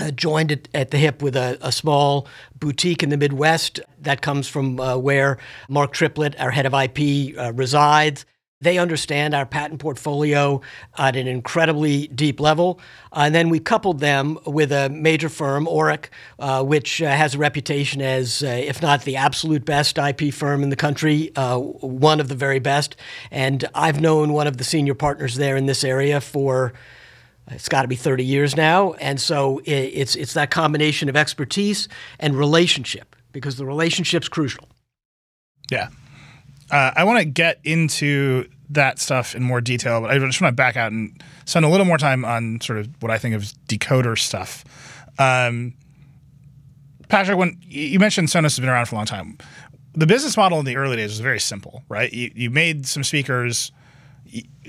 uh, 0.00 0.10
joined 0.10 0.52
at, 0.52 0.68
at, 0.74 0.90
the 0.90 0.98
hip 0.98 1.22
with 1.22 1.36
a, 1.36 1.58
a, 1.60 1.70
small 1.70 2.26
boutique 2.58 3.02
in 3.02 3.10
the 3.10 3.16
Midwest 3.16 3.80
that 4.00 4.22
comes 4.22 4.48
from 4.48 4.80
uh, 4.80 4.96
where 4.96 5.38
Mark 5.68 5.92
Triplett, 5.92 6.38
our 6.40 6.50
head 6.50 6.66
of 6.66 6.74
IP, 6.74 7.36
uh, 7.38 7.52
resides. 7.52 8.24
They 8.62 8.76
understand 8.76 9.34
our 9.34 9.46
patent 9.46 9.80
portfolio 9.80 10.60
at 10.98 11.16
an 11.16 11.26
incredibly 11.26 12.08
deep 12.08 12.40
level. 12.40 12.78
Uh, 13.10 13.20
and 13.20 13.34
then 13.34 13.48
we 13.48 13.58
coupled 13.58 14.00
them 14.00 14.38
with 14.46 14.70
a 14.70 14.90
major 14.90 15.30
firm, 15.30 15.66
Orrick, 15.66 16.06
uh, 16.38 16.62
which 16.62 17.00
uh, 17.00 17.10
has 17.10 17.34
a 17.34 17.38
reputation 17.38 18.02
as, 18.02 18.42
if 18.42 18.82
not 18.82 19.04
the 19.04 19.16
absolute 19.16 19.64
best 19.64 19.96
IP 19.96 20.32
firm 20.32 20.62
in 20.62 20.68
the 20.68 20.76
country, 20.76 21.32
one 21.36 22.20
of 22.20 22.28
the 22.28 22.34
very 22.34 22.58
best. 22.58 22.96
And 23.30 23.64
I've 23.74 24.00
known 24.00 24.34
one 24.34 24.46
of 24.46 24.58
the 24.58 24.64
senior 24.64 24.94
partners 24.94 25.36
there 25.36 25.56
in 25.56 25.64
this 25.64 25.82
area 25.82 26.20
for 26.20 26.74
it's 27.50 27.68
got 27.68 27.82
to 27.82 27.88
be 27.88 27.96
30 27.96 28.24
years 28.24 28.56
now. 28.56 28.92
And 28.94 29.20
so 29.20 29.60
it's, 29.64 30.16
it's 30.16 30.34
that 30.34 30.50
combination 30.50 31.08
of 31.08 31.16
expertise 31.16 31.88
and 32.18 32.36
relationship 32.36 33.16
because 33.32 33.56
the 33.56 33.66
relationship's 33.66 34.28
crucial. 34.28 34.68
Yeah. 35.70 35.88
Uh, 36.70 36.92
I 36.94 37.04
want 37.04 37.18
to 37.18 37.24
get 37.24 37.60
into 37.64 38.48
that 38.70 38.98
stuff 38.98 39.34
in 39.34 39.42
more 39.42 39.60
detail, 39.60 40.00
but 40.00 40.10
I 40.10 40.18
just 40.18 40.40
want 40.40 40.52
to 40.52 40.56
back 40.56 40.76
out 40.76 40.92
and 40.92 41.22
spend 41.44 41.64
a 41.64 41.68
little 41.68 41.86
more 41.86 41.98
time 41.98 42.24
on 42.24 42.60
sort 42.60 42.78
of 42.78 42.88
what 43.00 43.10
I 43.10 43.18
think 43.18 43.34
of 43.34 43.42
as 43.42 43.54
decoder 43.66 44.16
stuff. 44.16 44.64
Um, 45.18 45.74
Patrick, 47.08 47.36
when 47.36 47.58
you 47.62 47.98
mentioned 47.98 48.28
Sonos 48.28 48.42
has 48.42 48.60
been 48.60 48.68
around 48.68 48.86
for 48.86 48.94
a 48.94 48.98
long 48.98 49.06
time, 49.06 49.38
the 49.94 50.06
business 50.06 50.36
model 50.36 50.60
in 50.60 50.64
the 50.64 50.76
early 50.76 50.96
days 50.96 51.10
was 51.10 51.20
very 51.20 51.40
simple, 51.40 51.82
right? 51.88 52.12
You, 52.12 52.30
you 52.34 52.50
made 52.50 52.86
some 52.86 53.02
speakers 53.02 53.72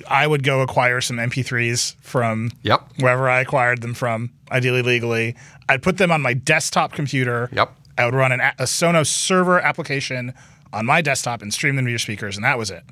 I 0.08 0.28
would 0.28 0.44
go 0.44 0.62
acquire 0.62 1.02
some 1.02 1.18
MP3s 1.18 1.96
from 2.02 2.52
yep. 2.64 2.88
wherever 3.00 3.30
I 3.30 3.42
acquired 3.42 3.82
them 3.82 3.94
from, 3.94 4.32
ideally 4.52 4.82
legally. 4.82 5.36
I'd 5.70 5.82
put 5.82 5.98
them 5.98 6.12
on 6.12 6.22
my 6.22 6.34
desktop 6.34 6.94
computer. 6.94 7.50
Yep. 7.52 7.74
I 7.98 8.06
would 8.06 8.16
run 8.16 8.32
an, 8.32 8.42
a 8.42 8.64
Sonos 8.64 9.08
server 9.08 9.60
application 9.60 10.34
on 10.74 10.86
my 10.86 11.02
desktop 11.02 11.42
and 11.42 11.54
stream 11.54 11.76
them 11.76 11.86
to 11.86 11.92
your 11.92 12.00
speakers, 12.00 12.36
and 12.36 12.44
that 12.44 12.58
was 12.58 12.72
it. 12.72 12.84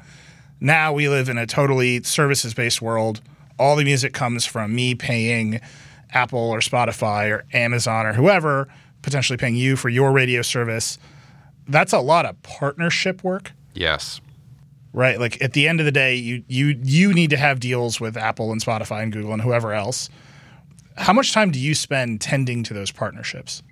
Now 0.60 0.92
we 0.92 1.08
live 1.08 1.30
in 1.30 1.38
a 1.38 1.48
totally 1.48 2.04
services 2.04 2.54
based 2.54 2.82
world. 2.82 3.22
All 3.58 3.76
the 3.76 3.86
music 3.86 4.14
comes 4.14 4.46
from 4.46 4.76
me 4.76 4.96
paying 4.96 5.62
Apple 6.12 6.40
or 6.40 6.60
Spotify 6.60 7.30
or 7.32 7.46
Amazon 7.54 8.06
or 8.06 8.14
whoever, 8.14 8.68
potentially 9.02 9.38
paying 9.38 9.56
you 9.56 9.76
for 9.76 9.90
your 9.90 10.12
radio 10.12 10.42
service. 10.42 10.98
That's 11.68 11.94
a 11.94 12.00
lot 12.00 12.26
of 12.26 12.42
partnership 12.44 13.24
work. 13.24 13.52
Yes 13.74 14.20
right? 14.94 15.20
Like 15.20 15.42
at 15.42 15.54
the 15.54 15.68
end 15.68 15.80
of 15.80 15.86
the 15.86 15.92
day, 15.92 16.16
you 16.16 16.44
you 16.48 16.80
you 16.84 17.14
need 17.14 17.30
to 17.32 17.38
have 17.38 17.60
deals 17.60 18.00
with 18.00 18.18
Apple 18.18 18.52
and 18.52 18.64
Spotify 18.64 19.04
and 19.04 19.12
Google 19.12 19.34
and 19.34 19.42
whoever 19.42 19.74
else. 19.74 20.10
How 20.98 21.14
much 21.14 21.34
time 21.34 21.52
do 21.52 21.60
you 21.60 21.76
spend 21.76 22.22
tending 22.22 22.64
to 22.64 22.74
those 22.74 22.92
partnerships? 22.92 23.64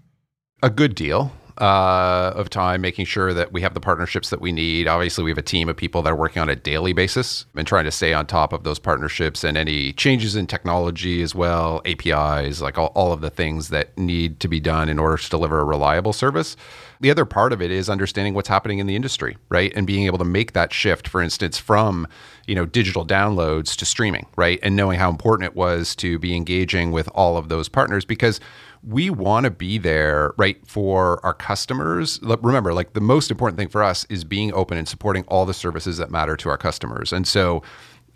A 0.63 0.69
good 0.69 0.95
deal 0.95 1.31
uh, 1.59 2.33
of 2.35 2.49
time 2.49 2.81
making 2.81 3.05
sure 3.05 3.33
that 3.33 3.51
we 3.51 3.61
have 3.61 3.73
the 3.73 3.79
partnerships 3.79 4.29
that 4.29 4.39
we 4.39 4.51
need. 4.51 4.87
Obviously, 4.87 5.23
we 5.23 5.31
have 5.31 5.37
a 5.37 5.43
team 5.43 5.69
of 5.69 5.75
people 5.75 6.01
that 6.03 6.11
are 6.11 6.15
working 6.15 6.41
on 6.41 6.49
a 6.49 6.55
daily 6.55 6.93
basis 6.93 7.45
and 7.55 7.65
trying 7.65 7.85
to 7.85 7.91
stay 7.91 8.13
on 8.13 8.25
top 8.25 8.53
of 8.53 8.63
those 8.63 8.79
partnerships 8.79 9.43
and 9.43 9.57
any 9.57 9.91
changes 9.93 10.35
in 10.35 10.45
technology 10.47 11.21
as 11.21 11.33
well, 11.33 11.81
APIs, 11.85 12.61
like 12.61 12.77
all, 12.77 12.91
all 12.95 13.11
of 13.11 13.21
the 13.21 13.29
things 13.29 13.69
that 13.69 13.97
need 13.97 14.39
to 14.39 14.47
be 14.47 14.59
done 14.59 14.87
in 14.87 14.99
order 14.99 15.17
to 15.17 15.29
deliver 15.29 15.59
a 15.59 15.65
reliable 15.65 16.13
service. 16.13 16.55
The 16.99 17.11
other 17.11 17.25
part 17.25 17.53
of 17.53 17.61
it 17.61 17.71
is 17.71 17.89
understanding 17.89 18.33
what's 18.33 18.47
happening 18.47 18.79
in 18.79 18.87
the 18.87 18.95
industry, 18.95 19.37
right? 19.49 19.71
And 19.75 19.85
being 19.85 20.05
able 20.05 20.17
to 20.17 20.25
make 20.25 20.53
that 20.53 20.73
shift, 20.73 21.07
for 21.07 21.21
instance, 21.21 21.57
from 21.57 22.07
you 22.47 22.55
know 22.55 22.65
digital 22.65 23.05
downloads 23.05 23.75
to 23.77 23.85
streaming, 23.85 24.27
right? 24.35 24.59
And 24.63 24.75
knowing 24.75 24.99
how 24.99 25.09
important 25.09 25.49
it 25.49 25.55
was 25.55 25.95
to 25.97 26.17
be 26.19 26.35
engaging 26.35 26.91
with 26.91 27.07
all 27.13 27.37
of 27.37 27.49
those 27.49 27.69
partners 27.69 28.05
because 28.05 28.39
we 28.83 29.09
want 29.09 29.43
to 29.43 29.51
be 29.51 29.77
there, 29.77 30.33
right, 30.37 30.57
for 30.65 31.23
our 31.25 31.33
customers. 31.33 32.19
Remember, 32.21 32.73
like 32.73 32.93
the 32.93 33.01
most 33.01 33.31
important 33.31 33.57
thing 33.57 33.67
for 33.67 33.83
us 33.83 34.05
is 34.09 34.23
being 34.23 34.53
open 34.53 34.77
and 34.77 34.87
supporting 34.87 35.23
all 35.25 35.45
the 35.45 35.53
services 35.53 35.97
that 35.97 36.11
matter 36.11 36.37
to 36.37 36.49
our 36.49 36.57
customers. 36.57 37.11
And 37.11 37.27
so 37.27 37.63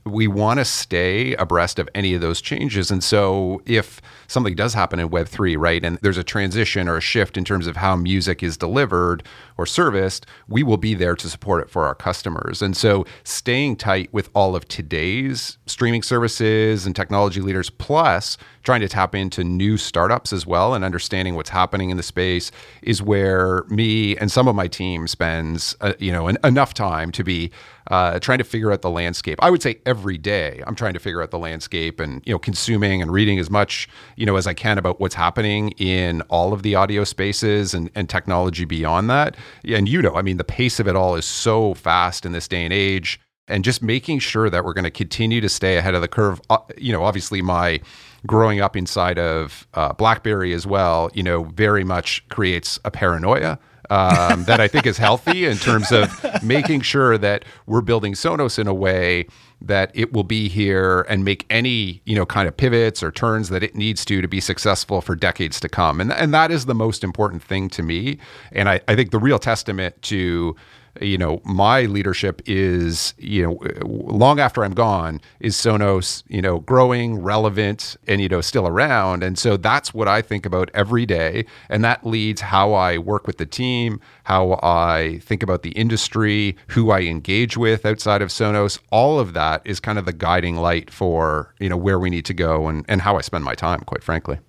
we 0.05 0.27
want 0.27 0.59
to 0.59 0.65
stay 0.65 1.35
abreast 1.35 1.77
of 1.77 1.87
any 1.93 2.13
of 2.13 2.21
those 2.21 2.41
changes. 2.41 2.89
And 2.89 3.03
so 3.03 3.61
if 3.65 4.01
something 4.27 4.55
does 4.55 4.73
happen 4.73 4.99
in 4.99 5.09
Web3, 5.09 5.55
right, 5.57 5.83
and 5.83 5.97
there's 6.01 6.17
a 6.17 6.23
transition 6.23 6.87
or 6.87 6.97
a 6.97 7.01
shift 7.01 7.37
in 7.37 7.45
terms 7.45 7.67
of 7.67 7.77
how 7.77 7.95
music 7.95 8.41
is 8.41 8.57
delivered 8.57 9.23
or 9.57 9.65
serviced, 9.65 10.25
we 10.47 10.63
will 10.63 10.77
be 10.77 10.95
there 10.95 11.15
to 11.15 11.29
support 11.29 11.61
it 11.61 11.69
for 11.69 11.85
our 11.85 11.95
customers. 11.95 12.61
And 12.61 12.75
so 12.75 13.05
staying 13.23 13.75
tight 13.75 14.11
with 14.11 14.29
all 14.33 14.55
of 14.55 14.67
today's 14.67 15.57
streaming 15.67 16.01
services 16.01 16.85
and 16.85 16.95
technology 16.95 17.41
leaders, 17.41 17.69
plus 17.69 18.37
trying 18.63 18.82
to 18.82 18.88
tap 18.88 19.15
into 19.15 19.43
new 19.43 19.78
startups 19.78 20.32
as 20.34 20.45
well 20.45 20.74
and 20.74 20.84
understanding 20.84 21.36
what's 21.36 21.50
happening 21.50 21.89
in 21.89 21.97
the 21.97 22.04
space 22.04 22.52
is 22.82 23.02
where 23.02 23.63
me 23.67 24.15
and 24.17 24.32
some 24.32 24.47
of 24.47 24.56
my 24.56 24.67
team 24.67 25.08
spends, 25.08 25.76
uh, 25.82 25.93
you 26.00 26.12
know, 26.12 26.28
enough 26.28 26.74
time 26.74 27.12
to 27.12 27.24
be 27.24 27.52
uh, 27.89 28.19
trying 28.19 28.38
to 28.38 28.43
figure 28.43 28.71
out 28.71 28.82
the 28.82 28.89
landscape. 28.89 29.39
I 29.41 29.50
would 29.50 29.62
say 29.62 29.80
every 29.86 30.17
day 30.17 30.63
I'm 30.65 30.76
trying 30.76 30.93
to 30.93 31.00
figure 31.00 31.21
out 31.21 31.32
the 31.32 31.39
landscape 31.39 32.00
and 32.00 32.21
you 32.26 32.34
know 32.34 32.39
consuming 32.39 33.02
and 33.02 33.12
reading 33.12 33.39
as 33.39 33.50
much 33.50 33.89
you 34.15 34.26
know 34.26 34.36
as 34.36 34.47
I 34.47 34.54
can 34.54 34.78
about 34.78 35.00
what's 35.00 35.15
happening 35.15 35.71
in 35.71 36.21
all 36.24 36.54
of 36.54 36.63
the 36.63 36.76
audio 36.76 37.04
spaces 37.04 37.74
and, 37.74 37.89
and 37.95 38.10
technology 38.10 38.65
beyond 38.65 39.10
that. 39.10 39.36
And 39.65 39.89
you 39.89 40.02
know, 40.02 40.15
I 40.15 40.21
mean, 40.21 40.38
the 40.38 40.43
pace 40.43 40.80
of 40.80 40.88
it 40.88 40.95
all 40.95 41.15
is 41.15 41.26
so 41.26 41.74
fast 41.74 42.26
in 42.26 42.32
this 42.32 42.47
day 42.47 42.63
and 42.63 42.74
age. 42.74 43.19
And 43.47 43.65
just 43.65 43.82
making 43.82 44.19
sure 44.19 44.50
that 44.50 44.63
we're 44.63 44.74
going 44.74 44.86
to 44.86 44.91
continue 44.91 45.41
to 45.41 45.50
stay 45.50 45.76
ahead 45.76 45.93
of 45.93 46.02
the 46.02 46.08
curve. 46.08 46.39
Uh, 46.50 46.60
you 46.78 46.93
know, 46.93 47.04
obviously 47.04 47.41
my 47.41 47.82
growing 48.25 48.62
up 48.62 48.75
inside 48.75 49.17
of 49.17 49.67
uh, 49.73 49.93
BlackBerry 49.93 50.53
as 50.53 50.67
well, 50.67 51.10
you 51.13 51.23
know, 51.23 51.43
very 51.45 51.84
much 51.84 52.27
creates 52.29 52.79
a 52.86 52.91
paranoia 52.91 53.60
um, 53.91 54.45
that 54.45 54.62
I 54.62 54.67
think 54.69 54.86
is 54.86 54.97
healthy 54.97 55.45
in 55.45 55.57
terms 55.57 55.91
of 55.91 56.43
making 56.43 56.81
sure 56.81 57.17
that 57.17 57.43
we're 57.65 57.81
building 57.81 58.13
Sonos 58.13 58.57
in 58.57 58.65
a 58.67 58.73
way 58.73 59.27
that 59.60 59.91
it 59.93 60.13
will 60.13 60.23
be 60.23 60.47
here 60.47 61.01
and 61.10 61.23
make 61.23 61.45
any 61.49 62.01
you 62.05 62.15
know 62.15 62.25
kind 62.25 62.47
of 62.47 62.55
pivots 62.55 63.03
or 63.03 63.12
turns 63.12 63.49
that 63.49 63.62
it 63.62 63.75
needs 63.75 64.03
to 64.05 64.21
to 64.21 64.27
be 64.27 64.39
successful 64.39 65.01
for 65.01 65.13
decades 65.13 65.60
to 65.60 65.69
come. 65.69 65.99
And 65.99 66.12
and 66.13 66.34
that 66.34 66.51
is 66.51 66.65
the 66.65 66.73
most 66.73 67.03
important 67.03 67.43
thing 67.43 67.69
to 67.71 67.84
me. 67.84 68.17
And 68.53 68.69
I, 68.69 68.79
I 68.88 68.95
think 68.95 69.12
the 69.12 69.19
real 69.19 69.39
testament 69.39 70.01
to 70.03 70.55
you 70.99 71.17
know, 71.17 71.41
my 71.45 71.84
leadership 71.84 72.41
is, 72.45 73.13
you 73.17 73.43
know, 73.43 73.60
long 73.86 74.39
after 74.39 74.63
I'm 74.63 74.73
gone, 74.73 75.21
is 75.39 75.56
Sonos, 75.56 76.23
you 76.27 76.41
know, 76.41 76.60
growing, 76.60 77.21
relevant, 77.21 77.95
and, 78.08 78.21
you 78.21 78.27
know, 78.27 78.41
still 78.41 78.67
around. 78.67 79.23
And 79.23 79.38
so 79.38 79.58
that's 79.58 79.93
what 79.93 80.08
I 80.08 80.21
think 80.21 80.45
about 80.45 80.69
every 80.73 81.06
day. 81.06 81.45
And 81.69 81.84
that 81.84 82.06
leads 82.06 82.41
how 82.41 82.73
I 82.73 82.97
work 82.97 83.27
with 83.27 83.38
the 83.38 83.45
team, 83.45 84.01
how 84.23 84.60
I 84.62 85.19
think 85.23 85.43
about 85.43 85.63
the 85.63 85.71
industry, 85.71 86.58
who 86.67 86.91
I 86.91 87.01
engage 87.01 87.56
with 87.56 87.86
outside 87.86 88.21
of 88.21 88.30
Sonos. 88.30 88.80
All 88.91 89.19
of 89.19 89.34
that 89.34 89.62
is 89.65 89.80
kind 89.80 89.97
of 89.97 90.06
the 90.06 90.13
guiding 90.13 90.58
light 90.58 90.89
for, 90.91 91.54
you 91.60 91.69
know, 91.69 91.77
where 91.77 91.99
we 91.99 92.10
need 92.10 92.25
to 92.25 92.34
go 92.34 92.67
and, 92.67 92.86
and 92.88 93.01
how 93.01 93.17
I 93.17 93.21
spend 93.21 93.43
my 93.43 93.56
time, 93.56 93.82
quite 93.82 94.04
frankly. 94.04 94.39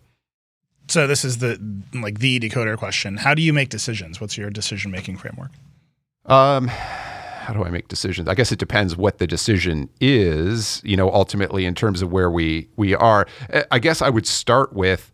So 0.89 1.07
this 1.07 1.25
is 1.25 1.39
the 1.39 1.59
like 1.95 2.19
the 2.19 2.41
decoder 2.41 2.77
question. 2.77 3.17
How 3.17 3.35
do 3.35 3.41
you 3.41 3.53
make 3.53 3.69
decisions? 3.69 4.21
What's 4.21 4.37
your 4.37 4.51
decision 4.51 4.91
making 4.91 5.17
framework? 5.17 5.51
Um, 6.27 6.69
how 6.69 7.53
do 7.53 7.65
I 7.65 7.71
make 7.71 7.89
decisions? 7.89 8.29
I 8.29 8.35
guess 8.35 8.53
it 8.53 8.59
depends 8.59 8.97
what 8.97 9.19
the 9.19 9.27
decision 9.27 9.89
is. 10.01 10.81
You 10.85 10.97
know, 10.97 11.11
ultimately 11.11 11.65
in 11.65 11.75
terms 11.75 12.03
of 12.03 12.13
where 12.13 12.31
we 12.31 12.69
we 12.77 12.95
are. 12.95 13.27
I 13.71 13.79
guess 13.79 14.01
I 14.01 14.11
would 14.11 14.27
start 14.27 14.73
with, 14.73 15.13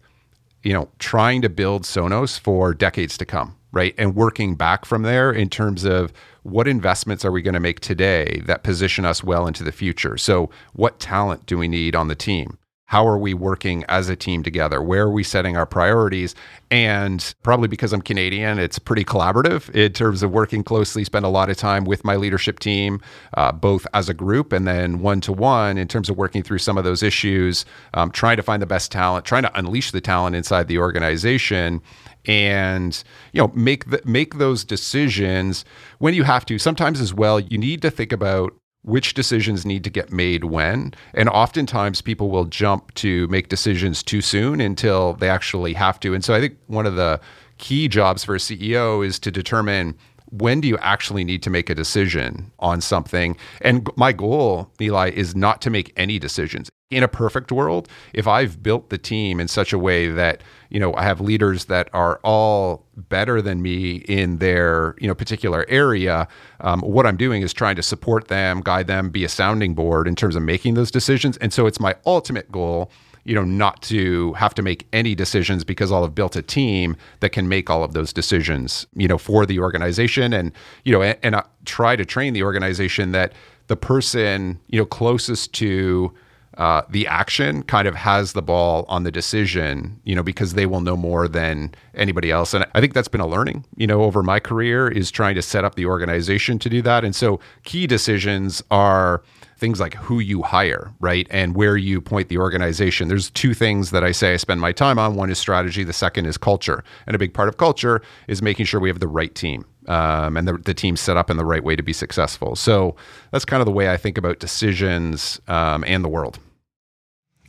you 0.63 0.73
know, 0.73 0.91
trying 0.99 1.43
to 1.43 1.49
build 1.49 1.85
Sonos 1.85 2.39
for 2.39 2.75
decades 2.75 3.17
to 3.19 3.25
come, 3.25 3.57
right? 3.73 3.95
And 3.97 4.15
working 4.15 4.55
back 4.57 4.85
from 4.85 5.03
there 5.03 5.33
in 5.33 5.49
terms 5.49 5.85
of 5.85 6.13
what 6.43 6.69
investments 6.69 7.25
are 7.25 7.33
we 7.33 7.43
going 7.43 7.55
to 7.55 7.61
make 7.61 7.81
today 7.81 8.43
that 8.47 8.63
position 8.63 9.05
us 9.05 9.25
well 9.25 9.47
into 9.47 9.65
the 9.65 9.73
future. 9.73 10.17
So, 10.19 10.51
what 10.75 11.01
talent 11.01 11.47
do 11.47 11.57
we 11.57 11.69
need 11.69 11.97
on 11.97 12.09
the 12.09 12.15
team? 12.15 12.59
How 12.89 13.07
are 13.07 13.19
we 13.19 13.35
working 13.35 13.85
as 13.91 14.09
a 14.09 14.17
team 14.17 14.43
together? 14.43 14.81
Where 14.81 15.03
are 15.03 15.11
we 15.11 15.23
setting 15.23 15.59
our 15.59 15.67
priorities? 15.67 16.35
And 16.71 17.35
probably 17.43 17.69
because 17.69 17.93
I'm 17.93 18.01
Canadian, 18.01 18.59
it's 18.59 18.79
pretty 18.79 19.05
collaborative 19.05 19.69
in 19.75 19.93
terms 19.93 20.23
of 20.23 20.31
working 20.31 20.65
closely, 20.65 21.05
spend 21.05 21.27
a 21.27 21.29
lot 21.29 21.51
of 21.51 21.59
time 21.59 21.85
with 21.85 22.03
my 22.03 22.17
leadership 22.17 22.61
team, 22.61 23.03
uh, 23.35 23.53
both 23.53 23.87
as 23.93 24.09
a 24.09 24.15
group 24.15 24.55
and 24.55 24.67
then 24.67 25.01
one 25.01 25.21
to 25.21 25.35
one 25.35 25.77
in 25.77 25.87
terms 25.87 26.09
of 26.09 26.17
working 26.17 26.43
through 26.43 26.59
some 26.59 26.79
of 26.79 26.85
those 26.85 27.03
issues, 27.03 27.67
um, 27.93 28.11
trying 28.11 28.39
to 28.39 28.43
find 28.43 28.63
the 28.63 28.67
best 28.67 28.91
talent, 28.91 29.27
trying 29.27 29.43
to 29.43 29.59
unleash 29.59 29.91
the 29.91 30.01
talent 30.01 30.35
inside 30.35 30.67
the 30.67 30.79
organization 30.79 31.83
and 32.25 33.05
you 33.33 33.41
know 33.41 33.53
make 33.55 33.91
the, 33.91 34.01
make 34.07 34.39
those 34.39 34.65
decisions 34.65 35.65
when 35.99 36.15
you 36.15 36.25
have 36.25 36.45
to 36.45 36.59
sometimes 36.59 37.01
as 37.01 37.15
well 37.15 37.39
you 37.39 37.57
need 37.57 37.81
to 37.81 37.91
think 37.91 38.13
about 38.13 38.55
which 38.89 39.13
decisions 39.13 39.67
need 39.67 39.85
to 39.85 39.91
get 39.91 40.11
made 40.11 40.45
when. 40.45 40.95
And 41.13 41.29
oftentimes 41.29 42.01
people 42.01 42.31
will 42.31 42.47
jump 42.47 42.95
to 42.95 43.29
make 43.29 43.49
decisions 43.49 44.03
too 44.03 44.23
soon 44.23 44.61
until 44.61 45.13
they 45.13 45.29
actually 45.29 45.75
have 45.75 46.01
to. 46.01 46.15
And 46.15 46.25
so 46.25 46.35
I 46.35 46.41
think 46.41 46.57
one 46.69 46.87
of 46.87 46.97
the 46.97 47.21
key 47.59 47.87
jobs 47.87 48.25
for 48.25 48.35
a 48.35 48.39
CEO 48.39 49.07
is 49.07 49.19
to 49.19 49.31
determine 49.31 49.95
when 50.31 50.61
do 50.61 50.69
you 50.69 50.79
actually 50.79 51.25
need 51.25 51.43
to 51.43 51.51
make 51.51 51.69
a 51.71 51.75
decision 51.75 52.51
on 52.59 52.81
something? 52.81 53.37
And 53.61 53.89
my 53.97 54.13
goal, 54.13 54.71
Nilay, 54.79 55.13
is 55.13 55.37
not 55.37 55.61
to 55.63 55.71
make 55.71 55.93
any 55.97 56.19
decisions. 56.19 56.71
In 56.91 57.03
a 57.03 57.09
perfect 57.09 57.53
world, 57.53 57.87
if 58.15 58.27
I've 58.27 58.63
built 58.63 58.89
the 58.89 58.97
team 58.97 59.41
in 59.41 59.49
such 59.49 59.75
a 59.75 59.79
way 59.79 60.09
that 60.09 60.43
you 60.71 60.81
know, 60.81 60.95
I 60.95 61.05
have 61.05 61.21
leaders 61.21 61.67
that 61.67 61.89
are 61.93 62.21
all 62.23 62.85
better 62.97 63.41
than 63.41 63.63
me 63.63 63.97
in 63.97 64.39
their, 64.39 64.95
you 64.99 65.09
know, 65.09 65.15
particular 65.15 65.65
area. 65.69 66.29
Um, 66.61 66.81
what 66.81 67.07
I'm 67.07 67.17
doing 67.17 67.43
is 67.43 67.53
trying 67.53 67.77
to 67.77 67.83
support 67.83 68.29
them, 68.29 68.61
guide 68.61 68.87
them, 68.87 69.11
be 69.11 69.25
a 69.25 69.29
sounding 69.29 69.75
board 69.75 70.07
in 70.07 70.15
terms 70.15 70.37
of 70.37 70.43
making 70.43 70.75
those 70.75 70.91
decisions. 70.91 71.37
And 71.39 71.53
so 71.53 71.67
it's 71.67 71.81
my 71.81 71.95
ultimate 72.05 72.53
goal, 72.53 72.91
you 73.25 73.35
know, 73.35 73.45
not 73.45 73.81
to 73.83 74.35
have 74.35 74.55
to 74.55 74.63
make 74.63 74.87
any 74.93 75.15
decisions 75.15 75.65
because 75.65 75.91
I'll 75.91 76.03
have 76.03 76.15
built 76.15 76.37
a 76.37 76.43
team 76.43 76.97
that 77.21 77.31
can 77.31 77.49
make 77.49 77.71
all 77.71 77.83
of 77.83 77.93
those 77.95 78.13
decisions, 78.13 78.87
you 78.95 79.09
know, 79.09 79.19
for 79.19 79.47
the 79.47 79.59
organization 79.59 80.33
and, 80.33 80.53
you 80.85 80.93
know, 80.93 81.03
and, 81.03 81.19
and 81.23 81.37
I 81.37 81.45
try 81.65 81.97
to 81.97 82.05
train 82.05 82.35
the 82.35 82.43
organization 82.43 83.13
that 83.13 83.33
the 83.69 83.77
person, 83.77 84.61
you 84.69 84.79
know, 84.79 84.87
closest 84.87 85.55
to, 85.55 86.13
uh, 86.59 86.83
the 86.91 87.07
action 87.07 87.63
kind 87.63 87.87
of 87.87 87.95
has 87.95 88.33
the 88.33 88.43
ball 88.43 88.85
on 88.89 89.05
the 89.05 89.13
decision, 89.13 89.99
you 90.03 90.15
know, 90.15 90.25
because 90.25 90.55
they 90.55 90.67
will 90.67 90.81
know 90.81 90.97
more 90.97 91.29
than 91.29 91.73
anybody 91.95 92.33
else. 92.33 92.53
And 92.53 92.67
I 92.75 92.81
think 92.81 92.95
that's 92.95 93.09
been 93.09 93.21
a 93.21 93.29
learning, 93.29 93.65
you 93.77 93.87
know, 93.87 94.03
over 94.03 94.25
my 94.25 94.41
career 94.41 94.89
is 94.89 95.13
trying 95.13 95.37
to 95.37 95.43
set 95.43 95.65
up 95.65 95.77
the 95.77 95.87
organization 95.87 96.59
to 96.59 96.69
do 96.69 96.83
that. 96.83 97.05
And 97.05 97.15
so 97.15 97.39
key 97.63 97.87
decisions 97.87 98.61
are 98.73 99.23
things 99.57 99.79
like 99.79 99.95
who 99.95 100.19
you 100.19 100.43
hire, 100.43 100.93
right? 100.99 101.29
And 101.31 101.55
where 101.55 101.77
you 101.77 102.01
point 102.01 102.29
the 102.29 102.39
organization. 102.39 103.07
There's 103.07 103.31
two 103.31 103.55
things 103.55 103.93
that 103.93 104.03
I 104.03 104.11
say 104.11 104.35
I 104.35 104.37
spend 104.37 104.61
my 104.61 104.73
time 104.73 104.99
on. 104.99 105.15
One 105.15 105.31
is 105.31 105.39
strategy, 105.39 105.85
the 105.85 105.93
second 105.93 106.27
is 106.27 106.37
culture. 106.37 106.83
And 107.07 107.15
a 107.15 107.19
big 107.21 107.35
part 107.35 107.49
of 107.49 107.57
culture 107.57 108.03
is 108.27 108.43
making 108.43 108.67
sure 108.67 108.81
we 108.81 108.89
have 108.89 109.01
the 109.01 109.09
right 109.09 109.35
team. 109.35 109.65
Um, 109.87 110.37
and 110.37 110.47
the, 110.47 110.59
the 110.59 110.75
team's 110.75 111.01
set 111.01 111.17
up 111.17 111.31
in 111.31 111.37
the 111.37 111.45
right 111.45 111.63
way 111.63 111.77
to 111.77 111.83
be 111.83 111.93
successful. 111.93 112.57
So 112.57 112.97
that's 113.31 113.45
kind 113.45 113.61
of 113.61 113.67
the 113.67 113.73
way 113.73 113.91
I 113.91 113.97
think 113.97 114.19
about 114.19 114.39
decisions 114.41 115.41
um, 115.49 115.83
and 115.87 116.05
the 116.05 116.09
world. 116.09 116.39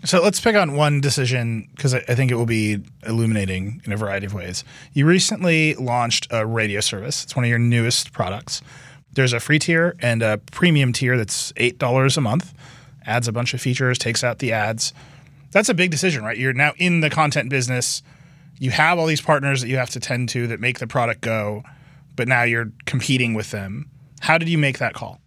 So 0.06 0.22
let's 0.24 0.40
pick 0.40 0.56
on 0.56 0.76
one 0.76 1.02
decision 1.02 1.70
because 1.76 1.94
I, 1.94 1.98
I 2.08 2.16
think 2.16 2.32
it 2.32 2.36
will 2.36 2.46
be 2.46 2.80
illuminating 3.06 3.82
in 3.84 3.92
a 3.92 3.98
variety 3.98 4.26
of 4.26 4.34
ways. 4.34 4.64
You 4.94 5.06
recently 5.06 5.76
launched 5.76 6.28
a 6.32 6.46
radio 6.46 6.80
service. 6.80 7.24
It's 7.24 7.36
one 7.36 7.44
of 7.44 7.50
your 7.50 7.60
newest 7.60 8.14
products. 8.14 8.62
There's 9.12 9.34
a 9.34 9.40
free 9.40 9.60
tier 9.60 9.96
and 10.00 10.22
a 10.22 10.38
premium 10.38 10.94
tier 10.94 11.18
that's 11.18 11.52
$8 11.54 12.18
a 12.18 12.22
month, 12.22 12.54
adds 13.06 13.28
a 13.28 13.34
bunch 13.34 13.54
of 13.54 13.60
features, 13.60 13.98
takes 13.98 14.24
out 14.24 14.40
the 14.40 14.54
ads. 14.54 14.94
That's 15.52 15.68
a 15.68 15.74
big 15.74 15.92
decision, 15.92 16.24
right? 16.24 16.38
You're 16.38 16.54
now 16.54 16.74
in 16.78 17.02
the 17.02 17.10
content 17.10 17.50
business. 17.50 18.02
You 18.58 18.72
have 18.72 19.00
all 19.00 19.06
these 19.08 19.22
partners 19.22 19.62
that 19.62 19.68
you 19.68 19.78
have 19.78 19.90
to 19.92 20.00
tend 20.00 20.30
to 20.30 20.48
that 20.48 20.62
make 20.62 20.80
the 20.80 20.88
product 20.88 21.22
go, 21.22 21.64
but 22.16 22.28
now 22.28 22.44
you're 22.44 22.72
competing 22.86 23.34
with 23.34 23.52
them. 23.52 23.90
How 24.22 24.38
did 24.38 24.48
you 24.48 24.58
make 24.58 24.78
that 24.78 24.94
call? 24.94 25.20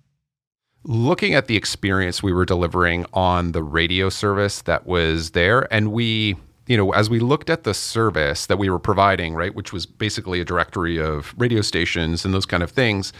Looking 0.84 1.34
at 1.34 1.46
the 1.46 1.56
experience 1.56 2.22
we 2.22 2.32
were 2.32 2.44
delivering 2.44 3.06
on 3.12 3.52
the 3.52 3.62
radio 3.62 4.08
service 4.08 4.62
that 4.62 4.86
was 4.86 5.30
there 5.30 5.72
and 5.72 5.92
we 5.92 6.36
you 6.66 6.76
know 6.76 6.92
as 6.92 7.08
we 7.08 7.20
looked 7.20 7.48
at 7.48 7.64
the 7.64 7.74
service 7.74 8.46
that 8.46 8.58
we 8.58 8.68
were 8.68 8.78
providing 8.78 9.34
right 9.34 9.54
which 9.54 9.72
was 9.72 9.86
basically 9.86 10.40
a 10.40 10.44
directory 10.44 10.98
of 11.00 11.34
radio 11.38 11.60
stations 11.60 12.24
and 12.24 12.34
those 12.34 12.46
kind 12.46 12.62
of 12.62 12.70
things 12.70 13.12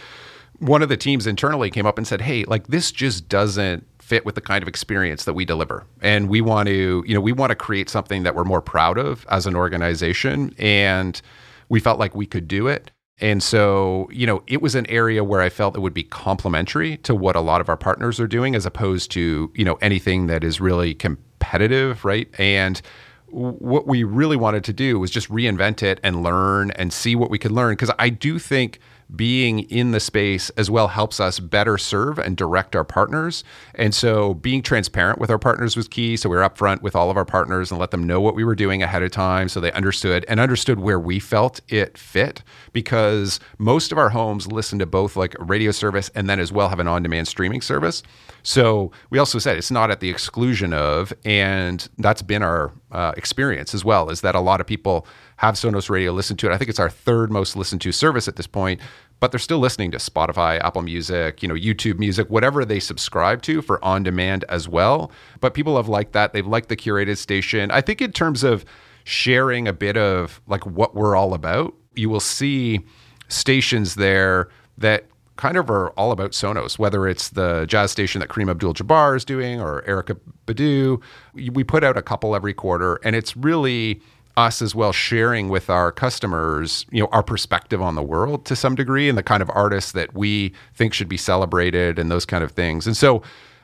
one 0.59 0.81
of 0.81 0.89
the 0.89 0.97
teams 0.97 1.25
internally 1.25 1.69
came 1.69 1.85
up 1.85 1.97
and 1.97 2.05
said 2.05 2.21
hey 2.21 2.43
like 2.45 2.67
this 2.67 2.91
just 2.91 3.29
doesn't 3.29 3.87
fit 4.03 4.25
with 4.25 4.35
the 4.35 4.41
kind 4.41 4.61
of 4.61 4.67
experience 4.67 5.23
that 5.23 5.33
we 5.33 5.45
deliver. 5.45 5.85
And 6.01 6.27
we 6.27 6.41
want 6.41 6.67
to 6.67 7.03
you 7.07 7.15
know 7.15 7.21
we 7.21 7.31
want 7.31 7.51
to 7.51 7.55
create 7.55 7.89
something 7.89 8.23
that 8.23 8.35
we're 8.35 8.43
more 8.43 8.61
proud 8.61 8.97
of 8.97 9.25
as 9.29 9.47
an 9.47 9.55
organization 9.55 10.53
and 10.59 11.21
we 11.69 11.79
felt 11.79 11.99
like 11.99 12.13
we 12.13 12.25
could 12.25 12.47
do 12.47 12.67
it 12.67 12.91
and 13.23 13.41
so, 13.41 14.09
you 14.11 14.27
know, 14.27 14.43
it 14.47 14.61
was 14.61 14.75
an 14.75 14.85
area 14.89 15.23
where 15.23 15.39
I 15.39 15.47
felt 15.47 15.77
it 15.77 15.79
would 15.79 15.93
be 15.93 16.03
complementary 16.03 16.97
to 16.97 17.15
what 17.15 17.37
a 17.37 17.39
lot 17.39 17.61
of 17.61 17.69
our 17.69 17.77
partners 17.77 18.19
are 18.19 18.27
doing 18.27 18.53
as 18.53 18.65
opposed 18.65 19.11
to, 19.11 19.49
you 19.55 19.63
know, 19.63 19.75
anything 19.75 20.27
that 20.27 20.43
is 20.43 20.59
really 20.59 20.93
competitive, 20.93 22.03
right? 22.03 22.27
And 22.37 22.81
what 23.27 23.87
we 23.87 24.03
really 24.03 24.35
wanted 24.35 24.65
to 24.65 24.73
do 24.73 24.99
was 24.99 25.09
just 25.09 25.29
reinvent 25.29 25.81
it 25.81 26.01
and 26.03 26.21
learn 26.21 26.71
and 26.71 26.91
see 26.91 27.15
what 27.15 27.29
we 27.29 27.39
could 27.39 27.53
learn 27.53 27.71
because 27.71 27.91
I 27.97 28.09
do 28.09 28.39
think 28.39 28.79
being 29.15 29.59
in 29.69 29.91
the 29.91 29.99
space 29.99 30.49
as 30.51 30.71
well 30.71 30.87
helps 30.87 31.19
us 31.19 31.39
better 31.39 31.77
serve 31.77 32.17
and 32.17 32.35
direct 32.35 32.75
our 32.75 32.83
partners. 32.83 33.43
And 33.75 33.93
so 33.93 34.33
being 34.33 34.61
transparent 34.61 35.19
with 35.19 35.29
our 35.29 35.37
partners 35.37 35.75
was 35.75 35.87
key. 35.87 36.17
So 36.17 36.29
we 36.29 36.35
were 36.35 36.41
upfront 36.41 36.81
with 36.81 36.95
all 36.95 37.11
of 37.11 37.17
our 37.17 37.25
partners 37.25 37.71
and 37.71 37.79
let 37.79 37.91
them 37.91 38.03
know 38.03 38.19
what 38.19 38.35
we 38.35 38.43
were 38.43 38.55
doing 38.55 38.81
ahead 38.81 39.03
of 39.03 39.11
time 39.11 39.49
so 39.49 39.59
they 39.59 39.71
understood 39.73 40.25
and 40.27 40.39
understood 40.39 40.79
where 40.79 40.99
we 40.99 41.19
felt 41.19 41.61
it 41.67 41.97
fit 41.97 42.43
because 42.71 43.39
most 43.57 43.91
of 43.91 43.97
our 43.97 44.09
homes 44.09 44.51
listen 44.51 44.79
to 44.79 44.85
both 44.85 45.15
like 45.15 45.35
a 45.39 45.43
radio 45.43 45.71
service 45.71 46.09
and 46.15 46.29
then 46.29 46.39
as 46.39 46.51
well 46.51 46.69
have 46.69 46.79
an 46.79 46.87
on-demand 46.87 47.27
streaming 47.27 47.61
service. 47.61 48.03
So 48.43 48.91
we 49.09 49.19
also 49.19 49.39
said 49.39 49.57
it's 49.57 49.71
not 49.71 49.89
at 49.89 49.99
the 49.99 50.09
exclusion 50.09 50.73
of, 50.73 51.13
and 51.23 51.87
that's 51.97 52.21
been 52.21 52.43
our 52.43 52.71
uh, 52.91 53.13
experience 53.15 53.73
as 53.73 53.85
well, 53.85 54.09
is 54.09 54.21
that 54.21 54.35
a 54.35 54.39
lot 54.39 54.59
of 54.59 54.67
people 54.67 55.07
have 55.37 55.55
Sonos 55.55 55.89
Radio 55.89 56.11
listen 56.11 56.37
to 56.37 56.47
it. 56.47 56.53
I 56.53 56.57
think 56.57 56.69
it's 56.69 56.79
our 56.79 56.89
third 56.89 57.31
most 57.31 57.55
listened 57.55 57.81
to 57.81 57.91
service 57.91 58.27
at 58.27 58.35
this 58.35 58.47
point, 58.47 58.79
but 59.23 59.31
they're 59.31 59.39
still 59.39 59.59
listening 59.59 59.89
to 59.89 59.99
Spotify, 59.99 60.59
Apple 60.59 60.81
Music, 60.81 61.41
you 61.41 61.47
know, 61.47 61.55
YouTube 61.55 61.97
Music, 61.97 62.29
whatever 62.29 62.65
they 62.65 62.77
subscribe 62.77 63.41
to 63.43 63.61
for 63.61 63.81
on 63.81 64.03
demand 64.03 64.43
as 64.49 64.67
well. 64.67 65.13
But 65.39 65.53
people 65.53 65.77
have 65.77 65.87
liked 65.87 66.11
that. 66.11 66.33
They've 66.33 66.45
liked 66.45 66.67
the 66.67 66.75
curated 66.75 67.17
station. 67.17 67.71
I 67.71 67.79
think 67.79 68.01
in 68.01 68.11
terms 68.11 68.43
of 68.43 68.65
sharing 69.05 69.65
a 69.65 69.71
bit 69.71 69.95
of 69.95 70.41
like 70.47 70.65
what 70.65 70.93
we're 70.93 71.15
all 71.15 71.33
about, 71.33 71.73
you 71.95 72.09
will 72.09 72.19
see 72.19 72.81
stations 73.29 73.95
there 73.95 74.49
that 74.77 75.05
kind 75.37 75.55
of 75.55 75.69
are 75.69 75.91
all 75.91 76.11
about 76.11 76.31
Sonos, 76.31 76.77
whether 76.77 77.07
it's 77.07 77.29
the 77.29 77.65
jazz 77.69 77.91
station 77.91 78.19
that 78.19 78.27
Kareem 78.27 78.51
Abdul 78.51 78.73
Jabbar 78.73 79.15
is 79.15 79.23
doing 79.23 79.61
or 79.61 79.83
Erykah 79.83 80.19
Badu. 80.47 81.01
We 81.33 81.63
put 81.63 81.85
out 81.85 81.95
a 81.95 82.01
couple 82.01 82.35
every 82.35 82.53
quarter, 82.53 82.99
and 83.05 83.15
it's 83.15 83.37
really 83.37 84.01
us 84.35 84.61
as 84.61 84.73
well 84.73 84.91
sharing 84.91 85.49
with 85.49 85.69
our 85.69 85.91
customers, 85.91 86.85
you 86.91 87.01
know, 87.01 87.09
our 87.11 87.23
perspective 87.23 87.81
on 87.81 87.95
the 87.95 88.03
world 88.03 88.45
to 88.45 88.55
some 88.55 88.75
degree 88.75 89.07
and 89.07 89.17
the 89.17 89.23
kind 89.23 89.43
of 89.43 89.49
artists 89.53 89.91
that 89.91 90.13
we 90.13 90.53
think 90.73 90.93
should 90.93 91.09
be 91.09 91.17
celebrated 91.17 91.99
and 91.99 92.09
those 92.09 92.25
kind 92.25 92.43
of 92.43 92.51
things. 92.51 92.87
And 92.87 92.97
so 92.97 93.21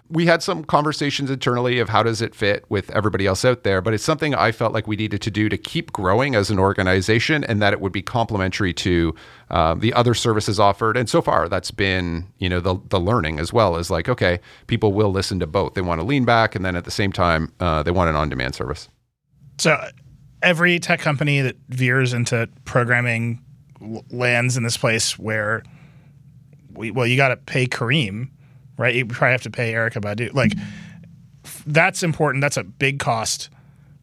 we 0.10 0.26
had 0.26 0.42
some 0.42 0.64
conversations 0.64 1.30
internally 1.30 1.80
of 1.80 1.90
how 1.90 2.02
does 2.02 2.22
it 2.22 2.34
fit 2.34 2.66
with 2.68 2.90
everybody 2.92 3.28
else 3.28 3.46
out 3.46 3.64
there, 3.64 3.80
but 3.80 3.94
it's 3.94 4.04
something 4.04 4.34
I 4.34 4.52
felt 4.52 4.74
like 4.74 4.88
we 4.88 4.96
needed 4.96 5.22
to 5.22 5.32
do 5.32 5.50
to 5.50 5.58
keep 5.58 5.94
growing 5.94 6.34
as 6.34 6.50
an 6.50 6.58
organization, 6.58 7.44
and 7.44 7.62
that 7.62 7.74
it 7.74 7.82
would 7.82 7.92
be 7.92 8.02
complementary 8.02 8.74
to 8.74 9.14
um, 9.52 9.80
the 9.82 9.94
other 9.94 10.16
services 10.16 10.60
offered. 10.60 10.98
And 10.98 11.08
so 11.08 11.22
far, 11.22 11.48
that's 11.48 11.70
been 11.70 12.26
you 12.40 12.50
know 12.50 12.60
the 12.60 12.80
the 12.90 13.00
learning 13.00 13.40
as 13.40 13.54
well 13.54 13.76
is 13.76 13.92
like 13.92 14.10
okay, 14.10 14.40
people 14.66 14.94
will 14.94 15.12
listen 15.12 15.40
to 15.40 15.48
both. 15.48 15.76
They 15.76 15.82
want 15.82 16.02
to 16.02 16.08
lean 16.08 16.26
back, 16.26 16.56
and 16.56 16.66
then 16.66 16.76
at 16.76 16.86
the 16.86 16.92
same 16.92 17.12
time, 17.12 17.54
uh, 17.60 17.84
they 17.84 17.92
want 17.92 18.10
an 18.10 18.16
on 18.16 18.30
demand 18.30 18.56
service. 18.56 18.90
So 19.60 19.80
every 20.42 20.80
tech 20.80 21.00
company 21.00 21.42
that 21.42 21.58
veers 21.70 22.14
into 22.14 22.50
programming 22.66 23.44
lands 24.12 24.58
in 24.58 24.64
this 24.64 24.78
place 24.78 25.18
where 25.18 25.64
we, 26.74 26.92
well, 26.92 27.08
you 27.08 27.18
got 27.18 27.30
to 27.30 27.38
pay 27.38 27.66
Kareem 27.66 28.30
right? 28.80 28.96
You 28.96 29.06
probably 29.06 29.34
have 29.34 29.44
to 29.44 29.52
pay 29.52 29.74
Erykah 29.74 30.02
Badu. 30.02 30.34
Like 30.34 30.54
that's 31.68 32.02
important. 32.02 32.42
That's 32.42 32.58
a 32.58 32.64
big 32.64 32.98
cost. 32.98 33.50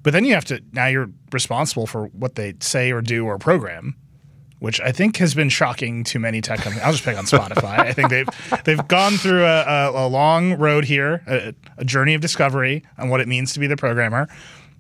But 0.03 0.13
then 0.13 0.25
you 0.25 0.35
have 0.35 0.45
to 0.45 0.63
now 0.73 0.87
you're 0.87 1.11
responsible 1.33 1.87
for 1.87 2.07
what 2.09 2.37
they 2.37 2.55
say 2.61 2.93
or 2.93 3.03
do 3.03 3.25
or 3.25 3.39
program, 3.39 3.97
which 4.61 4.81
I 4.81 4.93
think 4.93 5.17
has 5.17 5.35
been 5.35 5.49
shocking 5.49 6.05
to 6.05 6.21
many 6.21 6.41
tech 6.41 6.61
companies. 6.61 6.85
I'll 6.85 6.93
just 6.93 7.05
pick 7.05 7.19
on 7.19 7.25
Spotify. 7.25 7.79
I 7.81 7.93
think 7.93 8.11
they've 8.11 8.29
they've 8.65 8.87
gone 8.87 9.15
through 9.15 9.45
a, 9.45 9.63
a, 9.63 10.07
a 10.07 10.09
long 10.09 10.59
road 10.59 10.85
here, 10.85 11.25
a, 11.27 11.55
a, 11.79 11.85
journey 11.85 12.15
of 12.15 12.21
discovery 12.21 12.85
on 12.99 13.09
what 13.09 13.21
it 13.21 13.27
means 13.27 13.55
to 13.55 13.61
be 13.61 13.67
the 13.67 13.77
programmer. 13.77 14.29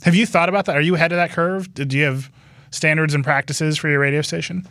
Have 0.03 0.15
you 0.15 0.27
thought 0.27 0.49
about 0.49 0.67
that? 0.67 0.77
Are 0.77 0.83
you 0.83 0.95
ahead 0.95 1.13
of 1.13 1.17
that 1.17 1.31
curve? 1.31 1.73
Do 1.73 1.97
you 1.97 2.05
have 2.05 2.31
standards 2.71 3.15
and 3.15 3.25
practices 3.25 3.79
for 3.79 3.89
your 3.89 4.01
radio 4.01 4.23
station? 4.23 4.67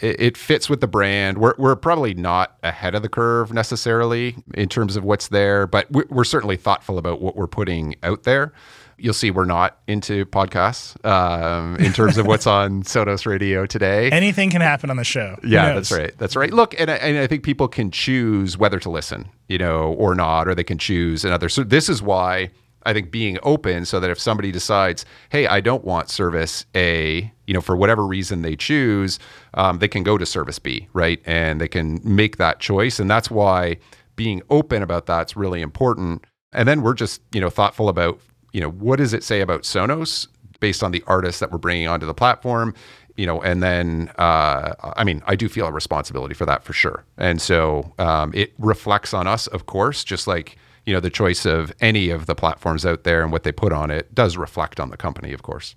it, 0.00 0.20
it 0.20 0.36
fits 0.36 0.68
with 0.68 0.80
the 0.80 0.86
brand. 0.86 1.38
We're, 1.38 1.54
we're 1.58 1.76
probably 1.76 2.14
not 2.14 2.56
ahead 2.62 2.94
of 2.94 3.02
the 3.02 3.08
curve 3.08 3.52
necessarily 3.52 4.36
in 4.54 4.68
terms 4.68 4.96
of 4.96 5.04
what's 5.04 5.28
there, 5.28 5.66
but 5.66 5.90
we're, 5.90 6.06
we're 6.08 6.24
certainly 6.24 6.56
thoughtful 6.56 6.98
about 6.98 7.20
what 7.20 7.36
we're 7.36 7.46
putting 7.46 7.94
out 8.02 8.22
there. 8.22 8.52
You'll 9.00 9.14
see 9.14 9.30
we're 9.30 9.44
not 9.44 9.78
into 9.86 10.26
podcasts 10.26 11.04
um, 11.06 11.76
in 11.76 11.92
terms 11.92 12.18
of 12.18 12.26
what's 12.26 12.48
on 12.48 12.82
Sonos 12.84 13.26
Radio 13.26 13.64
today. 13.64 14.10
Anything 14.10 14.50
can 14.50 14.60
happen 14.60 14.90
on 14.90 14.96
the 14.96 15.04
show. 15.04 15.38
Yeah, 15.44 15.74
that's 15.74 15.92
right. 15.92 16.12
That's 16.18 16.34
right. 16.34 16.52
Look, 16.52 16.74
and 16.80 16.90
I, 16.90 16.94
and 16.96 17.16
I 17.16 17.28
think 17.28 17.44
people 17.44 17.68
can 17.68 17.92
choose 17.92 18.58
whether 18.58 18.80
to 18.80 18.90
listen, 18.90 19.28
you 19.48 19.56
know, 19.56 19.92
or 19.92 20.16
not, 20.16 20.48
or 20.48 20.54
they 20.56 20.64
can 20.64 20.78
choose 20.78 21.24
another. 21.24 21.48
So 21.48 21.62
this 21.62 21.88
is 21.88 22.02
why 22.02 22.50
I 22.88 22.94
think 22.94 23.10
being 23.10 23.38
open 23.42 23.84
so 23.84 24.00
that 24.00 24.08
if 24.08 24.18
somebody 24.18 24.50
decides, 24.50 25.04
hey, 25.28 25.46
I 25.46 25.60
don't 25.60 25.84
want 25.84 26.08
service 26.08 26.64
A, 26.74 27.30
you 27.46 27.52
know, 27.52 27.60
for 27.60 27.76
whatever 27.76 28.06
reason 28.06 28.40
they 28.40 28.56
choose, 28.56 29.18
um, 29.52 29.78
they 29.78 29.88
can 29.88 30.02
go 30.02 30.16
to 30.16 30.24
service 30.24 30.58
B, 30.58 30.88
right? 30.94 31.20
And 31.26 31.60
they 31.60 31.68
can 31.68 32.00
make 32.02 32.38
that 32.38 32.60
choice. 32.60 32.98
And 32.98 33.10
that's 33.10 33.30
why 33.30 33.76
being 34.16 34.40
open 34.48 34.82
about 34.82 35.04
that's 35.04 35.36
really 35.36 35.60
important. 35.60 36.24
And 36.54 36.66
then 36.66 36.80
we're 36.80 36.94
just, 36.94 37.20
you 37.34 37.42
know, 37.42 37.50
thoughtful 37.50 37.90
about, 37.90 38.20
you 38.54 38.60
know, 38.62 38.70
what 38.70 38.96
does 38.96 39.12
it 39.12 39.22
say 39.22 39.42
about 39.42 39.64
Sonos 39.64 40.26
based 40.60 40.82
on 40.82 40.90
the 40.90 41.04
artists 41.06 41.40
that 41.40 41.52
we're 41.52 41.58
bringing 41.58 41.88
onto 41.88 42.06
the 42.06 42.14
platform? 42.14 42.72
You 43.16 43.26
know, 43.26 43.42
and 43.42 43.62
then, 43.62 44.10
uh, 44.16 44.72
I 44.96 45.04
mean, 45.04 45.22
I 45.26 45.36
do 45.36 45.50
feel 45.50 45.66
a 45.66 45.72
responsibility 45.72 46.34
for 46.34 46.46
that 46.46 46.64
for 46.64 46.72
sure. 46.72 47.04
And 47.18 47.38
so 47.38 47.92
um, 47.98 48.32
it 48.32 48.54
reflects 48.58 49.12
on 49.12 49.26
us, 49.26 49.46
of 49.48 49.66
course, 49.66 50.04
just 50.04 50.26
like, 50.26 50.56
you 50.88 50.94
know 50.94 51.00
the 51.00 51.10
choice 51.10 51.44
of 51.44 51.70
any 51.80 52.08
of 52.08 52.24
the 52.24 52.34
platforms 52.34 52.86
out 52.86 53.04
there 53.04 53.22
and 53.22 53.30
what 53.30 53.42
they 53.42 53.52
put 53.52 53.74
on 53.74 53.90
it 53.90 54.14
does 54.14 54.38
reflect 54.38 54.80
on 54.80 54.88
the 54.88 54.96
company 54.96 55.34
of 55.34 55.42
course. 55.42 55.76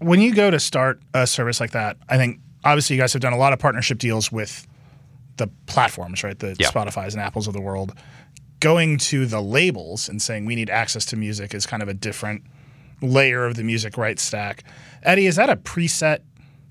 When 0.00 0.20
you 0.20 0.34
go 0.34 0.50
to 0.50 0.60
start 0.60 1.00
a 1.14 1.26
service 1.26 1.60
like 1.60 1.70
that 1.70 1.96
i 2.10 2.18
think 2.18 2.40
obviously 2.62 2.94
you 2.94 3.00
guys 3.02 3.14
have 3.14 3.22
done 3.22 3.32
a 3.32 3.38
lot 3.38 3.54
of 3.54 3.58
partnership 3.58 3.98
deals 3.98 4.30
with 4.30 4.66
the 5.38 5.48
platforms 5.66 6.22
right? 6.22 6.38
The 6.38 6.54
yeah. 6.58 6.70
spotify's 6.70 7.14
and 7.14 7.22
apples 7.22 7.46
of 7.46 7.54
the 7.54 7.60
world. 7.60 7.94
Going 8.60 8.98
to 8.98 9.26
the 9.26 9.40
labels 9.40 10.08
and 10.08 10.20
saying 10.20 10.44
we 10.44 10.54
need 10.54 10.70
access 10.70 11.06
to 11.06 11.16
music 11.16 11.54
is 11.54 11.66
kind 11.66 11.82
of 11.82 11.88
a 11.88 11.94
different 11.94 12.44
layer 13.00 13.46
of 13.46 13.56
the 13.56 13.64
music 13.64 13.96
rights 13.96 14.22
stack. 14.22 14.62
Eddie 15.02 15.26
is 15.26 15.36
that 15.36 15.50
a 15.50 15.56
preset 15.56 16.20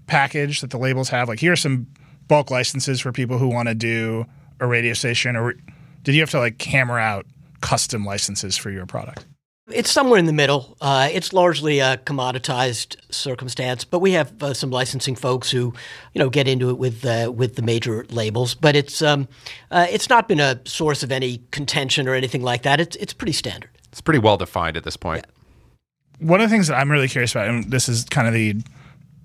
package 0.06 0.62
that 0.62 0.70
the 0.70 0.78
labels 0.78 1.10
have? 1.10 1.28
Like 1.28 1.40
here 1.40 1.54
are 1.54 1.58
some 1.58 1.88
bulk 2.28 2.52
licenses 2.52 3.02
for 3.02 3.12
people 3.12 3.38
who 3.38 3.48
want 3.48 3.68
to 3.68 3.76
do 3.76 4.26
a 4.60 4.68
radio 4.68 4.94
station 4.94 5.36
or 5.36 5.56
did 6.04 6.14
you 6.16 6.22
have 6.22 6.30
to 6.30 6.40
like 6.40 6.62
hammer 6.62 7.00
out 7.00 7.26
custom 7.64 8.06
licenses 8.06 8.58
for 8.58 8.70
your 8.70 8.86
product? 8.86 9.26
It's 9.72 9.90
somewhere 9.90 10.20
in 10.20 10.26
the 10.26 10.34
middle. 10.34 10.76
Uh, 10.82 11.08
it's 11.10 11.32
largely 11.32 11.80
a 11.80 11.96
commoditized 11.96 12.98
circumstance, 13.10 13.86
but 13.86 14.00
we 14.00 14.12
have 14.12 14.44
uh, 14.44 14.54
some 14.54 14.70
licensing 14.70 15.16
folks 15.16 15.50
who, 15.50 15.74
you 16.14 16.20
know, 16.20 16.30
get 16.30 16.50
into 16.50 16.70
it 16.70 16.78
with 16.78 17.06
uh, 17.06 17.32
with 17.34 17.56
the 17.56 17.62
major 17.62 18.06
labels. 18.10 18.56
But 18.56 18.76
it's 18.76 19.02
um, 19.02 19.30
uh, 19.72 19.88
it's 19.90 20.10
not 20.10 20.28
been 20.28 20.42
a 20.42 20.60
source 20.66 21.02
of 21.02 21.14
any 21.14 21.42
contention 21.52 22.10
or 22.10 22.14
anything 22.14 22.44
like 22.44 22.64
that. 22.64 22.82
It's 22.82 22.98
it's 22.98 23.14
pretty 23.14 23.32
standard. 23.32 23.70
It's 23.90 24.02
pretty 24.02 24.20
well 24.20 24.36
defined 24.36 24.76
at 24.76 24.84
this 24.84 24.98
point. 24.98 25.26
Yeah. 25.26 26.28
One 26.28 26.42
of 26.42 26.50
the 26.50 26.54
things 26.54 26.68
that 26.68 26.76
I'm 26.76 26.92
really 26.92 27.08
curious 27.08 27.32
about, 27.32 27.48
and 27.48 27.72
this 27.72 27.88
is 27.88 28.04
kind 28.04 28.28
of 28.28 28.34
the 28.34 28.62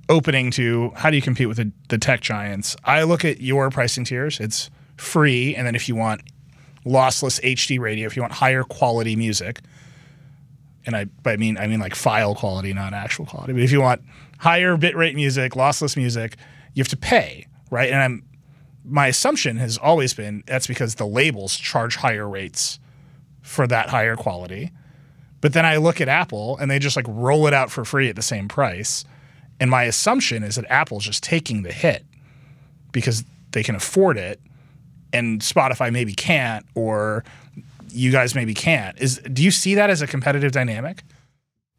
opening 0.09 0.53
to 0.53 0.93
how 0.95 1.11
do 1.11 1.17
you 1.17 1.23
compete 1.23 1.49
with 1.49 1.57
the, 1.57 1.73
the 1.89 1.99
tech 1.99 2.21
giants? 2.21 2.77
I 2.85 3.03
look 3.03 3.25
at 3.25 3.41
your 3.41 3.71
pricing 3.71 4.05
tiers. 4.05 4.39
It's 4.39 4.71
free, 4.97 5.57
and 5.57 5.67
then 5.67 5.75
if 5.75 5.89
you 5.89 5.97
want 5.97 6.23
lossless 6.85 7.41
HD 7.43 7.79
radio 7.79 8.07
if 8.07 8.17
you 8.17 8.23
want 8.23 8.33
higher 8.33 8.65
quality 8.65 9.17
music. 9.17 9.61
And 10.87 10.97
I, 10.97 11.07
I 11.25 11.37
mean, 11.37 11.59
I 11.59 11.67
mean 11.67 11.81
like 11.81 11.95
file 11.95 12.35
quality, 12.35 12.73
not 12.73 12.95
actual 12.95 13.27
quality. 13.27 13.53
But 13.53 13.63
if 13.63 13.73
you 13.73 13.81
want 13.81 14.03
higher 14.39 14.77
bitrate 14.77 15.15
music, 15.15 15.53
lossless 15.53 15.97
music, 15.97 16.37
you 16.75 16.81
have 16.81 16.89
to 16.89 16.97
pay, 16.97 17.47
right? 17.71 17.91
And 17.91 18.01
I'm, 18.01 18.23
my 18.85 19.09
assumption 19.09 19.57
has 19.59 19.77
always 19.77 20.15
been 20.15 20.43
that's 20.47 20.67
because 20.67 20.95
the 20.95 21.07
labels 21.07 21.57
charge 21.57 21.97
higher 21.97 22.29
rates 22.29 22.79
for 23.43 23.67
that 23.67 23.91
higher 23.91 24.17
quality. 24.17 24.71
But 25.41 25.53
then 25.53 25.67
I 25.67 25.77
look 25.77 26.01
at 26.01 26.09
Apple 26.09 26.57
and 26.59 26.71
they 26.71 26.79
just 26.79 26.97
like 26.97 27.07
roll 27.09 27.47
it 27.47 27.55
out 27.55 27.71
for 27.71 27.85
free 27.85 28.09
at 28.09 28.17
the 28.17 28.23
same 28.23 28.49
price. 28.49 29.05
And 29.61 29.71
my 29.71 29.85
assumption 29.85 30.43
is 30.43 30.57
that 30.57 30.65
Apple's 30.71 31.05
just 31.05 31.23
taking 31.23 31.63
the 31.63 31.73
hit 31.73 32.05
because 32.93 33.25
they 33.53 33.63
can 33.63 33.75
afford 33.75 34.17
it 34.17 34.41
and 35.13 35.41
Spotify 35.41 35.93
maybe 35.93 36.15
can't, 36.15 36.65
or 36.75 37.25
you 37.91 38.13
guys 38.13 38.35
maybe 38.35 38.55
can't. 38.55 38.99
Is 39.01 39.19
do 39.19 39.43
you 39.43 39.51
see 39.51 39.75
that 39.75 39.91
as 39.91 40.03
a 40.03 40.07
competitive 40.07 40.53
dynamic? 40.53 41.03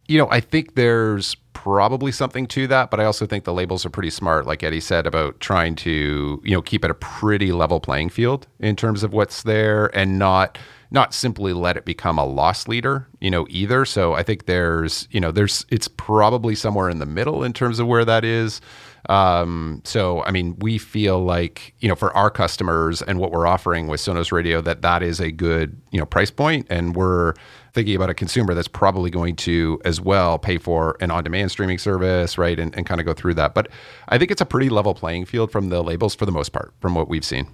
You 0.07 0.17
know, 0.17 0.27
I 0.31 0.39
think 0.39 0.73
there's 0.73 1.35
probably 1.53 2.11
something 2.11 2.47
to 2.47 2.65
that, 2.67 2.89
but 2.89 2.99
I 2.99 3.05
also 3.05 3.25
think 3.27 3.43
the 3.43 3.53
labels 3.53 3.85
are 3.85 3.89
pretty 3.89 4.09
smart, 4.09 4.47
like 4.47 4.63
Eddie 4.63 4.79
said, 4.79 5.05
about 5.05 5.39
trying 5.39 5.75
to, 5.75 6.41
you 6.43 6.51
know, 6.51 6.61
keep 6.61 6.83
it 6.83 6.89
a 6.89 6.95
pretty 6.95 7.51
level 7.51 7.79
playing 7.79 8.09
field 8.09 8.47
in 8.59 8.75
terms 8.75 9.03
of 9.03 9.13
what's 9.13 9.43
there 9.43 9.95
and 9.95 10.17
not 10.17 10.57
not 10.91 11.13
simply 11.13 11.53
let 11.53 11.77
it 11.77 11.85
become 11.85 12.17
a 12.17 12.25
loss 12.25 12.67
leader, 12.67 13.07
you 13.19 13.29
know, 13.29 13.45
either. 13.49 13.85
So 13.85 14.13
I 14.13 14.23
think 14.23 14.47
there's, 14.47 15.07
you 15.11 15.19
know, 15.19 15.31
there's 15.31 15.65
it's 15.69 15.87
probably 15.87 16.55
somewhere 16.55 16.89
in 16.89 16.99
the 16.99 17.05
middle 17.05 17.43
in 17.43 17.53
terms 17.53 17.77
of 17.79 17.85
where 17.85 18.05
that 18.05 18.23
is. 18.23 18.61
Um, 19.09 19.81
so, 19.85 20.23
I 20.23 20.31
mean, 20.31 20.55
we 20.59 20.77
feel 20.77 21.19
like, 21.19 21.73
you 21.79 21.89
know, 21.89 21.95
for 21.95 22.15
our 22.15 22.29
customers 22.29 23.01
and 23.01 23.17
what 23.19 23.31
we're 23.31 23.47
offering 23.47 23.87
with 23.87 23.99
Sonos 23.99 24.31
Radio, 24.31 24.61
that 24.61 24.83
that 24.83 25.01
is 25.01 25.19
a 25.19 25.31
good, 25.31 25.81
you 25.89 25.99
know, 25.99 26.05
price 26.05 26.29
point, 26.29 26.67
and 26.69 26.95
we're 26.95 27.33
thinking 27.73 27.95
about 27.95 28.11
a 28.11 28.13
consumer 28.13 28.53
that's 28.53 28.67
probably 28.67 29.09
going 29.09 29.35
to 29.37 29.81
as 29.83 29.99
well 29.99 30.37
pay 30.37 30.59
for 30.59 30.95
an 31.01 31.09
on-demand 31.09 31.49
streaming 31.49 31.79
service, 31.79 32.37
right, 32.37 32.59
and, 32.59 32.75
and 32.75 32.85
kind 32.85 33.01
of 33.01 33.07
go 33.07 33.13
through 33.13 33.33
that. 33.33 33.55
But 33.55 33.69
I 34.09 34.19
think 34.19 34.29
it's 34.29 34.41
a 34.41 34.45
pretty 34.45 34.69
level 34.69 34.93
playing 34.93 35.25
field 35.25 35.51
from 35.51 35.69
the 35.69 35.81
labels 35.81 36.13
for 36.13 36.27
the 36.27 36.31
most 36.31 36.49
part, 36.49 36.71
from 36.79 36.93
what 36.93 37.09
we've 37.09 37.25
seen. 37.25 37.47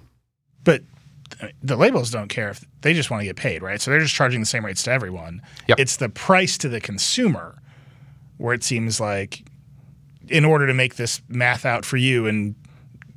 But 0.62 0.82
the 1.62 1.76
labels 1.76 2.10
don't 2.10 2.28
care 2.28 2.50
if 2.50 2.62
they 2.82 2.92
just 2.92 3.10
want 3.10 3.22
to 3.22 3.24
get 3.24 3.36
paid, 3.36 3.62
right? 3.62 3.80
So 3.80 3.90
they're 3.90 4.00
just 4.00 4.14
charging 4.14 4.40
the 4.40 4.46
same 4.46 4.64
rates 4.64 4.82
to 4.82 4.90
everyone. 4.92 5.40
Yep. 5.68 5.80
It's 5.80 5.96
the 5.96 6.10
price 6.10 6.58
to 6.58 6.68
the 6.68 6.80
consumer 6.80 7.62
where 8.36 8.52
it 8.52 8.62
seems 8.62 9.00
like 9.00 9.42
in 10.28 10.44
order 10.44 10.66
to 10.66 10.74
make 10.74 10.96
this 10.96 11.20
math 11.28 11.64
out 11.64 11.84
for 11.84 11.96
you 11.96 12.26
and 12.26 12.54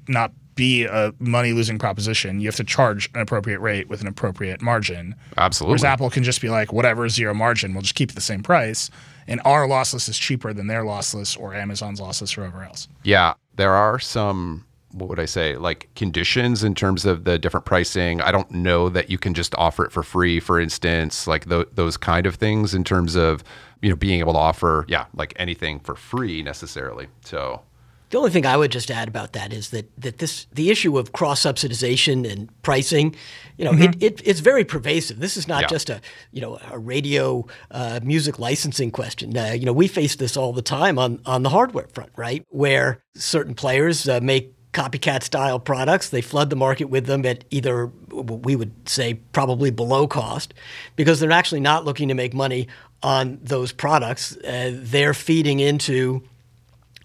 not 0.07 0.31
be 0.55 0.83
a 0.83 1.13
money 1.19 1.53
losing 1.53 1.79
proposition, 1.79 2.41
you 2.41 2.47
have 2.47 2.55
to 2.55 2.63
charge 2.63 3.09
an 3.13 3.21
appropriate 3.21 3.59
rate 3.59 3.87
with 3.87 4.01
an 4.01 4.07
appropriate 4.07 4.61
margin. 4.61 5.15
Absolutely. 5.37 5.71
Whereas 5.71 5.83
Apple 5.85 6.09
can 6.09 6.23
just 6.23 6.41
be 6.41 6.49
like, 6.49 6.73
whatever, 6.73 7.07
zero 7.07 7.33
margin, 7.33 7.73
we'll 7.73 7.81
just 7.81 7.95
keep 7.95 8.11
it 8.11 8.15
the 8.15 8.21
same 8.21 8.43
price. 8.43 8.89
And 9.27 9.39
our 9.45 9.67
lossless 9.67 10.09
is 10.09 10.17
cheaper 10.17 10.51
than 10.51 10.67
their 10.67 10.83
lossless 10.83 11.39
or 11.39 11.53
Amazon's 11.53 12.01
lossless 12.01 12.37
or 12.37 12.41
whoever 12.41 12.63
else. 12.63 12.87
Yeah, 13.03 13.35
there 13.55 13.73
are 13.73 13.99
some 13.99 14.65
what 14.91 15.09
would 15.09 15.19
I 15.19 15.25
say, 15.25 15.55
like 15.55 15.89
conditions 15.95 16.63
in 16.63 16.73
terms 16.73 17.05
of 17.05 17.23
the 17.23 17.37
different 17.37 17.65
pricing. 17.65 18.21
I 18.21 18.31
don't 18.31 18.49
know 18.51 18.89
that 18.89 19.09
you 19.09 19.17
can 19.17 19.33
just 19.33 19.53
offer 19.55 19.85
it 19.85 19.91
for 19.91 20.03
free, 20.03 20.39
for 20.39 20.59
instance, 20.59 21.27
like 21.27 21.47
th- 21.47 21.67
those 21.73 21.97
kind 21.97 22.25
of 22.25 22.35
things 22.35 22.73
in 22.73 22.83
terms 22.83 23.15
of, 23.15 23.43
you 23.81 23.89
know, 23.89 23.95
being 23.95 24.19
able 24.19 24.33
to 24.33 24.39
offer, 24.39 24.85
yeah, 24.87 25.05
like 25.15 25.33
anything 25.37 25.79
for 25.79 25.95
free 25.95 26.41
necessarily. 26.43 27.07
So 27.23 27.61
The 28.09 28.17
only 28.17 28.31
thing 28.31 28.45
I 28.45 28.57
would 28.57 28.71
just 28.71 28.89
add 28.91 29.07
about 29.07 29.33
that 29.33 29.53
is 29.53 29.69
that 29.69 29.85
that 30.01 30.17
this 30.17 30.47
the 30.51 30.69
issue 30.71 30.97
of 30.97 31.11
cross 31.11 31.41
subsidization 31.43 32.29
and 32.29 32.49
pricing, 32.63 33.15
you 33.57 33.65
know, 33.65 33.73
it, 33.73 33.95
it, 34.01 34.21
it's 34.25 34.39
very 34.39 34.63
pervasive. 34.65 35.19
This 35.19 35.37
is 35.37 35.47
not 35.47 35.61
Yeah. 35.61 35.67
just 35.67 35.89
a 35.89 36.01
you 36.31 36.41
know 36.41 36.57
a 36.71 36.79
radio 36.79 37.45
uh, 37.71 37.99
music 38.03 38.39
licensing 38.39 38.91
question. 38.91 39.37
Uh, 39.37 39.51
you 39.59 39.65
know, 39.65 39.73
we 39.73 39.87
face 39.87 40.15
this 40.15 40.35
all 40.37 40.53
the 40.53 40.63
time 40.63 40.97
on 40.97 41.19
on 41.25 41.43
the 41.43 41.49
hardware 41.49 41.87
front, 41.93 42.11
right? 42.17 42.43
Where 42.49 43.03
certain 43.15 43.53
players 43.53 44.07
uh, 44.09 44.19
make 44.21 44.53
copycat 44.71 45.23
style 45.23 45.59
products, 45.59 46.09
they 46.09 46.21
flood 46.21 46.49
the 46.51 46.55
market 46.55 46.85
with 46.89 47.05
them 47.07 47.25
at 47.25 47.43
either 47.49 47.85
what 48.08 48.08
we 48.21 48.55
would 48.55 48.71
say 48.87 49.15
probably 49.33 49.71
below 49.71 50.07
cost, 50.07 50.53
because 50.95 51.19
they're 51.19 51.31
actually 51.31 51.61
not 51.61 51.85
looking 51.85 52.07
to 52.09 52.13
make 52.13 52.33
money 52.33 52.67
on 53.01 53.39
those 53.41 53.71
products. 53.71 54.35
Uh, 54.37 54.71
they're 54.73 55.13
feeding 55.13 55.59
into 55.59 56.21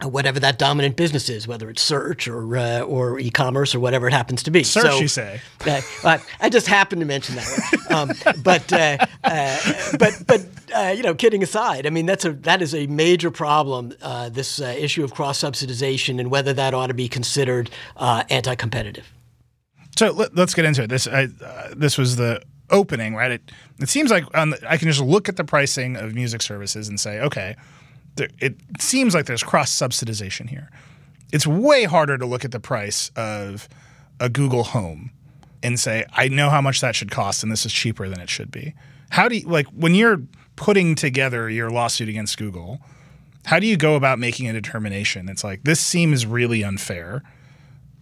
whatever 0.03 0.41
that 0.41 0.59
dominant 0.59 0.97
business 0.97 1.29
is, 1.29 1.47
whether 1.47 1.71
it's 1.71 1.81
search 1.81 2.27
or 2.27 2.57
uh, 2.57 2.81
or 2.81 3.19
e-commerce 3.21 3.75
or 3.75 3.81
whatever 3.81 4.09
it 4.09 4.13
happens 4.13 4.43
to 4.43 4.51
be. 4.51 4.65
Search, 4.65 4.91
So, 4.91 4.99
you 4.99 5.09
say. 5.09 5.41
uh, 5.67 5.81
uh, 6.03 6.19
I 6.41 6.49
just 6.49 6.67
happened 6.67 7.01
to 7.01 7.07
mention 7.07 7.37
that. 7.37 7.71
Um, 7.91 8.11
but 8.43 8.73
uh, 8.73 8.97
uh, 9.23 9.59
but 9.99 10.21
but 10.27 10.41
uh, 10.75 10.95
you 10.97 11.03
know, 11.03 11.15
kidding 11.15 11.43
aside, 11.45 11.87
I 11.87 11.91
mean 11.91 12.07
that's 12.07 12.25
a 12.25 12.33
that 12.33 12.61
is 12.63 12.75
a 12.75 12.87
major 12.89 13.31
problem. 13.31 13.93
Uh, 14.03 14.31
this 14.31 14.61
uh, 14.61 14.75
issue 14.77 15.05
of 15.05 15.15
cross 15.15 15.41
subsidization 15.41 16.19
and 16.19 16.29
whether 16.31 16.53
that 16.55 16.75
ought 16.75 16.89
to 16.89 16.95
be 16.95 17.09
considered 17.09 17.71
uh, 17.97 18.25
anti-competitive. 18.31 19.13
So 19.97 20.11
let, 20.13 20.37
us 20.39 20.55
get 20.55 20.65
into 20.65 20.83
it. 20.83 20.89
This 20.89 21.07
I, 21.07 21.29
uh, 21.45 21.75
this 21.77 21.97
was 21.97 22.17
the 22.17 22.43
opening, 22.71 23.15
right? 23.15 23.33
It 23.33 23.53
it 23.81 23.89
seems 23.89 24.11
like 24.11 24.29
the, 24.31 24.59
I 24.69 24.77
can 24.77 24.89
just 24.89 25.01
look 25.01 25.29
at 25.29 25.37
the 25.37 25.45
pricing 25.45 25.97
of 25.97 26.15
music 26.15 26.43
services 26.43 26.89
and 26.89 26.99
say, 26.99 27.21
okay, 27.21 27.57
there, 28.17 28.29
it 28.41 28.57
seems 28.81 29.15
like 29.15 29.27
there's 29.27 29.43
cross 29.43 29.71
subsidization 29.71 30.49
here. 30.49 30.71
It's 31.33 31.47
way 31.47 31.85
harder 31.85 32.19
to 32.19 32.27
look 32.27 32.45
at 32.45 32.53
the 32.53 32.61
price 32.61 33.11
of 33.17 33.69
a 34.21 34.29
Google 34.29 34.65
Home 34.65 35.11
and 35.63 35.81
say, 35.81 36.05
I 36.13 36.29
know 36.29 36.51
how 36.51 36.61
much 36.61 36.81
that 36.81 36.95
should 36.95 37.11
cost, 37.11 37.43
and 37.43 37.51
this 37.51 37.65
is 37.65 37.73
cheaper 37.73 38.09
than 38.09 38.21
it 38.21 38.31
should 38.31 38.51
be. 38.51 38.75
How 39.11 39.29
do 39.29 39.37
you 39.37 39.47
like 39.49 39.67
when 39.69 39.95
you're 39.95 40.23
putting 40.57 40.95
together 40.95 41.49
your 41.49 41.71
lawsuit 41.71 42.09
against 42.09 42.37
Google? 42.39 42.81
How 43.47 43.59
do 43.59 43.67
you 43.67 43.77
go 43.77 43.95
about 43.95 44.19
making 44.19 44.49
a 44.49 44.53
determination? 44.53 45.29
It's 45.29 45.45
like 45.45 45.65
this 45.65 45.81
seems 45.81 46.27
really 46.27 46.65
unfair 46.65 47.23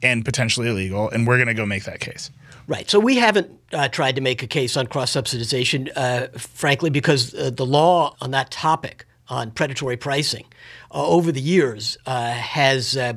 and 0.02 0.24
potentially 0.24 0.68
illegal, 0.68 1.08
and 1.10 1.26
we're 1.26 1.36
going 1.36 1.48
to 1.48 1.54
go 1.54 1.66
make 1.66 1.84
that 1.84 2.00
case. 2.00 2.30
Right. 2.68 2.88
So 2.88 3.00
we 3.00 3.16
haven't 3.16 3.50
uh, 3.72 3.88
tried 3.88 4.14
to 4.16 4.20
make 4.20 4.42
a 4.42 4.46
case 4.46 4.76
on 4.76 4.86
cross 4.86 5.12
subsidization, 5.12 5.90
uh, 5.96 6.28
frankly, 6.38 6.90
because 6.90 7.34
uh, 7.34 7.50
the 7.50 7.66
law 7.66 8.16
on 8.20 8.30
that 8.30 8.50
topic 8.50 9.04
on 9.28 9.50
predatory 9.50 9.96
pricing 9.96 10.44
uh, 10.92 11.06
over 11.06 11.32
the 11.32 11.40
years 11.40 11.96
uh, 12.06 12.30
has 12.32 12.96
uh, 12.96 13.14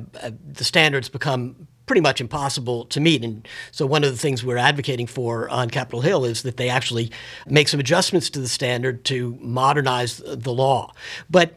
the 0.52 0.64
standards 0.64 1.08
become 1.08 1.68
pretty 1.86 2.00
much 2.00 2.20
impossible 2.20 2.84
to 2.86 3.00
meet. 3.00 3.22
And 3.22 3.46
so 3.70 3.86
one 3.86 4.02
of 4.02 4.10
the 4.10 4.18
things 4.18 4.44
we're 4.44 4.56
advocating 4.56 5.06
for 5.06 5.48
on 5.48 5.70
Capitol 5.70 6.00
Hill 6.00 6.24
is 6.24 6.42
that 6.42 6.56
they 6.56 6.68
actually 6.68 7.12
make 7.46 7.68
some 7.68 7.78
adjustments 7.78 8.28
to 8.30 8.40
the 8.40 8.48
standard 8.48 9.04
to 9.04 9.38
modernize 9.40 10.18
the 10.18 10.52
law. 10.52 10.92
But 11.30 11.54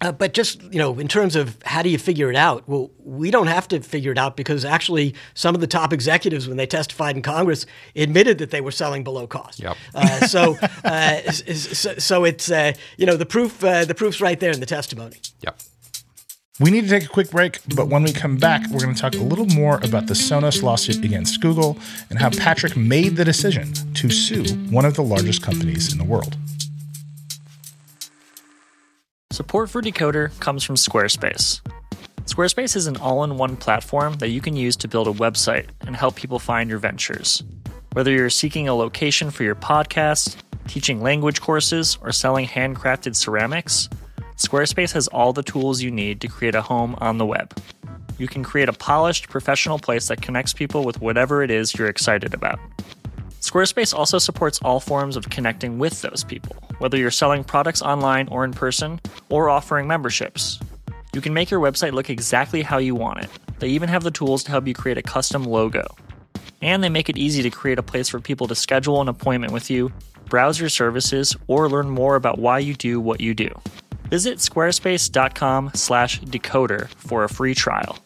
uh, 0.00 0.12
but 0.12 0.32
just 0.34 0.62
you 0.72 0.78
know, 0.78 0.98
in 0.98 1.08
terms 1.08 1.36
of 1.36 1.56
how 1.64 1.82
do 1.82 1.88
you 1.88 1.98
figure 1.98 2.28
it 2.30 2.36
out? 2.36 2.68
Well, 2.68 2.90
we 3.02 3.30
don't 3.30 3.46
have 3.46 3.66
to 3.68 3.80
figure 3.80 4.12
it 4.12 4.18
out 4.18 4.36
because 4.36 4.64
actually, 4.64 5.14
some 5.34 5.54
of 5.54 5.60
the 5.60 5.66
top 5.66 5.92
executives, 5.92 6.46
when 6.48 6.56
they 6.56 6.66
testified 6.66 7.16
in 7.16 7.22
Congress, 7.22 7.66
admitted 7.94 8.38
that 8.38 8.50
they 8.50 8.60
were 8.60 8.70
selling 8.72 9.04
below 9.04 9.26
cost. 9.26 9.60
Yep. 9.60 9.76
Uh, 9.94 10.26
so, 10.26 10.56
uh, 10.62 10.68
s- 10.84 11.42
s- 11.46 11.78
so, 11.78 11.94
so 11.98 12.24
it's 12.24 12.50
uh, 12.50 12.72
you 12.98 13.06
know 13.06 13.16
the 13.16 13.26
proof 13.26 13.62
uh, 13.64 13.84
the 13.84 13.94
proof's 13.94 14.20
right 14.20 14.38
there 14.40 14.52
in 14.52 14.60
the 14.60 14.66
testimony. 14.66 15.16
Yep. 15.42 15.58
We 16.58 16.70
need 16.70 16.84
to 16.84 16.88
take 16.88 17.04
a 17.04 17.08
quick 17.08 17.30
break, 17.30 17.58
but 17.74 17.88
when 17.88 18.02
we 18.02 18.14
come 18.14 18.38
back, 18.38 18.62
we're 18.70 18.80
going 18.80 18.94
to 18.94 18.98
talk 19.00 19.14
a 19.14 19.18
little 19.18 19.44
more 19.44 19.76
about 19.84 20.06
the 20.06 20.14
Sonos 20.14 20.62
lawsuit 20.62 21.04
against 21.04 21.42
Google 21.42 21.76
and 22.08 22.18
how 22.18 22.30
Patrick 22.30 22.74
made 22.78 23.16
the 23.16 23.26
decision 23.26 23.74
to 23.92 24.08
sue 24.08 24.42
one 24.70 24.86
of 24.86 24.94
the 24.94 25.02
largest 25.02 25.42
companies 25.42 25.92
in 25.92 25.98
the 25.98 26.04
world. 26.04 26.38
Support 29.32 29.70
for 29.70 29.82
Decoder 29.82 30.38
comes 30.40 30.62
from 30.62 30.76
Squarespace. 30.76 31.60
Squarespace 32.24 32.76
is 32.76 32.86
an 32.86 32.96
all 32.96 33.24
in 33.24 33.36
one 33.36 33.56
platform 33.56 34.14
that 34.14 34.30
you 34.30 34.40
can 34.40 34.56
use 34.56 34.76
to 34.76 34.88
build 34.88 35.08
a 35.08 35.12
website 35.12 35.66
and 35.80 35.96
help 35.96 36.14
people 36.14 36.38
find 36.38 36.70
your 36.70 36.78
ventures. 36.78 37.42
Whether 37.92 38.12
you're 38.12 38.30
seeking 38.30 38.68
a 38.68 38.74
location 38.74 39.30
for 39.30 39.42
your 39.42 39.56
podcast, 39.56 40.36
teaching 40.68 41.02
language 41.02 41.40
courses, 41.40 41.98
or 42.00 42.12
selling 42.12 42.46
handcrafted 42.46 43.16
ceramics, 43.16 43.88
Squarespace 44.36 44.92
has 44.92 45.08
all 45.08 45.32
the 45.32 45.42
tools 45.42 45.82
you 45.82 45.90
need 45.90 46.20
to 46.20 46.28
create 46.28 46.54
a 46.54 46.62
home 46.62 46.94
on 46.98 47.18
the 47.18 47.26
web. 47.26 47.52
You 48.18 48.28
can 48.28 48.44
create 48.44 48.68
a 48.68 48.72
polished, 48.72 49.28
professional 49.28 49.78
place 49.78 50.08
that 50.08 50.22
connects 50.22 50.54
people 50.54 50.84
with 50.84 51.00
whatever 51.00 51.42
it 51.42 51.50
is 51.50 51.74
you're 51.74 51.88
excited 51.88 52.32
about. 52.32 52.58
Squarespace 53.40 53.92
also 53.92 54.18
supports 54.18 54.60
all 54.62 54.80
forms 54.80 55.16
of 55.16 55.30
connecting 55.30 55.78
with 55.78 56.00
those 56.00 56.24
people, 56.24 56.56
whether 56.78 56.96
you're 56.96 57.10
selling 57.10 57.44
products 57.44 57.82
online 57.82 58.28
or 58.28 58.44
in 58.44 58.52
person, 58.52 59.00
or 59.28 59.48
offering 59.48 59.86
memberships. 59.86 60.58
You 61.12 61.20
can 61.20 61.34
make 61.34 61.50
your 61.50 61.60
website 61.60 61.92
look 61.92 62.10
exactly 62.10 62.62
how 62.62 62.78
you 62.78 62.94
want 62.94 63.24
it. 63.24 63.30
They 63.58 63.68
even 63.68 63.88
have 63.88 64.02
the 64.02 64.10
tools 64.10 64.44
to 64.44 64.50
help 64.50 64.66
you 64.66 64.74
create 64.74 64.98
a 64.98 65.02
custom 65.02 65.44
logo. 65.44 65.86
And 66.62 66.84
they 66.84 66.88
make 66.88 67.08
it 67.08 67.16
easy 67.16 67.42
to 67.42 67.50
create 67.50 67.78
a 67.78 67.82
place 67.82 68.08
for 68.08 68.20
people 68.20 68.46
to 68.48 68.54
schedule 68.54 69.00
an 69.00 69.08
appointment 69.08 69.52
with 69.52 69.70
you, 69.70 69.92
browse 70.28 70.60
your 70.60 70.68
services, 70.68 71.36
or 71.46 71.68
learn 71.68 71.88
more 71.88 72.16
about 72.16 72.38
why 72.38 72.58
you 72.58 72.74
do 72.74 73.00
what 73.00 73.20
you 73.20 73.34
do. 73.34 73.48
Visit 74.10 74.38
squarespace.com/decoder 74.38 76.88
for 76.88 77.24
a 77.24 77.28
free 77.28 77.54
trial. 77.54 77.98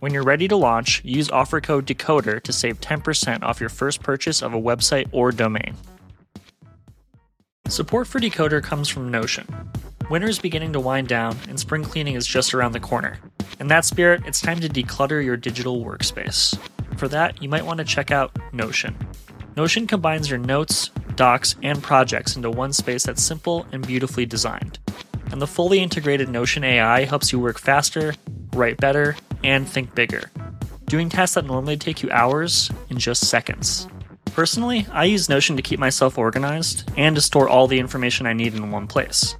When 0.00 0.14
you're 0.14 0.22
ready 0.22 0.46
to 0.46 0.54
launch, 0.54 1.02
use 1.04 1.28
offer 1.28 1.60
code 1.60 1.84
DECODER 1.84 2.40
to 2.44 2.52
save 2.52 2.80
10% 2.80 3.42
off 3.42 3.58
your 3.58 3.68
first 3.68 4.00
purchase 4.00 4.42
of 4.42 4.54
a 4.54 4.60
website 4.60 5.08
or 5.10 5.32
domain. 5.32 5.74
Support 7.68 8.06
for 8.06 8.18
Decoder 8.18 8.62
comes 8.62 8.88
from 8.88 9.10
Notion. 9.10 9.46
Winter 10.08 10.26
is 10.26 10.38
beginning 10.38 10.72
to 10.72 10.80
wind 10.80 11.06
down, 11.06 11.36
and 11.48 11.60
spring 11.60 11.84
cleaning 11.84 12.14
is 12.14 12.26
just 12.26 12.54
around 12.54 12.72
the 12.72 12.80
corner. 12.80 13.18
In 13.60 13.66
that 13.68 13.84
spirit, 13.84 14.22
it's 14.24 14.40
time 14.40 14.58
to 14.60 14.70
declutter 14.70 15.22
your 15.22 15.36
digital 15.36 15.84
workspace. 15.84 16.58
For 16.96 17.08
that, 17.08 17.42
you 17.42 17.48
might 17.50 17.66
want 17.66 17.76
to 17.78 17.84
check 17.84 18.10
out 18.10 18.34
Notion. 18.54 18.96
Notion 19.54 19.86
combines 19.86 20.30
your 20.30 20.38
notes, 20.38 20.88
docs, 21.14 21.56
and 21.62 21.82
projects 21.82 22.36
into 22.36 22.50
one 22.50 22.72
space 22.72 23.04
that's 23.04 23.22
simple 23.22 23.66
and 23.70 23.86
beautifully 23.86 24.24
designed. 24.24 24.78
And 25.30 25.42
the 25.42 25.46
fully 25.46 25.80
integrated 25.80 26.30
Notion 26.30 26.64
AI 26.64 27.04
helps 27.04 27.32
you 27.32 27.38
work 27.38 27.58
faster, 27.58 28.14
write 28.54 28.78
better, 28.78 29.14
and 29.44 29.68
think 29.68 29.94
bigger, 29.94 30.30
doing 30.86 31.10
tasks 31.10 31.34
that 31.34 31.44
normally 31.44 31.76
take 31.76 32.02
you 32.02 32.10
hours 32.12 32.70
in 32.88 32.98
just 32.98 33.26
seconds. 33.26 33.86
Personally, 34.38 34.86
I 34.92 35.06
use 35.06 35.28
Notion 35.28 35.56
to 35.56 35.62
keep 35.62 35.80
myself 35.80 36.16
organized 36.16 36.88
and 36.96 37.16
to 37.16 37.20
store 37.20 37.48
all 37.48 37.66
the 37.66 37.80
information 37.80 38.24
I 38.24 38.34
need 38.34 38.54
in 38.54 38.70
one 38.70 38.86
place. 38.86 39.34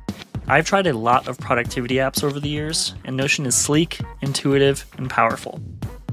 I've 0.48 0.66
tried 0.66 0.88
a 0.88 0.92
lot 0.92 1.28
of 1.28 1.38
productivity 1.38 1.94
apps 1.98 2.24
over 2.24 2.40
the 2.40 2.48
years, 2.48 2.96
and 3.04 3.16
Notion 3.16 3.46
is 3.46 3.54
sleek, 3.54 4.00
intuitive, 4.22 4.84
and 4.96 5.08
powerful. 5.08 5.60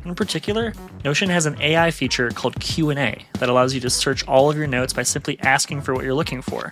In 0.06 0.14
particular, 0.14 0.72
Notion 1.04 1.30
has 1.32 1.48
an 1.48 1.60
AI 1.60 1.90
feature 1.90 2.30
called 2.30 2.60
Q&A 2.60 3.26
that 3.40 3.50
allows 3.50 3.74
you 3.74 3.80
to 3.80 3.90
search 3.90 4.24
all 4.28 4.52
of 4.52 4.56
your 4.56 4.68
notes 4.68 4.94
by 4.94 5.02
simply 5.02 5.40
asking 5.40 5.82
for 5.82 5.96
what 5.96 6.04
you're 6.04 6.14
looking 6.14 6.44
for. 6.44 6.72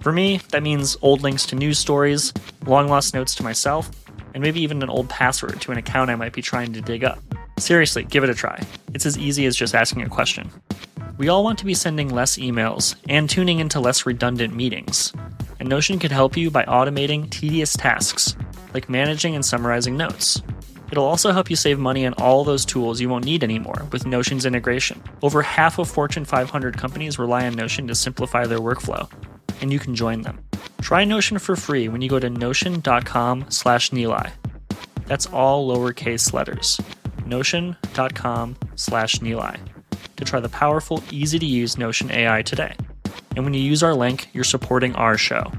For 0.00 0.12
me, 0.12 0.40
that 0.52 0.62
means 0.62 0.96
old 1.02 1.20
links 1.20 1.44
to 1.44 1.56
news 1.56 1.78
stories, 1.78 2.32
long 2.64 2.88
lost 2.88 3.12
notes 3.12 3.34
to 3.34 3.42
myself, 3.42 3.90
and 4.34 4.42
maybe 4.42 4.60
even 4.60 4.82
an 4.82 4.90
old 4.90 5.08
password 5.08 5.60
to 5.60 5.72
an 5.72 5.78
account 5.78 6.10
I 6.10 6.16
might 6.16 6.32
be 6.32 6.42
trying 6.42 6.72
to 6.72 6.80
dig 6.80 7.04
up. 7.04 7.22
Seriously, 7.58 8.04
give 8.04 8.24
it 8.24 8.30
a 8.30 8.34
try. 8.34 8.62
It's 8.94 9.06
as 9.06 9.18
easy 9.18 9.46
as 9.46 9.56
just 9.56 9.74
asking 9.74 10.02
a 10.02 10.08
question. 10.08 10.50
We 11.18 11.28
all 11.28 11.44
want 11.44 11.58
to 11.58 11.66
be 11.66 11.74
sending 11.74 12.08
less 12.08 12.38
emails 12.38 12.94
and 13.08 13.28
tuning 13.28 13.58
into 13.58 13.80
less 13.80 14.06
redundant 14.06 14.54
meetings. 14.54 15.12
And 15.58 15.68
Notion 15.68 15.98
could 15.98 16.12
help 16.12 16.36
you 16.36 16.50
by 16.50 16.64
automating 16.64 17.28
tedious 17.28 17.74
tasks, 17.74 18.34
like 18.72 18.88
managing 18.88 19.34
and 19.34 19.44
summarizing 19.44 19.96
notes. 19.96 20.40
It'll 20.90 21.04
also 21.04 21.30
help 21.30 21.50
you 21.50 21.56
save 21.56 21.78
money 21.78 22.06
on 22.06 22.14
all 22.14 22.42
those 22.42 22.64
tools 22.64 23.00
you 23.00 23.08
won't 23.08 23.24
need 23.24 23.44
anymore 23.44 23.86
with 23.92 24.06
Notion's 24.06 24.46
integration. 24.46 25.00
Over 25.22 25.42
half 25.42 25.78
of 25.78 25.88
Fortune 25.88 26.24
500 26.24 26.76
companies 26.76 27.18
rely 27.18 27.46
on 27.46 27.54
Notion 27.54 27.86
to 27.88 27.94
simplify 27.94 28.46
their 28.46 28.58
workflow, 28.58 29.08
and 29.60 29.72
you 29.72 29.78
can 29.78 29.94
join 29.94 30.22
them. 30.22 30.40
Try 30.80 31.04
Notion 31.04 31.38
for 31.38 31.56
free 31.56 31.88
when 31.88 32.00
you 32.00 32.08
go 32.08 32.18
to 32.18 32.30
notion.com 32.30 33.46
slash 33.48 33.90
Nilay. 33.90 34.30
That's 35.06 35.26
all 35.26 35.68
lowercase 35.68 36.32
letters. 36.32 36.80
Notion.com 37.26 38.56
slash 38.76 39.16
Nilay 39.16 39.58
to 40.20 40.24
try 40.24 40.38
the 40.38 40.48
powerful, 40.48 41.02
easy 41.10 41.38
to 41.38 41.46
use 41.46 41.76
Notion 41.76 42.10
AI 42.10 42.42
today. 42.42 42.74
And 43.34 43.44
when 43.44 43.54
you 43.54 43.60
use 43.60 43.82
our 43.82 43.94
link, 43.94 44.28
you're 44.32 44.44
supporting 44.44 44.94
our 44.94 45.16
show. 45.16 45.50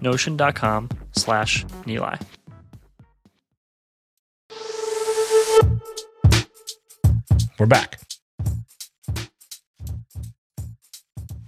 Notion.com 0.00 0.88
slash 1.12 1.64
Nilay. 1.84 2.20
We're 7.58 7.66
back. 7.66 8.00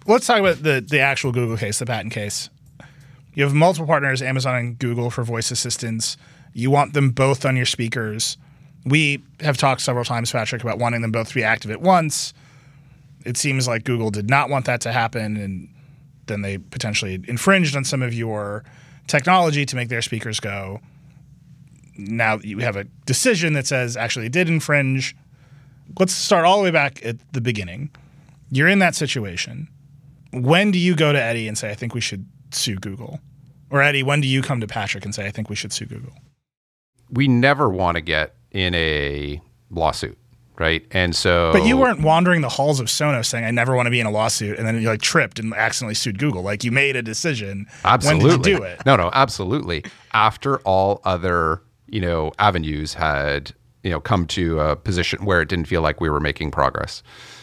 Let's 0.08 0.26
talk 0.26 0.38
about 0.38 0.62
the 0.62 0.84
the 0.86 1.00
actual 1.00 1.32
Google 1.32 1.56
case, 1.56 1.78
the 1.78 1.86
patent 1.86 2.12
case. 2.12 2.48
You 3.34 3.42
have 3.44 3.54
multiple 3.54 3.86
partners, 3.86 4.22
Amazon 4.22 4.54
and 4.54 4.78
Google, 4.78 5.10
for 5.10 5.24
voice 5.24 5.50
assistants. 5.50 6.16
You 6.52 6.70
want 6.70 6.94
them 6.94 7.10
both 7.10 7.44
on 7.44 7.56
your 7.56 7.66
speakers. 7.66 8.38
We 8.84 9.22
have 9.40 9.56
talked 9.56 9.80
several 9.80 10.04
times, 10.04 10.30
Patrick, 10.30 10.62
about 10.62 10.78
wanting 10.78 11.02
them 11.02 11.12
both 11.12 11.28
to 11.28 11.34
be 11.34 11.42
active 11.42 11.70
at 11.70 11.82
once. 11.82 12.32
It 13.24 13.36
seems 13.36 13.66
like 13.66 13.84
Google 13.84 14.10
did 14.10 14.30
not 14.30 14.48
want 14.48 14.64
that 14.66 14.80
to 14.82 14.92
happen, 14.92 15.36
and 15.36 15.68
then 16.26 16.42
they 16.42 16.58
potentially 16.58 17.20
infringed 17.26 17.76
on 17.76 17.84
some 17.84 18.00
of 18.00 18.14
your 18.14 18.64
technology 19.08 19.66
to 19.66 19.76
make 19.76 19.88
their 19.88 20.02
speakers 20.02 20.40
go. 20.40 20.80
Now 21.98 22.38
you 22.38 22.58
have 22.60 22.76
a 22.76 22.84
decision 23.06 23.54
that 23.54 23.66
says 23.66 23.96
actually 23.96 24.26
it 24.26 24.32
did 24.32 24.48
infringe 24.48 25.16
let's 25.98 26.12
start 26.12 26.44
all 26.44 26.58
the 26.58 26.64
way 26.64 26.70
back 26.70 27.04
at 27.04 27.16
the 27.32 27.40
beginning. 27.40 27.90
You're 28.50 28.68
in 28.68 28.78
that 28.80 28.94
situation. 28.94 29.68
When 30.32 30.70
do 30.70 30.78
you 30.78 30.94
go 30.94 31.12
to 31.12 31.22
Eddie 31.22 31.48
and 31.48 31.56
say, 31.56 31.70
I 31.70 31.74
think 31.74 31.94
we 31.94 32.00
should 32.00 32.26
sue 32.50 32.76
Google? 32.76 33.20
Or 33.70 33.82
Eddie, 33.82 34.02
when 34.02 34.20
do 34.20 34.28
you 34.28 34.42
come 34.42 34.60
to 34.60 34.66
Patrick 34.66 35.04
and 35.04 35.14
say, 35.14 35.26
I 35.26 35.30
think 35.30 35.50
we 35.50 35.56
should 35.56 35.72
sue 35.72 35.86
Google? 35.86 36.12
We 37.10 37.28
never 37.28 37.68
want 37.68 37.96
to 37.96 38.00
get 38.00 38.34
in 38.50 38.74
a 38.74 39.40
lawsuit, 39.70 40.18
right? 40.58 40.84
And 40.90 41.14
so 41.14 41.50
But 41.52 41.66
you 41.66 41.76
weren't 41.76 42.00
wandering 42.00 42.40
the 42.40 42.48
halls 42.48 42.80
of 42.80 42.86
Sonos 42.86 43.26
saying, 43.26 43.44
I 43.44 43.50
never 43.50 43.74
want 43.74 43.86
to 43.86 43.90
be 43.90 44.00
in 44.00 44.06
a 44.06 44.10
lawsuit, 44.10 44.58
and 44.58 44.66
then 44.66 44.80
you 44.80 44.88
like 44.88 45.02
tripped 45.02 45.38
and 45.38 45.52
accidentally 45.54 45.94
sued 45.94 46.18
Google. 46.18 46.42
Like 46.42 46.64
you 46.64 46.72
made 46.72 46.96
a 46.96 47.02
decision. 47.02 47.66
Absolutely. 47.84 48.28
When 48.28 48.40
did 48.40 48.50
you 48.50 48.58
do 48.58 48.62
it? 48.64 48.86
No, 48.86 48.96
no, 48.96 49.10
absolutely. 49.12 49.84
After 50.12 50.58
all 50.58 51.00
other, 51.04 51.62
you 51.86 52.00
know, 52.00 52.32
avenues 52.38 52.94
had, 52.94 53.52
you 53.82 53.90
know, 53.90 54.00
come 54.00 54.26
to 54.28 54.60
a 54.60 54.76
position 54.76 55.24
where 55.24 55.40
it 55.40 55.48
didn't 55.48 55.66
feel 55.66 55.82
like 55.82 56.00
we 56.00 56.10
were 56.10 56.20
making 56.20 56.50
progress. 56.50 57.02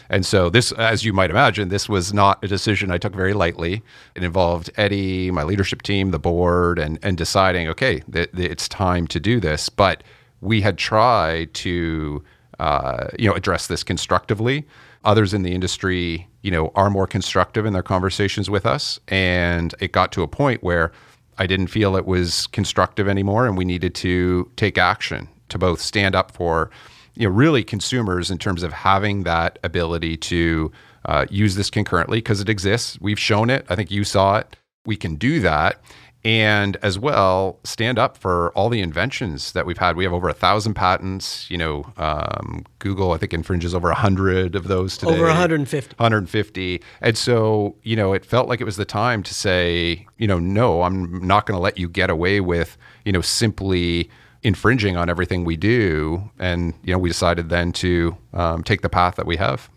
And 0.10 0.26
so 0.26 0.50
this, 0.50 0.72
as 0.74 1.04
you 1.04 1.14
might 1.14 1.30
imagine, 1.30 1.70
this 1.70 1.90
was 1.90 2.14
not 2.14 2.44
a 2.44 2.48
decision 2.48 2.92
I 2.92 2.98
took 2.98 3.16
very 3.16 3.34
lightly. 3.34 3.82
It 4.16 4.24
involved 4.24 4.70
Eddie, 4.76 5.32
my 5.32 5.44
leadership 5.44 5.82
team, 5.82 6.12
the 6.12 6.20
board, 6.20 6.80
and 6.80 7.00
and 7.04 7.18
deciding, 7.18 7.68
okay, 7.70 8.02
th- 8.12 8.32
th- 8.32 8.52
it's 8.52 8.68
time 8.68 9.08
to 9.08 9.20
do 9.20 9.40
this. 9.40 9.70
But 9.70 10.04
we 10.42 10.62
had 10.62 10.78
tried 10.78 11.54
to, 11.54 12.24
uh, 12.60 13.08
you 13.18 13.30
know, 13.30 13.36
address 13.36 13.68
this 13.68 13.84
constructively. 13.84 14.68
Others 15.06 15.34
in 15.34 15.44
the 15.44 15.54
industry, 15.54 16.28
you 16.42 16.52
know, 16.52 16.72
are 16.76 16.90
more 16.90 17.08
constructive 17.08 17.66
in 17.66 17.74
their 17.74 17.84
conversations 17.84 18.50
with 18.50 18.66
us, 18.66 19.00
and 19.08 19.76
it 19.80 19.92
got 19.92 20.12
to 20.14 20.22
a 20.22 20.28
point 20.28 20.64
where 20.64 20.92
I 21.38 21.48
didn't 21.48 21.68
feel 21.68 21.96
it 21.96 22.06
was 22.06 22.48
constructive 22.48 23.08
anymore, 23.08 23.46
and 23.48 23.58
we 23.58 23.66
needed 23.66 23.96
to 23.96 24.50
take 24.56 24.78
action 24.78 25.28
to 25.50 25.58
both 25.58 25.82
stand 25.82 26.16
up 26.16 26.32
for, 26.32 26.70
you 27.16 27.28
know, 27.28 27.34
really 27.34 27.64
consumers 27.64 28.32
in 28.32 28.38
terms 28.38 28.64
of 28.64 28.74
having 28.74 29.24
that 29.24 29.60
ability 29.64 30.18
to 30.18 30.72
uh, 31.06 31.26
use 31.30 31.56
this 31.56 31.70
concurrently 31.70 32.18
because 32.18 32.42
it 32.42 32.50
exists. 32.50 32.98
We've 33.02 33.20
shown 33.20 33.50
it. 33.50 33.66
I 33.70 33.76
think 33.76 33.92
you 33.92 34.04
saw 34.04 34.38
it. 34.38 34.56
We 34.86 34.96
can 34.96 35.16
do 35.16 35.40
that. 35.42 35.82
And 36.26 36.78
as 36.82 36.98
well, 36.98 37.60
stand 37.66 38.00
up 38.00 38.16
for 38.18 38.52
all 38.52 38.70
the 38.70 38.80
inventions 38.80 39.52
that 39.52 39.66
we've 39.66 39.78
had. 39.78 39.98
We 39.98 40.06
have 40.06 40.14
over 40.14 40.30
a 40.30 40.34
thousand 40.34 40.74
patents. 40.74 41.52
You 41.52 41.58
know, 41.58 41.94
um, 41.98 42.66
Google, 42.80 43.12
I 43.12 43.18
think, 43.18 43.34
infringes 43.34 43.76
over 43.76 43.90
a 43.90 43.96
hundred 43.96 44.56
of 44.56 44.70
those 44.70 44.98
today. 44.98 45.12
Over 45.12 45.26
150. 45.26 45.96
150. 45.98 46.82
And 47.02 47.18
so, 47.18 47.76
you 47.84 47.98
know, 47.98 48.14
it 48.14 48.26
felt 48.26 48.48
like 48.48 48.62
it 48.62 48.64
was 48.64 48.78
the 48.78 48.86
time 48.86 49.22
to 49.24 49.34
say, 49.34 50.08
you 50.18 50.28
know, 50.28 50.40
no, 50.40 50.84
I'm 50.84 51.28
not 51.28 51.46
going 51.46 51.58
to 51.58 51.62
let 51.62 51.78
you 51.78 51.90
get 51.90 52.10
away 52.10 52.40
with, 52.40 52.78
you 53.04 53.12
know, 53.12 53.22
simply 53.22 54.10
infringing 54.44 54.98
on 54.98 55.10
everything 55.10 55.46
we 55.46 55.58
do. 55.58 56.30
And, 56.38 56.74
you 56.84 56.94
know, 56.94 57.00
we 57.00 57.10
decided 57.10 57.50
then 57.50 57.72
to 57.74 58.18
um, 58.34 58.64
take 58.64 58.82
the 58.82 58.90
path 58.90 59.16
that 59.16 59.26
we 59.26 59.38
have. 59.38 59.70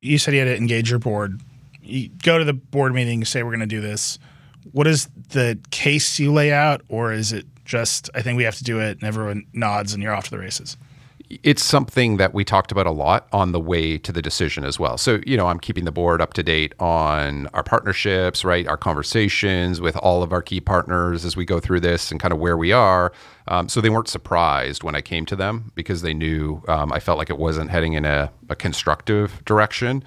You 0.00 0.18
said 0.18 0.34
you 0.34 0.40
had 0.40 0.46
to 0.46 0.56
engage 0.56 0.90
your 0.90 0.98
board. 0.98 1.40
You 1.82 2.08
go 2.08 2.38
to 2.38 2.44
the 2.44 2.52
board 2.52 2.94
meeting, 2.94 3.24
say 3.24 3.42
we're 3.42 3.50
going 3.50 3.60
to 3.60 3.66
do 3.66 3.80
this. 3.80 4.18
What 4.70 4.86
is 4.86 5.08
the 5.30 5.58
case 5.70 6.18
you 6.18 6.32
lay 6.32 6.52
out, 6.52 6.82
or 6.88 7.12
is 7.12 7.32
it 7.32 7.46
just 7.64 8.08
I 8.14 8.22
think 8.22 8.36
we 8.36 8.44
have 8.44 8.56
to 8.56 8.64
do 8.64 8.80
it, 8.80 8.98
and 8.98 9.04
everyone 9.04 9.44
nods 9.52 9.92
and 9.92 10.02
you're 10.02 10.14
off 10.14 10.24
to 10.24 10.30
the 10.30 10.38
races? 10.38 10.76
It's 11.42 11.64
something 11.64 12.16
that 12.18 12.34
we 12.34 12.44
talked 12.44 12.72
about 12.72 12.86
a 12.86 12.90
lot 12.90 13.26
on 13.32 13.52
the 13.52 13.60
way 13.60 13.98
to 13.98 14.12
the 14.12 14.22
decision 14.22 14.64
as 14.64 14.78
well. 14.78 14.98
So, 14.98 15.20
you 15.26 15.36
know, 15.36 15.46
I'm 15.46 15.58
keeping 15.58 15.84
the 15.84 15.92
board 15.92 16.20
up 16.20 16.34
to 16.34 16.42
date 16.42 16.74
on 16.78 17.46
our 17.54 17.62
partnerships, 17.62 18.44
right? 18.44 18.66
Our 18.66 18.76
conversations 18.76 19.80
with 19.80 19.96
all 19.96 20.22
of 20.22 20.32
our 20.32 20.42
key 20.42 20.60
partners 20.60 21.24
as 21.24 21.36
we 21.36 21.44
go 21.44 21.60
through 21.60 21.80
this 21.80 22.10
and 22.10 22.20
kind 22.20 22.32
of 22.32 22.38
where 22.38 22.56
we 22.56 22.72
are. 22.72 23.12
Um, 23.48 23.68
so 23.68 23.80
they 23.80 23.90
weren't 23.90 24.08
surprised 24.08 24.82
when 24.82 24.94
I 24.94 25.00
came 25.00 25.26
to 25.26 25.36
them 25.36 25.72
because 25.74 26.02
they 26.02 26.14
knew 26.14 26.62
um, 26.68 26.92
I 26.92 27.00
felt 27.00 27.18
like 27.18 27.30
it 27.30 27.38
wasn't 27.38 27.70
heading 27.70 27.94
in 27.94 28.04
a, 28.04 28.30
a 28.48 28.56
constructive 28.56 29.44
direction 29.44 30.04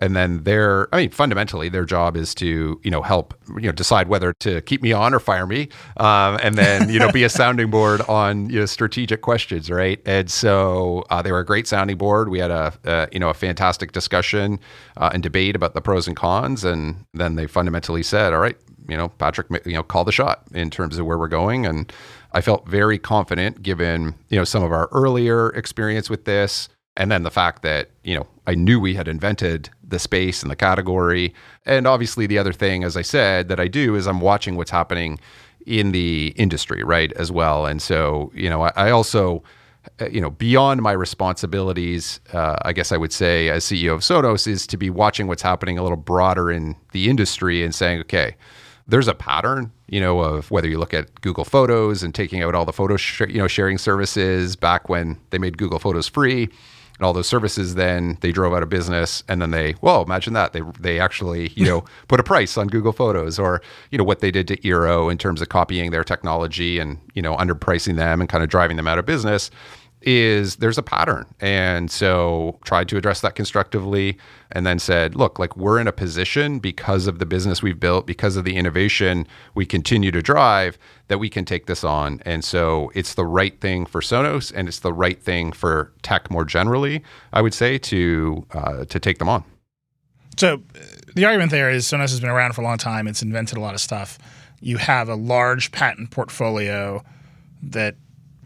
and 0.00 0.16
then 0.16 0.42
their 0.44 0.92
i 0.94 0.98
mean 0.98 1.10
fundamentally 1.10 1.68
their 1.68 1.84
job 1.84 2.16
is 2.16 2.34
to 2.34 2.80
you 2.82 2.90
know 2.90 3.02
help 3.02 3.34
you 3.56 3.62
know 3.62 3.72
decide 3.72 4.08
whether 4.08 4.32
to 4.34 4.60
keep 4.62 4.82
me 4.82 4.92
on 4.92 5.14
or 5.14 5.20
fire 5.20 5.46
me 5.46 5.68
um, 5.98 6.38
and 6.42 6.56
then 6.56 6.88
you 6.88 6.98
know 6.98 7.10
be 7.12 7.24
a 7.24 7.28
sounding 7.28 7.70
board 7.70 8.00
on 8.02 8.48
you 8.50 8.60
know 8.60 8.66
strategic 8.66 9.22
questions 9.22 9.66
right? 9.70 10.00
And 10.06 10.30
so 10.30 11.04
uh, 11.10 11.22
they 11.22 11.32
were 11.32 11.40
a 11.40 11.44
great 11.44 11.66
sounding 11.66 11.96
board. 11.96 12.28
We 12.28 12.38
had 12.38 12.50
a, 12.50 12.72
a 12.84 13.08
you 13.12 13.18
know 13.18 13.28
a 13.28 13.34
fantastic 13.34 13.92
discussion 13.92 14.58
uh, 14.96 15.10
and 15.12 15.22
debate 15.22 15.56
about 15.56 15.74
the 15.74 15.80
pros 15.80 16.06
and 16.06 16.16
cons 16.16 16.64
and 16.64 17.04
then 17.14 17.36
they 17.36 17.46
fundamentally 17.46 18.02
said 18.02 18.32
all 18.32 18.40
right 18.40 18.56
you 18.88 18.96
know 18.96 19.08
patrick 19.08 19.48
you 19.66 19.72
know 19.72 19.82
call 19.82 20.04
the 20.04 20.12
shot 20.12 20.44
in 20.52 20.70
terms 20.70 20.98
of 20.98 21.06
where 21.06 21.18
we're 21.18 21.28
going. 21.28 21.66
And 21.66 21.92
i 22.32 22.40
felt 22.40 22.68
very 22.68 22.98
confident 22.98 23.62
given 23.62 24.14
you 24.28 24.38
know 24.38 24.44
some 24.44 24.62
of 24.62 24.72
our 24.72 24.88
earlier 24.92 25.50
experience 25.50 26.10
with 26.10 26.24
this 26.24 26.68
and 26.96 27.10
then 27.10 27.22
the 27.22 27.30
fact 27.30 27.62
that 27.62 27.90
you 28.04 28.16
know 28.16 28.26
I 28.46 28.54
knew 28.54 28.78
we 28.78 28.94
had 28.94 29.08
invented 29.08 29.70
the 29.88 29.98
space 29.98 30.42
and 30.42 30.50
the 30.50 30.56
category, 30.56 31.34
and 31.64 31.86
obviously 31.86 32.26
the 32.26 32.38
other 32.38 32.52
thing, 32.52 32.84
as 32.84 32.96
I 32.96 33.02
said, 33.02 33.48
that 33.48 33.60
I 33.60 33.68
do 33.68 33.94
is 33.94 34.06
I'm 34.06 34.20
watching 34.20 34.56
what's 34.56 34.70
happening 34.70 35.18
in 35.66 35.92
the 35.92 36.28
industry, 36.36 36.82
right, 36.82 37.12
as 37.12 37.30
well. 37.32 37.66
And 37.66 37.80
so 37.82 38.30
you 38.34 38.48
know 38.50 38.62
I, 38.62 38.72
I 38.76 38.90
also 38.90 39.42
you 40.10 40.20
know 40.20 40.30
beyond 40.30 40.82
my 40.82 40.92
responsibilities, 40.92 42.20
uh, 42.32 42.56
I 42.62 42.72
guess 42.72 42.92
I 42.92 42.96
would 42.96 43.12
say 43.12 43.48
as 43.48 43.64
CEO 43.64 43.94
of 43.94 44.00
Sonos 44.00 44.46
is 44.46 44.66
to 44.68 44.76
be 44.76 44.90
watching 44.90 45.26
what's 45.26 45.42
happening 45.42 45.78
a 45.78 45.82
little 45.82 45.96
broader 45.96 46.50
in 46.50 46.76
the 46.92 47.08
industry 47.08 47.64
and 47.64 47.74
saying, 47.74 48.00
okay. 48.00 48.36
There's 48.88 49.08
a 49.08 49.14
pattern, 49.14 49.72
you 49.88 49.98
know, 49.98 50.20
of 50.20 50.48
whether 50.52 50.68
you 50.68 50.78
look 50.78 50.94
at 50.94 51.20
Google 51.20 51.44
Photos 51.44 52.04
and 52.04 52.14
taking 52.14 52.40
out 52.44 52.54
all 52.54 52.64
the 52.64 52.72
photo, 52.72 52.96
sh- 52.96 53.22
you 53.22 53.38
know, 53.38 53.48
sharing 53.48 53.78
services 53.78 54.54
back 54.54 54.88
when 54.88 55.18
they 55.30 55.38
made 55.38 55.58
Google 55.58 55.80
Photos 55.80 56.06
free, 56.06 56.48
and 56.98 57.06
all 57.06 57.12
those 57.12 57.26
services 57.26 57.74
then 57.74 58.18
they 58.20 58.32
drove 58.32 58.54
out 58.54 58.62
of 58.62 58.68
business 58.68 59.22
and 59.28 59.40
then 59.40 59.50
they 59.50 59.74
well 59.80 60.02
imagine 60.02 60.32
that. 60.34 60.52
They 60.52 60.62
they 60.78 61.00
actually 61.00 61.48
you 61.54 61.64
know 61.64 61.84
put 62.08 62.20
a 62.20 62.24
price 62.24 62.56
on 62.56 62.68
Google 62.68 62.92
Photos 62.92 63.38
or 63.38 63.62
you 63.90 63.98
know 63.98 64.04
what 64.04 64.20
they 64.20 64.30
did 64.30 64.48
to 64.48 64.56
Eero 64.58 65.10
in 65.10 65.18
terms 65.18 65.40
of 65.40 65.48
copying 65.48 65.90
their 65.90 66.04
technology 66.04 66.78
and 66.78 66.98
you 67.14 67.22
know 67.22 67.36
underpricing 67.36 67.96
them 67.96 68.20
and 68.20 68.28
kind 68.28 68.42
of 68.42 68.50
driving 68.50 68.76
them 68.76 68.88
out 68.88 68.98
of 68.98 69.06
business 69.06 69.50
is 70.06 70.56
there's 70.56 70.78
a 70.78 70.82
pattern 70.82 71.26
and 71.40 71.90
so 71.90 72.58
tried 72.64 72.88
to 72.88 72.96
address 72.96 73.20
that 73.20 73.34
constructively 73.34 74.16
and 74.52 74.64
then 74.64 74.78
said 74.78 75.16
look 75.16 75.38
like 75.38 75.56
we're 75.56 75.80
in 75.80 75.88
a 75.88 75.92
position 75.92 76.60
because 76.60 77.08
of 77.08 77.18
the 77.18 77.26
business 77.26 77.60
we've 77.62 77.80
built 77.80 78.06
because 78.06 78.36
of 78.36 78.44
the 78.44 78.56
innovation 78.56 79.26
we 79.56 79.66
continue 79.66 80.12
to 80.12 80.22
drive 80.22 80.78
that 81.08 81.18
we 81.18 81.28
can 81.28 81.44
take 81.44 81.66
this 81.66 81.82
on 81.82 82.22
and 82.24 82.44
so 82.44 82.90
it's 82.94 83.14
the 83.14 83.26
right 83.26 83.60
thing 83.60 83.84
for 83.84 84.00
sonos 84.00 84.52
and 84.54 84.68
it's 84.68 84.78
the 84.78 84.92
right 84.92 85.20
thing 85.20 85.50
for 85.50 85.92
tech 86.02 86.30
more 86.30 86.44
generally 86.44 87.02
i 87.32 87.42
would 87.42 87.52
say 87.54 87.76
to 87.76 88.46
uh, 88.52 88.84
to 88.84 89.00
take 89.00 89.18
them 89.18 89.28
on 89.28 89.42
So 90.36 90.62
the 91.14 91.24
argument 91.24 91.50
there 91.50 91.70
is 91.70 91.86
Sonos 91.86 92.10
has 92.10 92.20
been 92.20 92.28
around 92.30 92.52
for 92.54 92.60
a 92.60 92.64
long 92.64 92.76
time. 92.78 93.08
It's 93.08 93.22
invented 93.22 93.56
a 93.56 93.60
lot 93.60 93.74
of 93.74 93.80
stuff. 93.80 94.18
You 94.60 94.76
have 94.76 95.08
a 95.08 95.14
large 95.14 95.72
patent 95.72 96.10
portfolio 96.10 97.02
that 97.62 97.96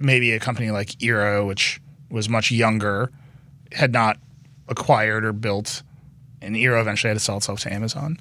maybe 0.00 0.32
a 0.32 0.40
company 0.40 0.70
like 0.70 0.88
Eero, 0.98 1.46
which 1.46 1.80
was 2.10 2.28
much 2.28 2.50
younger, 2.50 3.12
had 3.72 3.92
not 3.92 4.18
acquired 4.68 5.24
or 5.24 5.32
built, 5.32 5.82
and 6.40 6.56
Eero 6.56 6.80
eventually 6.80 7.10
had 7.10 7.18
to 7.18 7.20
sell 7.20 7.36
itself 7.36 7.60
to 7.60 7.72
Amazon. 7.72 8.16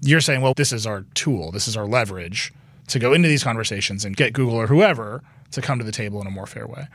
You're 0.00 0.20
saying, 0.20 0.42
well, 0.42 0.54
this 0.54 0.72
is 0.72 0.86
our 0.86 1.04
tool, 1.14 1.50
this 1.50 1.68
is 1.68 1.76
our 1.76 1.86
leverage 1.86 2.52
to 2.88 2.98
go 2.98 3.12
into 3.12 3.28
these 3.28 3.44
conversations 3.44 4.04
and 4.04 4.16
get 4.16 4.32
Google 4.32 4.56
or 4.56 4.66
whoever 4.66 5.22
to 5.52 5.62
come 5.62 5.78
to 5.78 5.84
the 5.84 5.92
table 5.92 6.20
in 6.20 6.26
a 6.26 6.30
more 6.30 6.46
fair 6.46 6.66
way. 6.66 6.86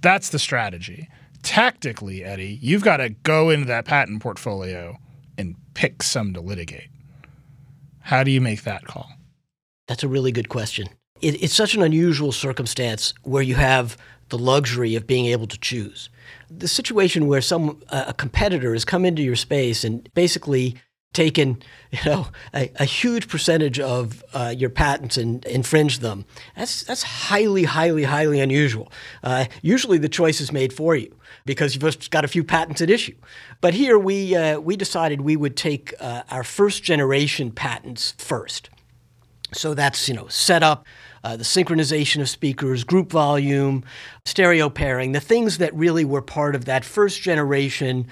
That's 0.00 0.28
the 0.28 0.38
strategy. 0.38 1.08
Tactically, 1.42 2.24
Eddie, 2.24 2.58
you've 2.60 2.82
got 2.82 2.98
to 2.98 3.10
go 3.10 3.50
into 3.50 3.66
that 3.66 3.84
patent 3.84 4.20
portfolio 4.20 4.98
and 5.38 5.54
pick 5.74 6.02
some 6.02 6.34
to 6.34 6.40
litigate. 6.40 6.88
How 8.00 8.22
do 8.22 8.30
you 8.30 8.40
make 8.40 8.64
that 8.64 8.84
call? 8.84 9.10
That's 9.86 10.02
a 10.02 10.08
really 10.08 10.32
good 10.32 10.48
question. 10.48 10.88
It, 11.20 11.42
it's 11.42 11.54
such 11.54 11.74
an 11.74 11.82
unusual 11.82 12.32
circumstance 12.32 13.14
where 13.22 13.42
you 13.42 13.54
have 13.54 13.96
the 14.28 14.38
luxury 14.38 14.94
of 14.94 15.06
being 15.06 15.26
able 15.26 15.46
to 15.46 15.58
choose. 15.58 16.10
The 16.50 16.68
situation 16.68 17.26
where 17.26 17.40
some 17.40 17.82
a 17.88 18.12
competitor 18.14 18.72
has 18.72 18.84
come 18.84 19.04
into 19.04 19.22
your 19.22 19.36
space 19.36 19.84
and 19.84 20.08
basically 20.14 20.76
taken 21.14 21.62
you 21.90 21.98
know 22.04 22.28
a, 22.54 22.70
a 22.76 22.84
huge 22.84 23.28
percentage 23.28 23.80
of 23.80 24.22
uh, 24.34 24.54
your 24.56 24.70
patents 24.70 25.16
and 25.16 25.44
infringed 25.46 26.00
them. 26.00 26.24
That's 26.56 26.84
that's 26.84 27.02
highly 27.02 27.64
highly 27.64 28.04
highly 28.04 28.40
unusual. 28.40 28.92
Uh, 29.22 29.46
usually 29.62 29.98
the 29.98 30.08
choice 30.08 30.40
is 30.40 30.52
made 30.52 30.72
for 30.72 30.94
you 30.94 31.14
because 31.44 31.74
you've 31.74 31.84
just 31.84 32.10
got 32.10 32.24
a 32.24 32.28
few 32.28 32.44
patents 32.44 32.80
at 32.80 32.90
issue. 32.90 33.16
But 33.60 33.74
here 33.74 33.98
we 33.98 34.34
uh, 34.36 34.60
we 34.60 34.76
decided 34.76 35.22
we 35.22 35.36
would 35.36 35.56
take 35.56 35.94
uh, 36.00 36.22
our 36.30 36.44
first 36.44 36.82
generation 36.82 37.50
patents 37.50 38.14
first. 38.18 38.70
So 39.52 39.74
that's 39.74 40.08
you 40.08 40.14
know 40.14 40.28
setup 40.28 40.86
uh, 41.28 41.36
the 41.36 41.44
synchronization 41.44 42.22
of 42.22 42.28
speakers, 42.28 42.84
group 42.84 43.10
volume, 43.10 43.84
stereo 44.24 44.70
pairing, 44.70 45.12
the 45.12 45.20
things 45.20 45.58
that 45.58 45.74
really 45.74 46.02
were 46.02 46.22
part 46.22 46.54
of 46.54 46.64
that 46.64 46.86
first 46.86 47.20
generation 47.20 48.06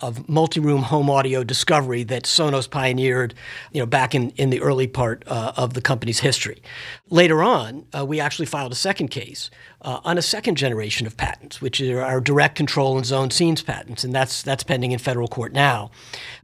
of 0.00 0.28
multi-room 0.28 0.82
home 0.82 1.10
audio 1.10 1.44
discovery 1.44 2.02
that 2.04 2.24
Sonos 2.24 2.68
pioneered, 2.68 3.34
you 3.72 3.80
know, 3.80 3.86
back 3.86 4.14
in, 4.14 4.30
in 4.30 4.50
the 4.50 4.60
early 4.60 4.86
part 4.86 5.24
uh, 5.26 5.52
of 5.56 5.74
the 5.74 5.80
company's 5.80 6.20
history. 6.20 6.62
Later 7.08 7.42
on, 7.42 7.86
uh, 7.96 8.04
we 8.04 8.20
actually 8.20 8.46
filed 8.46 8.72
a 8.72 8.76
second 8.76 9.08
case 9.08 9.50
uh, 9.82 10.00
on 10.04 10.18
a 10.18 10.22
second 10.22 10.56
generation 10.56 11.06
of 11.06 11.16
patents, 11.16 11.60
which 11.60 11.80
are 11.80 12.02
our 12.02 12.20
direct 12.20 12.54
control 12.54 12.96
and 12.96 13.06
zone 13.06 13.30
scenes 13.30 13.62
patents, 13.62 14.04
and 14.04 14.14
that's 14.14 14.42
that's 14.42 14.62
pending 14.62 14.92
in 14.92 14.98
federal 14.98 15.28
court 15.28 15.52
now, 15.52 15.90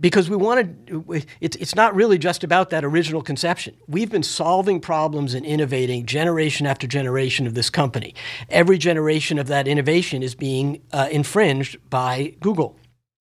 because 0.00 0.30
we 0.30 0.36
wanted. 0.36 1.26
It's 1.40 1.56
it's 1.56 1.74
not 1.74 1.94
really 1.94 2.18
just 2.18 2.42
about 2.44 2.70
that 2.70 2.84
original 2.84 3.22
conception. 3.22 3.76
We've 3.86 4.10
been 4.10 4.22
solving 4.22 4.80
problems 4.80 5.34
and 5.34 5.44
innovating 5.44 6.06
generation 6.06 6.66
after 6.66 6.86
generation 6.86 7.46
of 7.46 7.54
this 7.54 7.70
company. 7.70 8.14
Every 8.48 8.78
generation 8.78 9.38
of 9.38 9.48
that 9.48 9.68
innovation 9.68 10.22
is 10.22 10.34
being 10.34 10.80
uh, 10.92 11.08
infringed 11.10 11.78
by 11.90 12.34
Google 12.40 12.76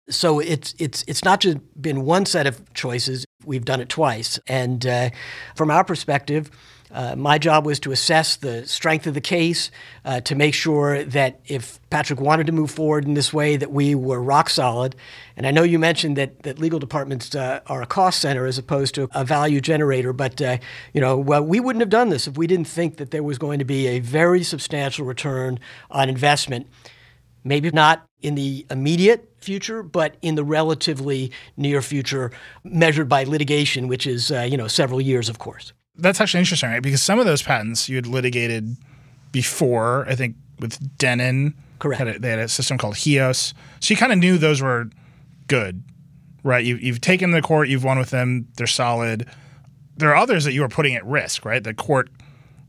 so 0.09 0.41
it's 0.41 0.75
it's 0.79 1.05
it's 1.07 1.25
not 1.25 1.41
just 1.41 1.59
been 1.81 2.05
one 2.05 2.27
set 2.27 2.47
of 2.47 2.73
choices. 2.75 3.25
We've 3.45 3.65
done 3.65 3.81
it 3.81 3.89
twice, 3.89 4.39
and 4.47 4.85
uh, 4.87 5.11
from 5.57 5.71
our 5.71 5.85
perspective. 5.85 6.51
Uh, 6.95 7.17
my 7.17 7.39
job 7.39 7.65
was 7.65 7.81
to 7.81 7.91
assess 7.91 8.37
the 8.37 8.67
strength 8.67 9.07
of 9.07 9.15
the 9.15 9.21
case 9.21 9.71
uh, 10.05 10.21
to 10.21 10.35
make 10.35 10.53
sure 10.53 11.03
that 11.05 11.41
if 11.47 11.81
Patrick 11.89 12.21
wanted 12.21 12.47
to 12.47 12.53
move 12.53 12.71
forward 12.71 13.07
in 13.07 13.15
this 13.15 13.33
way, 13.33 13.57
that 13.57 13.73
we 13.73 13.95
were 13.95 14.23
rock 14.23 14.51
solid. 14.51 14.95
And 15.35 15.47
I 15.47 15.53
know 15.53 15.63
you 15.63 15.79
mentioned 15.79 16.19
that 16.19 16.43
that 16.43 16.59
legal 16.59 16.79
departments 16.79 17.35
uh, 17.35 17.61
are 17.67 17.81
a 17.81 17.87
cost 17.87 18.21
center 18.21 18.45
as 18.45 18.59
opposed 18.59 18.95
to 18.97 19.09
a 19.13 19.25
value 19.25 19.59
generator, 19.61 20.13
but 20.13 20.43
uh, 20.43 20.59
you 20.93 21.01
know, 21.01 21.17
well, 21.17 21.43
we 21.43 21.61
wouldn't 21.61 21.81
have 21.81 21.89
done 21.89 22.11
this 22.11 22.27
if 22.27 22.37
we 22.37 22.47
didn't 22.47 22.69
think 22.69 22.99
that 22.99 23.11
there 23.11 23.23
was 23.23 23.39
going 23.39 23.59
to 23.59 23.65
be 23.65 23.87
a 23.87 24.01
very 24.01 24.43
substantial 24.43 25.07
return 25.07 25.59
on 25.91 26.11
investment. 26.11 26.67
Maybe 27.45 27.71
not 27.71 28.07
in 28.21 28.35
the 28.37 28.65
immediate 28.71 29.33
future, 29.39 29.83
but 29.83 30.17
in 30.23 30.37
the 30.37 30.45
relatively 30.45 31.33
near 31.57 31.83
future, 31.83 32.31
measured 32.65 33.09
by 33.09 33.25
litigation, 33.25 33.89
which 33.89 34.07
is 34.07 34.31
uh, 34.31 34.43
you 34.43 34.57
know 34.57 34.69
several 34.69 35.01
years, 35.01 35.29
of 35.29 35.39
course. 35.39 35.73
That's 35.97 36.21
actually 36.21 36.41
interesting, 36.41 36.71
right? 36.71 36.83
Because 36.83 37.03
some 37.03 37.19
of 37.19 37.27
those 37.27 37.43
patents 37.43 37.89
you 37.89 37.97
had 37.97 38.07
litigated 38.07 38.77
before, 39.31 40.07
I 40.09 40.15
think, 40.15 40.37
with 40.59 40.97
Denon. 40.97 41.55
Correct. 41.79 41.99
Had 41.99 42.09
a, 42.09 42.19
they 42.19 42.31
had 42.31 42.39
a 42.39 42.49
system 42.49 42.79
called 42.79 42.95
HEOS, 42.95 43.55
so 43.81 43.93
you 43.93 43.97
kind 43.97 44.13
of 44.13 44.19
knew 44.19 44.39
those 44.39 44.63
were 44.63 44.89
good, 45.49 45.83
right? 46.45 46.65
You, 46.65 46.77
you've 46.77 47.01
taken 47.01 47.33
the 47.33 47.43
court, 47.43 47.69
you've 47.69 47.83
won 47.83 47.99
with 47.99 48.11
them, 48.11 48.49
they're 48.57 48.69
solid. 48.69 49.29
There 49.97 50.11
are 50.11 50.17
others 50.17 50.45
that 50.45 50.53
you 50.53 50.63
are 50.63 50.69
putting 50.69 50.95
at 50.95 51.05
risk, 51.05 51.45
right? 51.45 51.63
The 51.63 51.75
court, 51.75 52.09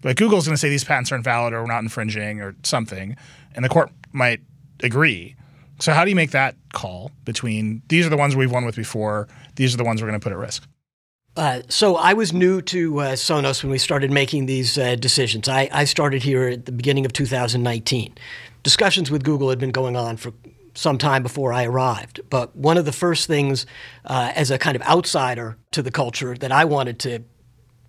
like 0.04 0.18
Google's 0.18 0.48
going 0.48 0.56
to 0.56 0.60
say 0.60 0.70
these 0.70 0.84
patents 0.84 1.12
are 1.12 1.16
invalid 1.16 1.54
or 1.54 1.62
we're 1.62 1.68
not 1.68 1.84
infringing 1.84 2.42
or 2.42 2.56
something, 2.64 3.16
and 3.54 3.64
the 3.64 3.70
court 3.70 3.92
might 4.12 4.42
agree. 4.84 5.36
So 5.80 5.92
how 5.94 6.04
do 6.04 6.10
you 6.10 6.16
make 6.16 6.32
that 6.32 6.56
call 6.72 7.12
between 7.26 7.82
these 7.88 8.06
are 8.06 8.10
the 8.10 8.18
ones 8.18 8.36
we've 8.36 8.52
won 8.52 8.66
with 8.66 8.76
before, 8.76 9.28
these 9.56 9.74
are 9.74 9.78
the 9.78 9.84
ones 9.84 10.02
we're 10.02 10.08
going 10.08 10.20
to 10.20 10.24
put 10.24 10.32
at 10.32 10.38
risk? 10.38 10.68
Uh, 11.36 11.62
so 11.68 11.96
I 11.96 12.14
was 12.14 12.32
new 12.32 12.62
to 12.62 13.00
uh, 13.00 13.12
Sonos 13.14 13.64
when 13.64 13.72
we 13.72 13.80
started 13.80 14.12
making 14.12 14.46
these 14.46 14.78
uh, 14.78 14.96
decisions. 14.96 15.50
I, 15.50 15.68
I, 15.72 15.86
started 15.86 16.22
here 16.22 16.48
at 16.48 16.66
the 16.68 16.72
beginning 16.72 17.06
of 17.06 17.14
2019. 17.14 18.14
Discussions 18.62 19.10
with 19.10 19.24
Google 19.24 19.50
had 19.50 19.58
been 19.58 19.72
going 19.72 19.96
on 19.96 20.18
for 20.18 20.32
some 20.76 21.00
time 21.00 21.24
before 21.24 21.52
I 21.52 21.66
arrived. 21.66 22.22
But 22.30 22.56
one 22.56 22.78
of 22.78 22.86
the 22.86 22.92
first 22.92 23.26
things, 23.28 23.66
uh, 24.06 24.32
as 24.36 24.52
a 24.52 24.60
kind 24.60 24.76
of 24.76 24.84
outsider 24.84 25.58
to 25.72 25.82
the 25.82 25.92
culture, 25.92 26.36
that 26.36 26.52
I 26.52 26.66
wanted 26.66 27.00
to 27.00 27.24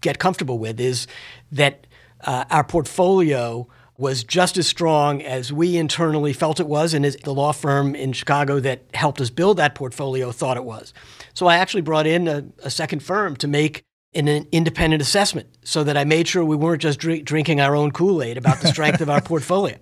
get 0.00 0.18
comfortable 0.18 0.58
with 0.58 0.80
is 0.80 1.06
that 1.52 1.86
uh, 2.22 2.44
our 2.50 2.64
portfolio 2.64 3.68
was 3.96 4.24
just 4.24 4.56
as 4.56 4.66
strong 4.66 5.22
as 5.22 5.52
we 5.52 5.76
internally 5.76 6.32
felt 6.32 6.58
it 6.58 6.66
was, 6.66 6.94
and 6.94 7.06
as 7.06 7.16
the 7.16 7.32
law 7.32 7.52
firm 7.52 7.94
in 7.94 8.12
Chicago 8.12 8.58
that 8.60 8.82
helped 8.92 9.20
us 9.20 9.30
build 9.30 9.56
that 9.56 9.74
portfolio 9.74 10.32
thought 10.32 10.56
it 10.56 10.64
was. 10.64 10.92
So 11.32 11.46
I 11.46 11.56
actually 11.56 11.82
brought 11.82 12.06
in 12.06 12.26
a, 12.26 12.44
a 12.62 12.70
second 12.70 13.02
firm 13.02 13.36
to 13.36 13.46
make 13.46 13.84
an, 14.12 14.26
an, 14.26 14.46
independent 14.50 15.00
assessment 15.00 15.48
so 15.62 15.84
that 15.84 15.96
I 15.96 16.04
made 16.04 16.26
sure 16.26 16.44
we 16.44 16.56
weren't 16.56 16.82
just 16.82 16.98
drink, 16.98 17.24
drinking 17.24 17.60
our 17.60 17.76
own 17.76 17.92
Kool 17.92 18.22
Aid 18.22 18.36
about 18.36 18.60
the 18.60 18.68
strength 18.68 19.00
of 19.00 19.10
our 19.10 19.20
portfolio. 19.22 19.76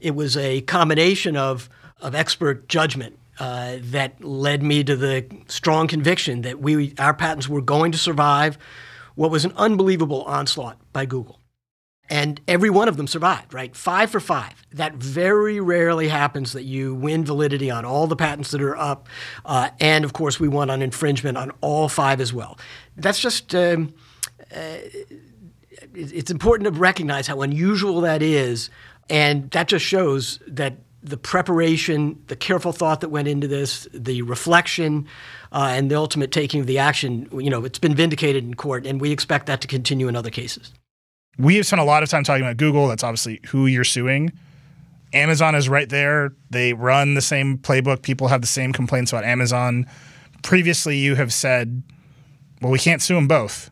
It 0.00 0.14
was 0.14 0.36
a 0.36 0.60
combination 0.62 1.36
of, 1.36 1.68
of 2.00 2.14
expert 2.14 2.68
judgment 2.68 3.18
uh, 3.40 3.76
that 3.80 4.22
led 4.22 4.62
me 4.62 4.84
to 4.84 4.96
the 4.96 5.26
strong 5.46 5.88
conviction 5.88 6.42
that 6.42 6.60
we, 6.60 6.94
our 6.98 7.14
patents 7.14 7.48
were 7.48 7.62
going 7.62 7.92
to 7.92 7.98
survive 7.98 8.58
what 9.14 9.30
was 9.32 9.44
an 9.44 9.52
unbelievable 9.56 10.22
onslaught 10.24 10.78
by 10.92 11.06
Google 11.06 11.40
and 12.10 12.40
every 12.48 12.70
one 12.70 12.88
of 12.88 12.96
them 12.96 13.06
survived, 13.06 13.52
right? 13.52 13.74
Five 13.76 14.10
for 14.10 14.20
five. 14.20 14.54
That 14.72 14.94
very 14.94 15.60
rarely 15.60 16.08
happens 16.08 16.52
that 16.52 16.64
you 16.64 16.94
win 16.94 17.24
validity 17.24 17.70
on 17.70 17.84
all 17.84 18.06
the 18.06 18.16
patents 18.16 18.50
that 18.52 18.62
are 18.62 18.76
up. 18.76 19.08
Uh, 19.44 19.70
and 19.78 20.04
of 20.04 20.14
course, 20.14 20.40
we 20.40 20.48
won 20.48 20.70
on 20.70 20.80
infringement 20.80 21.36
on 21.36 21.52
all 21.60 21.88
five 21.88 22.20
as 22.20 22.32
well. 22.32 22.58
That's 22.96 23.20
just, 23.20 23.54
um, 23.54 23.92
uh, 24.54 24.78
it's 25.94 26.30
important 26.30 26.72
to 26.72 26.80
recognize 26.80 27.26
how 27.26 27.42
unusual 27.42 28.00
that 28.02 28.22
is. 28.22 28.70
And 29.10 29.50
that 29.50 29.68
just 29.68 29.84
shows 29.84 30.38
that 30.46 30.76
the 31.02 31.16
preparation, 31.16 32.22
the 32.26 32.36
careful 32.36 32.72
thought 32.72 33.00
that 33.02 33.10
went 33.10 33.28
into 33.28 33.46
this, 33.46 33.86
the 33.92 34.22
reflection, 34.22 35.06
uh, 35.52 35.68
and 35.72 35.90
the 35.90 35.94
ultimate 35.94 36.32
taking 36.32 36.60
of 36.60 36.66
the 36.66 36.78
action, 36.78 37.28
you 37.32 37.50
know, 37.50 37.64
it's 37.64 37.78
been 37.78 37.94
vindicated 37.94 38.44
in 38.44 38.54
court, 38.54 38.86
and 38.86 39.00
we 39.00 39.12
expect 39.12 39.46
that 39.46 39.60
to 39.60 39.68
continue 39.68 40.08
in 40.08 40.16
other 40.16 40.30
cases 40.30 40.72
we 41.38 41.56
have 41.56 41.66
spent 41.66 41.80
a 41.80 41.84
lot 41.84 42.02
of 42.02 42.08
time 42.08 42.24
talking 42.24 42.44
about 42.44 42.56
Google. 42.56 42.88
That's 42.88 43.04
obviously 43.04 43.40
who 43.46 43.66
you're 43.66 43.84
suing. 43.84 44.32
Amazon 45.12 45.54
is 45.54 45.68
right 45.68 45.88
there. 45.88 46.32
They 46.50 46.72
run 46.74 47.14
the 47.14 47.22
same 47.22 47.58
playbook. 47.58 48.02
People 48.02 48.28
have 48.28 48.40
the 48.40 48.46
same 48.46 48.72
complaints 48.72 49.12
about 49.12 49.24
Amazon. 49.24 49.86
Previously, 50.42 50.98
you 50.98 51.14
have 51.14 51.32
said, 51.32 51.82
well, 52.60 52.70
we 52.70 52.78
can't 52.78 53.00
sue 53.00 53.14
them 53.14 53.28
both, 53.28 53.70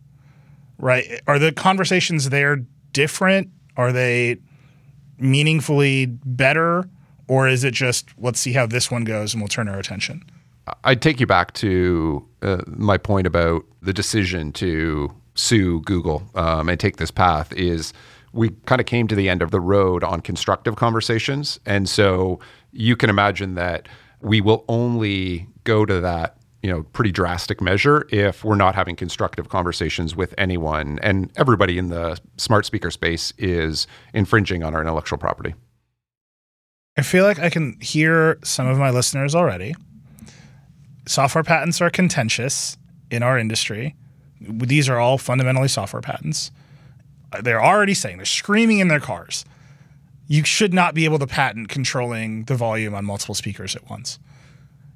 right? 0.79 1.21
Are 1.27 1.39
the 1.39 1.53
conversations 1.53 2.31
there 2.31 2.65
different? 2.93 3.51
Are 3.77 3.93
they 3.93 4.39
meaningfully 5.19 6.07
better? 6.07 6.89
Or 7.29 7.49
is 7.49 7.65
it 7.65 7.75
just, 7.75 8.09
let's 8.19 8.39
see 8.39 8.53
how 8.53 8.67
this 8.67 8.91
one 8.91 9.05
goes 9.05 9.35
and 9.35 9.43
we'll 9.43 9.49
turn 9.49 9.69
our 9.69 9.79
attention? 9.79 10.25
I'd 10.85 11.03
take 11.03 11.21
you 11.21 11.27
back 11.27 11.53
to 11.55 12.27
uh, 12.43 12.63
my 12.67 12.99
point 12.99 13.27
about 13.27 13.65
the 13.83 13.93
decision 13.93 14.53
to 14.55 15.13
sue 15.37 15.81
Google 15.83 16.29
um, 16.35 16.69
and 16.69 16.81
take 16.81 16.97
this 16.97 17.11
path 17.11 17.53
is 17.53 17.93
we 18.33 18.51
kind 18.67 18.81
of 18.81 18.87
came 18.87 19.07
to 19.09 19.15
the 19.15 19.29
end 19.29 19.43
of 19.43 19.51
the 19.51 19.61
road 19.61 20.03
on 20.03 20.21
constructive 20.21 20.77
conversations. 20.77 21.61
And 21.65 21.89
so 21.89 22.41
you 22.73 22.97
can 22.97 23.09
imagine 23.09 23.55
that 23.55 23.89
we 24.21 24.41
will 24.41 24.65
only 24.69 25.47
go 25.65 25.87
to 25.87 26.01
that 26.01 26.37
you 26.63 26.71
know 26.71 26.83
pretty 26.83 27.13
drastic 27.13 27.61
measure 27.61 28.07
if 28.11 28.43
we're 28.43 28.57
not 28.57 28.75
having 28.75 28.97
constructive 28.97 29.49
conversations 29.49 30.17
with 30.17 30.35
anyone. 30.37 30.99
And 31.03 31.31
everybody 31.37 31.79
in 31.79 31.89
the 31.89 32.19
smart 32.39 32.67
speaker 32.67 32.91
space 32.91 33.33
is 33.39 33.87
infringing 34.13 34.65
on 34.65 34.75
our 34.75 34.81
intellectual 34.81 35.19
property. 35.19 35.55
I 36.99 37.03
feel 37.03 37.25
like 37.25 37.39
i 37.39 37.51
can 37.51 37.79
hear 37.81 38.39
some 38.43 38.67
of 38.67 38.79
my 38.79 38.91
listeners 38.91 39.35
already. 39.35 39.75
Software 41.07 41.45
patents 41.45 41.81
are 41.81 41.91
contentious 41.91 42.77
in 43.11 43.23
our 43.23 43.39
industry 43.39 43.95
these 44.49 44.89
are 44.89 44.99
all 44.99 45.19
fundamentally 45.19 45.69
software 45.69 46.03
patents. 46.03 46.51
Uh, 47.33 47.43
they're 47.43 47.63
already 47.63 47.95
saying, 47.95 48.19
they're 48.19 48.27
screaming 48.27 48.79
in 48.79 48.89
their 48.89 49.01
cars. 49.01 49.45
you 50.29 50.45
should 50.45 50.75
not 50.75 50.95
be 50.95 51.05
able 51.05 51.19
to 51.19 51.27
patent 51.27 51.69
controlling 51.69 52.45
the 52.45 52.55
volume 52.55 52.95
on 52.95 53.05
multiple 53.05 53.35
speakers 53.35 53.77
at 53.77 53.89
once. 53.89 54.19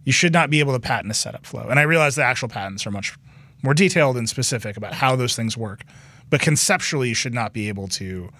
You 0.04 0.12
should 0.12 0.32
not 0.32 0.50
be 0.50 0.60
able 0.60 0.72
to 0.72 0.80
patent 0.80 1.10
a 1.10 1.14
setup 1.14 1.46
flow. 1.46 1.66
And 1.68 1.78
I 1.78 1.82
realize 1.82 2.16
the 2.16 2.24
actual 2.24 2.48
patents 2.48 2.86
are 2.86 2.90
much 2.90 3.16
more 3.62 3.74
detailed 3.74 4.16
and 4.16 4.28
specific 4.28 4.76
about 4.76 4.94
how 4.94 5.14
those 5.14 5.36
things 5.36 5.56
work. 5.56 5.82
But 6.30 6.40
conceptually, 6.40 7.08
you 7.08 7.14
should 7.14 7.34
not 7.34 7.52
be 7.52 7.68
able 7.68 7.88
to 7.88 8.30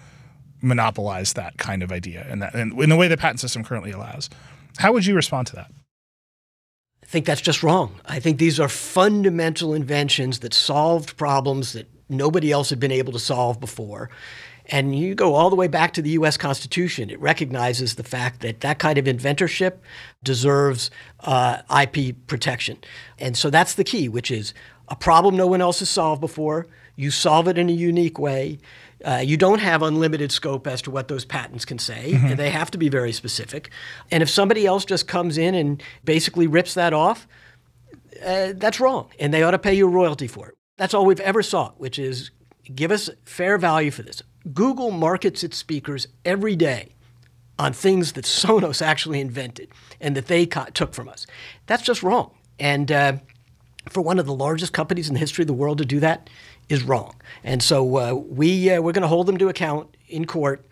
monopolize 0.61 1.33
that 1.33 1.57
kind 1.57 1.81
of 1.81 1.91
idea 1.91 2.25
and 2.29 2.41
that 2.41 2.53
and 2.53 2.79
in 2.79 2.89
the 2.89 2.95
way 2.95 3.07
the 3.07 3.17
patent 3.17 3.39
system 3.39 3.63
currently 3.63 3.91
allows. 3.91 4.29
How 4.77 4.91
would 4.93 5.05
you 5.05 5.15
respond 5.15 5.47
to 5.47 5.55
that? 5.55 5.71
I 7.11 7.13
think 7.13 7.25
that's 7.25 7.41
just 7.41 7.61
wrong. 7.61 7.99
I 8.05 8.21
think 8.21 8.37
these 8.37 8.57
are 8.57 8.69
fundamental 8.69 9.73
inventions 9.73 10.39
that 10.39 10.53
solved 10.53 11.17
problems 11.17 11.73
that 11.73 11.89
nobody 12.07 12.53
else 12.53 12.69
had 12.69 12.79
been 12.79 12.93
able 12.93 13.11
to 13.11 13.19
solve 13.19 13.59
before. 13.59 14.09
And 14.67 14.97
you 14.97 15.13
go 15.13 15.35
all 15.35 15.49
the 15.49 15.57
way 15.57 15.67
back 15.67 15.91
to 15.95 16.01
the 16.01 16.11
US 16.11 16.37
Constitution. 16.37 17.09
It 17.09 17.19
recognizes 17.19 17.95
the 17.95 18.03
fact 18.05 18.39
that 18.43 18.61
that 18.61 18.79
kind 18.79 18.97
of 18.97 19.03
inventorship 19.03 19.79
deserves 20.23 20.89
uh, 21.19 21.57
IP 21.81 22.15
protection. 22.27 22.77
And 23.19 23.35
so 23.35 23.49
that's 23.49 23.73
the 23.73 23.83
key, 23.83 24.07
which 24.07 24.31
is 24.31 24.53
a 24.87 24.95
problem 24.95 25.35
no 25.35 25.47
one 25.47 25.59
else 25.59 25.79
has 25.79 25.89
solved 25.89 26.21
before. 26.21 26.67
You 26.95 27.11
solve 27.11 27.47
it 27.47 27.57
in 27.57 27.69
a 27.69 27.73
unique 27.73 28.19
way. 28.19 28.59
Uh, 29.03 29.21
you 29.23 29.37
don't 29.37 29.59
have 29.59 29.81
unlimited 29.81 30.31
scope 30.31 30.67
as 30.67 30.81
to 30.83 30.91
what 30.91 31.07
those 31.07 31.25
patents 31.25 31.65
can 31.65 31.79
say, 31.79 32.13
mm-hmm. 32.13 32.35
they 32.35 32.51
have 32.51 32.69
to 32.71 32.77
be 32.77 32.87
very 32.89 33.11
specific. 33.11 33.71
And 34.11 34.21
if 34.21 34.29
somebody 34.29 34.65
else 34.65 34.85
just 34.85 35.07
comes 35.07 35.37
in 35.37 35.55
and 35.55 35.81
basically 36.03 36.45
rips 36.45 36.75
that 36.75 36.93
off, 36.93 37.27
uh, 38.23 38.53
that's 38.55 38.79
wrong, 38.79 39.09
and 39.19 39.33
they 39.33 39.41
ought 39.41 39.51
to 39.51 39.59
pay 39.59 39.73
you 39.73 39.87
a 39.87 39.89
royalty 39.89 40.27
for 40.27 40.49
it. 40.49 40.55
That's 40.77 40.93
all 40.93 41.05
we've 41.05 41.19
ever 41.19 41.41
sought, 41.41 41.79
which 41.79 41.97
is 41.97 42.29
give 42.75 42.91
us 42.91 43.09
fair 43.23 43.57
value 43.57 43.91
for 43.91 44.03
this. 44.03 44.21
Google 44.53 44.91
markets 44.91 45.43
its 45.43 45.57
speakers 45.57 46.07
every 46.25 46.55
day 46.55 46.95
on 47.57 47.73
things 47.73 48.13
that 48.13 48.25
Sonos 48.25 48.81
actually 48.81 49.19
invented 49.19 49.69
and 49.99 50.15
that 50.15 50.27
they 50.27 50.45
co- 50.45 50.65
took 50.73 50.93
from 50.93 51.07
us. 51.07 51.27
That's 51.67 51.83
just 51.83 52.03
wrong. 52.03 52.31
And 52.59 52.91
uh, 52.91 53.13
for 53.89 54.01
one 54.01 54.19
of 54.19 54.25
the 54.25 54.33
largest 54.33 54.73
companies 54.73 55.07
in 55.07 55.13
the 55.13 55.19
history 55.19 55.43
of 55.43 55.47
the 55.47 55.53
world 55.53 55.77
to 55.79 55.85
do 55.85 55.99
that 55.99 56.29
is 56.71 56.83
wrong. 56.83 57.15
And 57.43 57.61
so 57.61 57.97
uh, 57.97 58.13
we 58.13 58.69
uh, 58.69 58.81
we're 58.81 58.93
going 58.93 59.01
to 59.01 59.07
hold 59.07 59.27
them 59.27 59.37
to 59.37 59.49
account 59.49 59.95
in 60.07 60.25
court 60.25 60.65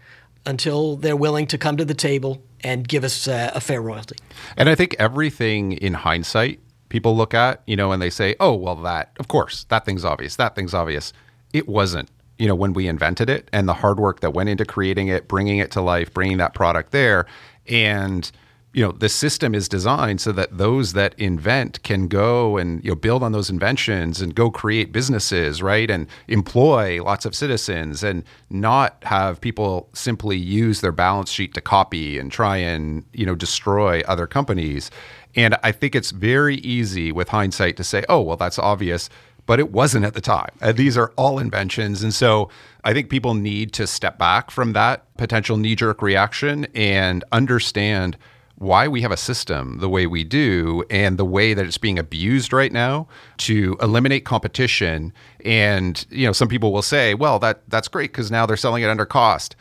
until 0.46 0.96
they're 0.96 1.16
willing 1.16 1.48
to 1.48 1.58
come 1.58 1.78
to 1.78 1.86
the 1.86 1.94
table 1.94 2.42
and 2.62 2.88
give 2.88 3.04
us 3.04 3.28
uh, 3.28 3.52
a 3.54 3.62
fair 3.62 3.82
royalty. 3.82 4.16
And 4.58 4.70
I 4.70 4.76
think 4.76 4.96
everything 5.00 5.74
in 5.74 5.94
hindsight 5.94 6.60
people 6.90 7.16
look 7.16 7.34
at, 7.34 7.62
you 7.68 7.76
know, 7.76 7.92
and 7.92 8.02
they 8.02 8.10
say, 8.10 8.36
"Oh, 8.40 8.54
well 8.54 8.76
that 8.78 9.12
of 9.20 9.28
course, 9.28 9.66
that 9.66 9.86
thing's 9.86 10.06
obvious. 10.06 10.36
That 10.38 10.56
thing's 10.56 10.74
obvious." 10.74 11.14
It 11.54 11.68
wasn't 11.68 12.10
you 12.38 12.48
know 12.48 12.56
when 12.56 12.74
we 12.74 12.88
invented 12.88 13.30
it 13.30 13.50
and 13.52 13.68
the 13.68 13.74
hard 13.74 14.00
work 14.00 14.22
that 14.22 14.32
went 14.32 14.50
into 14.50 14.64
creating 14.66 15.10
it 15.10 15.28
bringing 15.28 15.58
it 15.58 15.72
to 15.72 15.82
life 15.82 16.14
bringing 16.14 16.38
that 16.38 16.54
product 16.54 16.92
there 16.92 17.26
and 17.68 18.32
you 18.74 18.84
know 18.86 18.92
the 18.92 19.10
system 19.10 19.56
is 19.56 19.68
designed 19.68 20.22
so 20.22 20.32
that 20.32 20.58
those 20.58 20.94
that 20.94 21.16
invent 21.18 21.82
can 21.84 22.08
go 22.08 22.58
and 22.58 22.84
you 22.84 22.92
know 22.92 22.96
build 22.96 23.24
on 23.24 23.32
those 23.32 23.50
inventions 23.50 24.22
and 24.22 24.36
go 24.36 24.52
create 24.52 24.92
businesses 24.92 25.62
right 25.62 25.90
and 25.90 26.08
employ 26.28 27.04
lots 27.04 27.26
of 27.26 27.34
citizens 27.34 28.04
and 28.04 28.24
not 28.50 28.98
have 29.04 29.42
people 29.42 29.90
simply 29.94 30.38
use 30.38 30.82
their 30.82 30.92
balance 30.92 31.32
sheet 31.32 31.54
to 31.54 31.62
copy 31.62 32.20
and 32.20 32.32
try 32.32 32.58
and 32.58 33.04
you 33.14 33.26
know 33.26 33.36
destroy 33.36 34.02
other 34.08 34.28
companies 34.28 34.92
and 35.36 35.56
i 35.64 35.72
think 35.72 35.96
it's 35.96 36.12
very 36.12 36.58
easy 36.58 37.12
with 37.12 37.30
hindsight 37.30 37.76
to 37.76 37.84
say 37.84 38.04
oh 38.08 38.22
well 38.22 38.38
that's 38.38 38.60
obvious 38.60 39.10
but 39.46 39.60
it 39.60 39.72
wasn't 39.72 40.06
at 40.06 40.14
the 40.14 40.22
time. 40.22 40.52
Uh, 40.62 40.72
these 40.72 40.96
are 40.96 41.12
all 41.16 41.40
inventions. 41.40 42.04
And 42.04 42.14
so 42.14 42.52
I 42.84 42.94
think 42.94 43.10
people 43.10 43.34
need 43.34 43.74
to 43.74 43.88
step 43.88 44.20
back 44.20 44.52
from 44.52 44.74
that 44.74 45.12
potential 45.18 45.58
knee 45.58 45.74
jerk 45.74 46.04
reaction 46.04 46.68
and 46.76 47.24
understand 47.32 48.16
why 48.60 48.88
we 48.88 49.02
have 49.02 49.12
a 49.12 49.18
system 49.18 49.80
the 49.80 49.90
way 49.90 50.06
we 50.06 50.24
do 50.24 50.84
and 50.90 51.18
the 51.18 51.26
way 51.26 51.54
that 51.54 51.66
it's 51.66 51.78
being 51.78 51.98
abused 51.98 52.54
right 52.54 52.72
now 52.72 53.08
to 53.38 53.78
eliminate 53.82 54.26
competition 54.26 55.12
and 55.44 56.06
you 56.10 56.26
know 56.26 56.34
some 56.34 56.48
people 56.48 56.72
will 56.72 56.82
say 56.82 57.14
well 57.14 57.40
that 57.40 57.62
that's 57.70 57.88
great 57.88 58.14
cuz 58.14 58.30
now 58.30 58.46
they're 58.46 58.58
selling 58.58 58.84
it 58.84 58.90
under 58.90 59.06
cost 59.06 59.56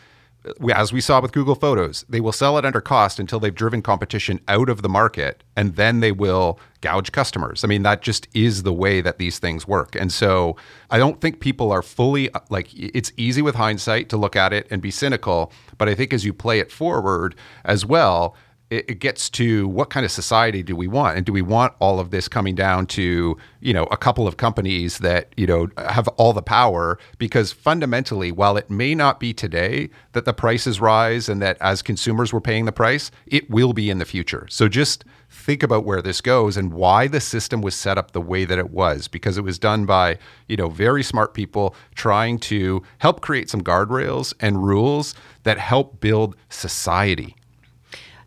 as 0.74 0.92
we 0.92 1.00
saw 1.00 1.20
with 1.20 1.32
Google 1.32 1.54
Photos, 1.54 2.04
they 2.08 2.20
will 2.20 2.32
sell 2.32 2.58
it 2.58 2.64
under 2.64 2.80
cost 2.80 3.18
until 3.18 3.40
they've 3.40 3.54
driven 3.54 3.82
competition 3.82 4.40
out 4.48 4.68
of 4.68 4.82
the 4.82 4.88
market, 4.88 5.42
and 5.56 5.76
then 5.76 6.00
they 6.00 6.12
will 6.12 6.58
gouge 6.80 7.12
customers. 7.12 7.64
I 7.64 7.66
mean, 7.66 7.82
that 7.82 8.02
just 8.02 8.28
is 8.34 8.62
the 8.62 8.72
way 8.72 9.00
that 9.00 9.18
these 9.18 9.38
things 9.38 9.66
work. 9.66 9.96
And 9.96 10.12
so 10.12 10.56
I 10.90 10.98
don't 10.98 11.20
think 11.20 11.40
people 11.40 11.72
are 11.72 11.82
fully 11.82 12.30
like 12.50 12.72
it's 12.72 13.12
easy 13.16 13.42
with 13.42 13.56
hindsight 13.56 14.08
to 14.10 14.16
look 14.16 14.36
at 14.36 14.52
it 14.52 14.66
and 14.70 14.80
be 14.80 14.90
cynical, 14.90 15.52
but 15.76 15.88
I 15.88 15.94
think 15.94 16.12
as 16.12 16.24
you 16.24 16.32
play 16.32 16.60
it 16.60 16.70
forward 16.70 17.34
as 17.64 17.84
well, 17.84 18.36
it, 18.70 18.90
it 18.90 18.94
gets 19.00 19.30
to 19.30 19.66
what 19.68 19.90
kind 19.90 20.04
of 20.04 20.12
society 20.12 20.62
do 20.62 20.76
we 20.76 20.88
want? 20.88 21.16
And 21.16 21.24
do 21.24 21.32
we 21.32 21.42
want 21.42 21.74
all 21.78 22.00
of 22.00 22.10
this 22.10 22.28
coming 22.28 22.54
down 22.54 22.86
to 22.88 23.36
you 23.60 23.72
know 23.72 23.84
a 23.84 23.96
couple 23.96 24.26
of 24.26 24.36
companies 24.36 24.98
that 24.98 25.32
you 25.36 25.46
know 25.46 25.68
have 25.78 26.08
all 26.08 26.32
the 26.32 26.42
power? 26.42 26.98
Because 27.18 27.52
fundamentally 27.52 28.32
while 28.32 28.56
it 28.56 28.70
may 28.70 28.94
not 28.94 29.20
be 29.20 29.32
today 29.32 29.90
that 30.12 30.24
the 30.24 30.32
prices 30.32 30.80
rise 30.80 31.28
and 31.28 31.40
that 31.42 31.56
as 31.60 31.82
consumers 31.82 32.32
we're 32.32 32.40
paying 32.40 32.64
the 32.64 32.72
price 32.72 33.10
it 33.26 33.48
will 33.50 33.72
be 33.72 33.90
in 33.90 33.98
the 33.98 34.04
future. 34.04 34.46
So 34.50 34.68
just 34.68 35.04
think 35.30 35.62
about 35.62 35.84
where 35.84 36.02
this 36.02 36.20
goes 36.20 36.56
and 36.56 36.72
why 36.72 37.06
the 37.06 37.20
system 37.20 37.60
was 37.60 37.74
set 37.74 37.98
up 37.98 38.12
the 38.12 38.20
way 38.20 38.44
that 38.44 38.58
it 38.58 38.70
was. 38.70 39.08
Because 39.08 39.36
it 39.38 39.42
was 39.42 39.58
done 39.58 39.86
by 39.86 40.18
you 40.46 40.56
know 40.56 40.68
very 40.68 41.02
smart 41.02 41.32
people 41.32 41.74
trying 41.94 42.38
to 42.38 42.82
help 42.98 43.20
create 43.20 43.48
some 43.48 43.62
guardrails 43.62 44.34
and 44.40 44.62
rules 44.64 45.14
that 45.44 45.58
help 45.58 46.00
build 46.00 46.36
society 46.50 47.34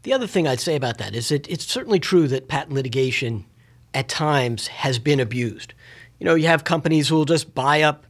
the 0.04 0.14
other 0.14 0.28
thing 0.28 0.48
I'd 0.48 0.60
say 0.60 0.76
about 0.76 0.98
that 0.98 1.16
is 1.16 1.30
that 1.30 1.48
it's 1.50 1.66
certainly 1.66 2.00
true 2.00 2.28
that 2.28 2.48
patent 2.48 2.74
litigation 2.74 3.46
at 3.94 4.08
times 4.08 4.68
has 4.68 5.00
been 5.00 5.20
abused. 5.20 5.74
You 6.20 6.26
know, 6.26 6.36
you 6.36 6.48
have 6.48 6.64
companies 6.64 7.08
who 7.08 7.16
will 7.16 7.26
just 7.26 7.54
buy 7.54 7.82
up 7.82 8.06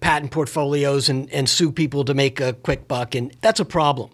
patent 0.00 0.30
portfolios 0.30 1.08
and, 1.08 1.30
and 1.32 1.48
sue 1.48 1.72
people 1.72 2.04
to 2.04 2.14
make 2.14 2.40
a 2.40 2.52
quick 2.52 2.88
buck, 2.88 3.14
and 3.14 3.34
that's 3.40 3.60
a 3.60 3.64
problem. 3.64 4.10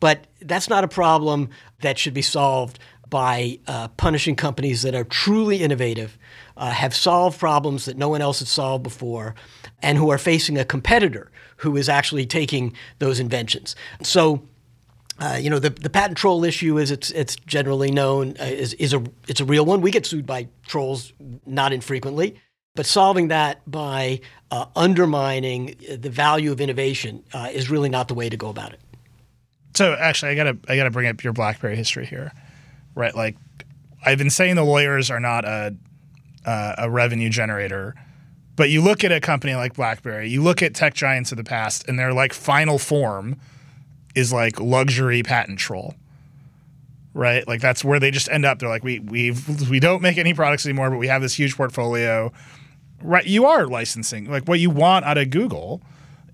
But 0.00 0.26
that's 0.42 0.68
not 0.68 0.84
a 0.84 0.88
problem 0.88 1.50
that 1.80 1.98
should 1.98 2.14
be 2.14 2.22
solved 2.22 2.78
by 3.08 3.58
uh, 3.66 3.88
punishing 3.88 4.34
companies 4.34 4.82
that 4.82 4.94
are 4.94 5.04
truly 5.04 5.62
innovative, 5.62 6.18
uh, 6.56 6.70
have 6.70 6.94
solved 6.94 7.38
problems 7.38 7.84
that 7.84 7.96
no 7.96 8.08
one 8.08 8.20
else 8.20 8.40
has 8.40 8.48
solved 8.48 8.82
before, 8.82 9.34
and 9.82 9.98
who 9.98 10.10
are 10.10 10.18
facing 10.18 10.58
a 10.58 10.64
competitor 10.64 11.30
who 11.58 11.76
is 11.76 11.88
actually 11.88 12.26
taking 12.26 12.74
those 12.98 13.20
inventions. 13.20 13.76
So 14.02 14.42
uh, 15.24 15.36
you 15.36 15.48
know 15.48 15.58
the, 15.58 15.70
the 15.70 15.88
patent 15.88 16.18
troll 16.18 16.44
issue 16.44 16.78
is 16.78 16.90
it's 16.90 17.10
it's 17.12 17.36
generally 17.46 17.90
known 17.90 18.34
uh, 18.40 18.44
is, 18.44 18.74
is 18.74 18.92
a 18.92 19.02
it's 19.26 19.40
a 19.40 19.44
real 19.44 19.64
one. 19.64 19.80
We 19.80 19.90
get 19.90 20.04
sued 20.04 20.26
by 20.26 20.48
trolls 20.66 21.12
not 21.46 21.72
infrequently, 21.72 22.36
but 22.74 22.84
solving 22.84 23.28
that 23.28 23.68
by 23.70 24.20
uh, 24.50 24.66
undermining 24.76 25.76
the 25.88 26.10
value 26.10 26.52
of 26.52 26.60
innovation 26.60 27.24
uh, 27.32 27.48
is 27.50 27.70
really 27.70 27.88
not 27.88 28.08
the 28.08 28.14
way 28.14 28.28
to 28.28 28.36
go 28.36 28.48
about 28.50 28.72
it. 28.72 28.80
So 29.74 29.94
actually, 29.94 30.32
I 30.32 30.34
gotta 30.34 30.58
I 30.68 30.76
gotta 30.76 30.90
bring 30.90 31.08
up 31.08 31.24
your 31.24 31.32
BlackBerry 31.32 31.76
history 31.76 32.06
here, 32.06 32.32
right? 32.94 33.14
Like 33.14 33.36
I've 34.04 34.18
been 34.18 34.30
saying, 34.30 34.56
the 34.56 34.64
lawyers 34.64 35.10
are 35.10 35.20
not 35.20 35.44
a 35.44 35.74
a 36.46 36.90
revenue 36.90 37.30
generator. 37.30 37.94
But 38.56 38.70
you 38.70 38.82
look 38.82 39.02
at 39.02 39.10
a 39.10 39.18
company 39.18 39.54
like 39.54 39.74
BlackBerry, 39.74 40.28
you 40.28 40.42
look 40.42 40.62
at 40.62 40.74
tech 40.74 40.94
giants 40.94 41.32
of 41.32 41.38
the 41.38 41.44
past, 41.44 41.88
and 41.88 41.98
they're 41.98 42.12
like 42.12 42.32
final 42.32 42.78
form 42.78 43.40
is 44.14 44.32
like 44.32 44.60
luxury 44.60 45.22
patent 45.22 45.58
troll 45.58 45.94
right? 47.14 47.46
Like 47.46 47.60
that's 47.60 47.84
where 47.84 48.00
they 48.00 48.10
just 48.10 48.28
end 48.28 48.44
up. 48.44 48.58
They're 48.58 48.68
like, 48.68 48.84
we 48.84 48.98
we 48.98 49.34
we 49.70 49.80
don't 49.80 50.02
make 50.02 50.18
any 50.18 50.34
products 50.34 50.66
anymore, 50.66 50.90
but 50.90 50.98
we 50.98 51.06
have 51.06 51.22
this 51.22 51.34
huge 51.34 51.56
portfolio. 51.56 52.32
Right? 53.00 53.26
You 53.26 53.46
are 53.46 53.66
licensing. 53.66 54.30
Like 54.30 54.46
what 54.48 54.60
you 54.60 54.70
want 54.70 55.04
out 55.04 55.16
of 55.16 55.30
Google 55.30 55.80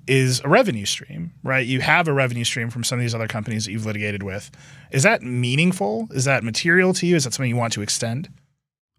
is 0.07 0.41
a 0.45 0.49
revenue 0.49 0.87
stream, 0.87 1.33
right? 1.45 1.67
You 1.67 1.81
have 1.81 2.09
a 2.09 2.13
revenue 2.13 2.45
stream 2.45 2.71
from 2.71 2.83
some 2.83 2.99
of 2.99 3.03
these 3.03 3.15
other 3.15 3.29
companies 3.29 3.67
that 3.67 3.73
you've 3.73 3.87
litigated 3.87 4.23
with. 4.23 4.51
Is 4.91 5.03
that 5.03 5.23
meaningful? 5.23 6.09
Is 6.11 6.25
that 6.25 6.43
material 6.43 6.93
to 6.95 7.07
you? 7.07 7.17
Is 7.17 7.25
that 7.25 7.35
something 7.35 7.51
you 7.51 7.57
want 7.57 7.73
to 7.75 7.83
extend? 7.83 8.29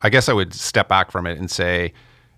I 0.01 0.09
guess 0.09 0.29
I 0.29 0.34
would 0.34 0.53
step 0.53 0.88
back 0.88 1.11
from 1.11 1.27
it 1.27 1.38
and 1.38 1.49
say 1.49 1.93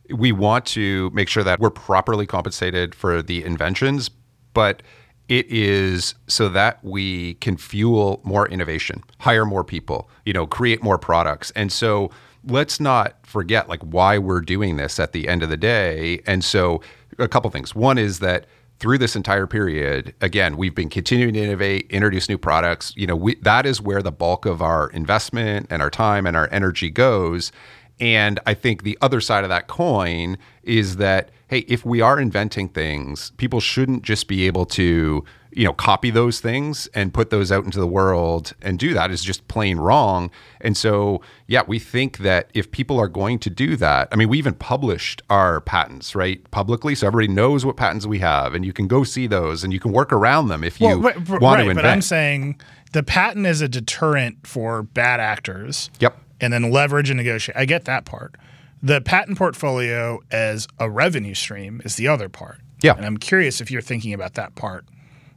we 0.09 0.31
want 0.31 0.65
to 0.67 1.09
make 1.11 1.29
sure 1.29 1.43
that 1.43 1.59
we're 1.59 1.69
properly 1.69 2.25
compensated 2.25 2.93
for 2.95 3.21
the 3.21 3.43
inventions, 3.43 4.09
but 4.53 4.83
it 5.29 5.45
is 5.49 6.15
so 6.27 6.49
that 6.49 6.83
we 6.83 7.35
can 7.35 7.57
fuel 7.57 8.21
more 8.23 8.47
innovation, 8.47 9.03
hire 9.19 9.45
more 9.45 9.63
people, 9.63 10.09
you 10.25 10.33
know, 10.33 10.45
create 10.45 10.83
more 10.83 10.97
products. 10.97 11.51
And 11.55 11.71
so 11.71 12.11
let's 12.45 12.79
not 12.79 13.25
forget 13.25 13.69
like 13.69 13.81
why 13.81 14.17
we're 14.17 14.41
doing 14.41 14.77
this 14.77 14.99
at 14.99 15.13
the 15.13 15.27
end 15.27 15.43
of 15.43 15.49
the 15.49 15.57
day. 15.57 16.21
And 16.25 16.43
so 16.43 16.81
a 17.19 17.27
couple 17.27 17.49
things. 17.49 17.73
One 17.73 17.97
is 17.97 18.19
that 18.19 18.45
through 18.79 18.97
this 18.97 19.15
entire 19.15 19.47
period, 19.47 20.13
again, 20.19 20.57
we've 20.57 20.75
been 20.75 20.89
continuing 20.89 21.35
to 21.35 21.41
innovate, 21.41 21.89
introduce 21.89 22.27
new 22.27 22.37
products. 22.37 22.93
You 22.97 23.07
know, 23.07 23.15
we, 23.15 23.35
that 23.35 23.65
is 23.65 23.79
where 23.79 24.01
the 24.01 24.11
bulk 24.11 24.45
of 24.45 24.61
our 24.61 24.89
investment 24.89 25.67
and 25.69 25.81
our 25.81 25.89
time 25.89 26.25
and 26.25 26.35
our 26.35 26.49
energy 26.51 26.89
goes. 26.89 27.51
And 27.99 28.39
I 28.45 28.53
think 28.53 28.83
the 28.83 28.97
other 29.01 29.21
side 29.21 29.43
of 29.43 29.49
that 29.49 29.67
coin 29.67 30.37
is 30.63 30.97
that, 30.97 31.29
hey, 31.47 31.59
if 31.67 31.85
we 31.85 32.01
are 32.01 32.19
inventing 32.19 32.69
things, 32.69 33.31
people 33.37 33.59
shouldn't 33.59 34.03
just 34.03 34.27
be 34.27 34.47
able 34.47 34.65
to, 34.65 35.23
you 35.51 35.63
know, 35.63 35.73
copy 35.73 36.09
those 36.09 36.39
things 36.41 36.87
and 36.95 37.13
put 37.13 37.29
those 37.29 37.51
out 37.51 37.63
into 37.63 37.79
the 37.79 37.85
world 37.87 38.53
and 38.63 38.79
do 38.79 38.93
that 38.95 39.11
is 39.11 39.23
just 39.23 39.47
plain 39.47 39.77
wrong. 39.77 40.31
And 40.59 40.75
so, 40.75 41.21
yeah, 41.47 41.61
we 41.67 41.77
think 41.77 42.17
that 42.19 42.49
if 42.55 42.71
people 42.71 42.99
are 42.99 43.07
going 43.07 43.37
to 43.39 43.49
do 43.51 43.75
that, 43.75 44.07
I 44.11 44.15
mean, 44.15 44.27
we 44.29 44.39
even 44.39 44.55
published 44.55 45.21
our 45.29 45.61
patents, 45.61 46.15
right, 46.15 46.49
publicly. 46.49 46.95
So 46.95 47.05
everybody 47.05 47.31
knows 47.31 47.63
what 47.65 47.77
patents 47.77 48.07
we 48.07 48.19
have 48.19 48.55
and 48.55 48.65
you 48.65 48.73
can 48.73 48.87
go 48.87 49.03
see 49.03 49.27
those 49.27 49.63
and 49.63 49.71
you 49.71 49.79
can 49.79 49.91
work 49.91 50.11
around 50.11 50.47
them 50.47 50.63
if 50.63 50.81
you 50.81 50.87
Well, 50.87 51.01
right, 51.01 51.17
want 51.29 51.41
right, 51.41 51.55
to 51.57 51.69
invent. 51.69 51.75
but 51.77 51.85
I'm 51.85 52.01
saying 52.01 52.59
the 52.91 53.03
patent 53.03 53.45
is 53.45 53.61
a 53.61 53.67
deterrent 53.67 54.47
for 54.47 54.81
bad 54.81 55.19
actors. 55.19 55.91
Yep. 55.99 56.17
And 56.41 56.51
then 56.51 56.71
leverage 56.71 57.09
and 57.09 57.17
negotiate. 57.17 57.57
I 57.57 57.65
get 57.65 57.85
that 57.85 58.05
part. 58.05 58.35
The 58.81 58.99
patent 58.99 59.37
portfolio 59.37 60.19
as 60.29 60.67
a 60.77 60.89
revenue 60.89 61.33
stream 61.33 61.81
is 61.85 61.95
the 61.95 62.07
other 62.07 62.27
part. 62.27 62.59
Yeah. 62.81 62.95
And 62.95 63.05
I'm 63.05 63.17
curious 63.17 63.61
if 63.61 63.71
you're 63.71 63.81
thinking 63.81 64.13
about 64.13 64.33
that 64.33 64.55
part 64.55 64.85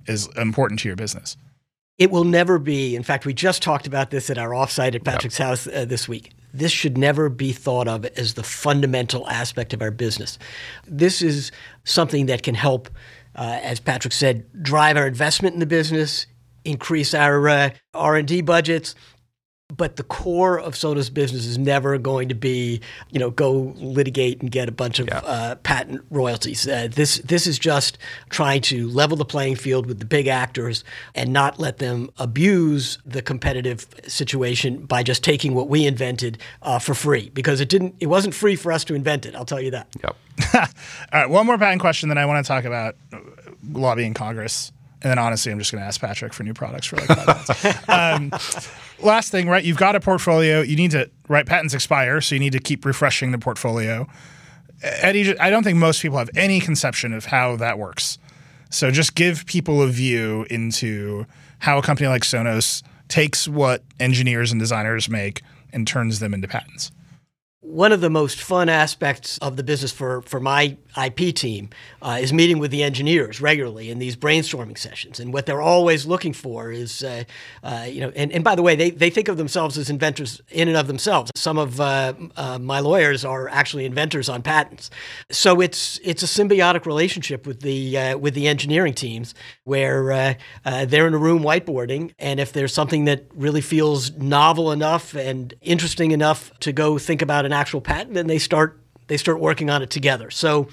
is 0.06 0.28
important 0.36 0.80
to 0.80 0.88
your 0.88 0.96
business. 0.96 1.36
It 1.98 2.10
will 2.10 2.24
never 2.24 2.58
be. 2.58 2.94
In 2.94 3.02
fact, 3.02 3.24
we 3.24 3.32
just 3.32 3.62
talked 3.62 3.86
about 3.86 4.10
this 4.10 4.28
at 4.28 4.36
our 4.36 4.50
offsite 4.50 4.94
at 4.94 5.04
Patrick's 5.04 5.38
house 5.38 5.66
uh, 5.66 5.84
this 5.86 6.08
week. 6.08 6.32
This 6.52 6.72
should 6.72 6.98
never 6.98 7.28
be 7.28 7.52
thought 7.52 7.88
of 7.88 8.04
as 8.04 8.34
the 8.34 8.42
fundamental 8.42 9.28
aspect 9.28 9.72
of 9.72 9.80
our 9.80 9.90
business. 9.90 10.38
This 10.86 11.22
is 11.22 11.52
something 11.84 12.26
that 12.26 12.42
can 12.42 12.54
help, 12.54 12.88
uh, 13.34 13.60
as 13.62 13.80
Patrick 13.80 14.12
said, 14.12 14.46
drive 14.62 14.96
our 14.96 15.06
investment 15.06 15.54
in 15.54 15.60
the 15.60 15.66
business, 15.66 16.26
increase 16.64 17.14
our 17.14 17.48
uh, 17.48 17.70
R&D 17.94 18.42
budgets, 18.42 18.94
but 19.74 19.96
the 19.96 20.02
core 20.04 20.58
of 20.58 20.76
Sonos's 20.76 21.10
business 21.10 21.44
is 21.44 21.58
never 21.58 21.98
going 21.98 22.28
to 22.28 22.34
be, 22.34 22.80
you 23.10 23.18
know, 23.18 23.30
go 23.30 23.74
litigate 23.76 24.40
and 24.40 24.50
get 24.50 24.68
a 24.68 24.72
bunch 24.72 24.98
of 24.98 25.08
uh, 25.10 25.56
patent 25.56 26.04
royalties. 26.10 26.66
Uh, 26.68 26.88
this 26.90 27.18
this 27.18 27.46
is 27.46 27.58
just 27.58 27.98
trying 28.28 28.60
to 28.62 28.88
level 28.88 29.16
the 29.16 29.24
playing 29.24 29.56
field 29.56 29.86
with 29.86 29.98
the 29.98 30.04
big 30.04 30.28
actors 30.28 30.84
and 31.14 31.32
not 31.32 31.58
let 31.58 31.78
them 31.78 32.10
abuse 32.18 32.98
the 33.04 33.22
competitive 33.22 33.86
situation 34.06 34.86
by 34.86 35.02
just 35.02 35.24
taking 35.24 35.54
what 35.54 35.68
we 35.68 35.84
invented 35.84 36.38
uh, 36.62 36.78
for 36.78 36.94
free 36.94 37.30
because 37.30 37.60
it 37.60 37.68
didn't. 37.68 37.94
It 37.98 38.06
wasn't 38.06 38.34
free 38.34 38.56
for 38.56 38.70
us 38.70 38.84
to 38.84 38.94
invent 38.94 39.26
it. 39.26 39.34
I'll 39.34 39.44
tell 39.44 39.60
you 39.60 39.72
that. 39.72 39.88
yep. 40.02 40.16
All 40.54 40.62
right, 41.12 41.30
one 41.30 41.46
more 41.46 41.58
patent 41.58 41.80
question 41.80 42.08
that 42.10 42.18
I 42.18 42.26
want 42.26 42.44
to 42.44 42.48
talk 42.48 42.64
about 42.64 42.94
uh, 43.12 43.18
lobbying 43.72 44.14
Congress. 44.14 44.70
And 45.06 45.12
then 45.12 45.18
honestly, 45.20 45.52
I'm 45.52 45.60
just 45.60 45.70
going 45.70 45.80
to 45.80 45.86
ask 45.86 46.00
Patrick 46.00 46.34
for 46.34 46.42
new 46.42 46.52
products 46.52 46.88
for 46.88 46.96
like 46.96 47.06
five. 47.06 47.84
Um, 47.88 48.32
last 48.98 49.30
thing, 49.30 49.48
right? 49.48 49.62
You've 49.62 49.76
got 49.76 49.94
a 49.94 50.00
portfolio. 50.00 50.62
You 50.62 50.74
need 50.74 50.90
to, 50.90 51.08
right? 51.28 51.46
Patents 51.46 51.74
expire, 51.74 52.20
so 52.20 52.34
you 52.34 52.40
need 52.40 52.54
to 52.54 52.58
keep 52.58 52.84
refreshing 52.84 53.30
the 53.30 53.38
portfolio. 53.38 54.08
Eddie, 54.82 55.38
I 55.38 55.48
don't 55.48 55.62
think 55.62 55.78
most 55.78 56.02
people 56.02 56.18
have 56.18 56.28
any 56.34 56.58
conception 56.58 57.12
of 57.12 57.26
how 57.26 57.54
that 57.54 57.78
works. 57.78 58.18
So 58.68 58.90
just 58.90 59.14
give 59.14 59.46
people 59.46 59.80
a 59.80 59.86
view 59.86 60.44
into 60.50 61.24
how 61.60 61.78
a 61.78 61.82
company 61.82 62.08
like 62.08 62.22
Sonos 62.22 62.82
takes 63.06 63.46
what 63.46 63.84
engineers 64.00 64.50
and 64.50 64.60
designers 64.60 65.08
make 65.08 65.42
and 65.72 65.86
turns 65.86 66.18
them 66.18 66.34
into 66.34 66.48
patents. 66.48 66.90
One 67.66 67.90
of 67.90 68.00
the 68.00 68.10
most 68.10 68.40
fun 68.40 68.68
aspects 68.68 69.38
of 69.38 69.56
the 69.56 69.64
business 69.64 69.90
for, 69.90 70.22
for 70.22 70.38
my 70.38 70.76
IP 70.96 71.34
team 71.34 71.70
uh, 72.00 72.18
is 72.20 72.32
meeting 72.32 72.58
with 72.58 72.70
the 72.70 72.82
engineers 72.82 73.40
regularly 73.40 73.90
in 73.90 73.98
these 73.98 74.16
brainstorming 74.16 74.78
sessions. 74.78 75.20
And 75.20 75.32
what 75.32 75.46
they're 75.46 75.60
always 75.60 76.06
looking 76.06 76.32
for 76.32 76.70
is, 76.70 77.02
uh, 77.02 77.24
uh, 77.62 77.86
you 77.88 78.00
know, 78.00 78.12
and, 78.14 78.30
and 78.32 78.44
by 78.44 78.54
the 78.54 78.62
way, 78.62 78.76
they, 78.76 78.90
they 78.90 79.10
think 79.10 79.28
of 79.28 79.36
themselves 79.36 79.76
as 79.76 79.90
inventors 79.90 80.40
in 80.50 80.68
and 80.68 80.76
of 80.76 80.86
themselves. 80.86 81.32
Some 81.34 81.58
of 81.58 81.80
uh, 81.80 82.14
uh, 82.36 82.58
my 82.58 82.80
lawyers 82.80 83.24
are 83.24 83.48
actually 83.48 83.84
inventors 83.84 84.28
on 84.28 84.42
patents. 84.42 84.88
So 85.30 85.60
it's 85.60 85.98
it's 86.04 86.22
a 86.22 86.26
symbiotic 86.26 86.86
relationship 86.86 87.46
with 87.46 87.60
the 87.60 87.98
uh, 87.98 88.18
with 88.18 88.34
the 88.34 88.46
engineering 88.46 88.94
teams 88.94 89.34
where 89.64 90.36
they're 90.64 91.06
in 91.08 91.14
a 91.14 91.18
room 91.18 91.42
whiteboarding, 91.42 92.12
and 92.18 92.38
if 92.38 92.52
there's 92.52 92.72
something 92.72 93.06
that 93.06 93.24
really 93.34 93.60
feels 93.60 94.12
novel 94.12 94.70
enough 94.70 95.14
and 95.14 95.52
interesting 95.62 96.12
enough 96.12 96.52
to 96.60 96.72
go 96.72 96.98
think 96.98 97.22
about 97.22 97.44
an 97.44 97.52
actual 97.56 97.80
patent, 97.80 98.14
then 98.14 98.26
they 98.26 98.38
start 98.38 98.80
they 99.08 99.16
start 99.16 99.40
working 99.40 99.70
on 99.70 99.82
it 99.82 99.90
together. 99.90 100.30
So 100.30 100.68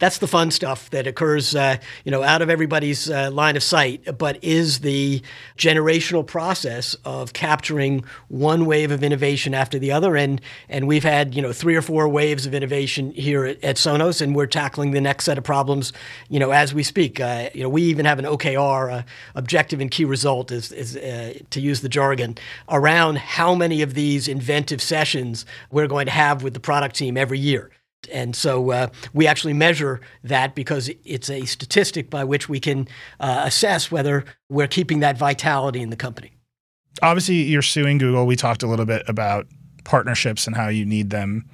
that's 0.00 0.18
the 0.18 0.26
fun 0.26 0.50
stuff 0.50 0.90
that 0.90 1.06
occurs, 1.06 1.54
uh, 1.54 1.76
you 2.04 2.10
know, 2.10 2.24
out 2.24 2.42
of 2.42 2.50
everybody's 2.50 3.08
uh, 3.08 3.30
line 3.30 3.54
of 3.56 3.62
sight, 3.62 4.18
but 4.18 4.42
is 4.42 4.80
the 4.80 5.22
generational 5.56 6.26
process 6.26 6.96
of 7.04 7.32
capturing 7.32 8.04
one 8.26 8.66
wave 8.66 8.90
of 8.90 9.04
innovation 9.04 9.54
after 9.54 9.78
the 9.78 9.92
other. 9.92 10.16
And 10.16 10.40
and 10.68 10.88
we've 10.88 11.04
had, 11.04 11.36
you 11.36 11.40
know, 11.40 11.52
three 11.52 11.76
or 11.76 11.82
four 11.82 12.08
waves 12.08 12.44
of 12.44 12.54
innovation 12.54 13.12
here 13.12 13.44
at, 13.44 13.62
at 13.62 13.76
Sonos, 13.76 14.20
and 14.20 14.34
we're 14.34 14.46
tackling 14.46 14.90
the 14.90 15.00
next 15.00 15.26
set 15.26 15.38
of 15.38 15.44
problems, 15.44 15.92
you 16.28 16.40
know, 16.40 16.50
as 16.50 16.74
we 16.74 16.82
speak. 16.82 17.20
Uh, 17.20 17.50
you 17.54 17.62
know, 17.62 17.68
we 17.68 17.82
even 17.82 18.04
have 18.04 18.18
an 18.18 18.24
OKR, 18.24 18.92
uh, 18.92 19.02
objective 19.36 19.80
and 19.80 19.92
key 19.92 20.04
result, 20.04 20.50
is, 20.50 20.72
is 20.72 20.96
uh, 20.96 21.34
to 21.50 21.60
use 21.60 21.82
the 21.82 21.88
jargon, 21.88 22.36
around 22.68 23.18
how 23.18 23.54
many 23.54 23.80
of 23.80 23.94
these 23.94 24.26
inventive 24.26 24.82
sessions 24.82 25.46
we're 25.70 25.86
going 25.86 26.06
to 26.06 26.12
have 26.12 26.42
with 26.42 26.52
the 26.52 26.60
product 26.60 26.96
team 26.96 27.16
every 27.16 27.38
year. 27.38 27.70
And 28.08 28.34
so 28.34 28.70
uh, 28.70 28.88
we 29.12 29.26
actually 29.26 29.52
measure 29.52 30.00
that 30.22 30.54
because 30.54 30.90
it's 31.04 31.30
a 31.30 31.44
statistic 31.44 32.10
by 32.10 32.24
which 32.24 32.48
we 32.48 32.60
can 32.60 32.88
uh, 33.20 33.42
assess 33.44 33.90
whether 33.90 34.24
we're 34.48 34.68
keeping 34.68 35.00
that 35.00 35.18
vitality 35.18 35.80
in 35.82 35.90
the 35.90 35.96
company. 35.96 36.32
Obviously, 37.02 37.42
you're 37.42 37.62
suing 37.62 37.98
Google. 37.98 38.26
We 38.26 38.36
talked 38.36 38.62
a 38.62 38.66
little 38.66 38.86
bit 38.86 39.02
about 39.08 39.46
partnerships 39.84 40.46
and 40.46 40.56
how 40.56 40.68
you 40.68 40.84
need 40.84 41.10
them. 41.10 41.44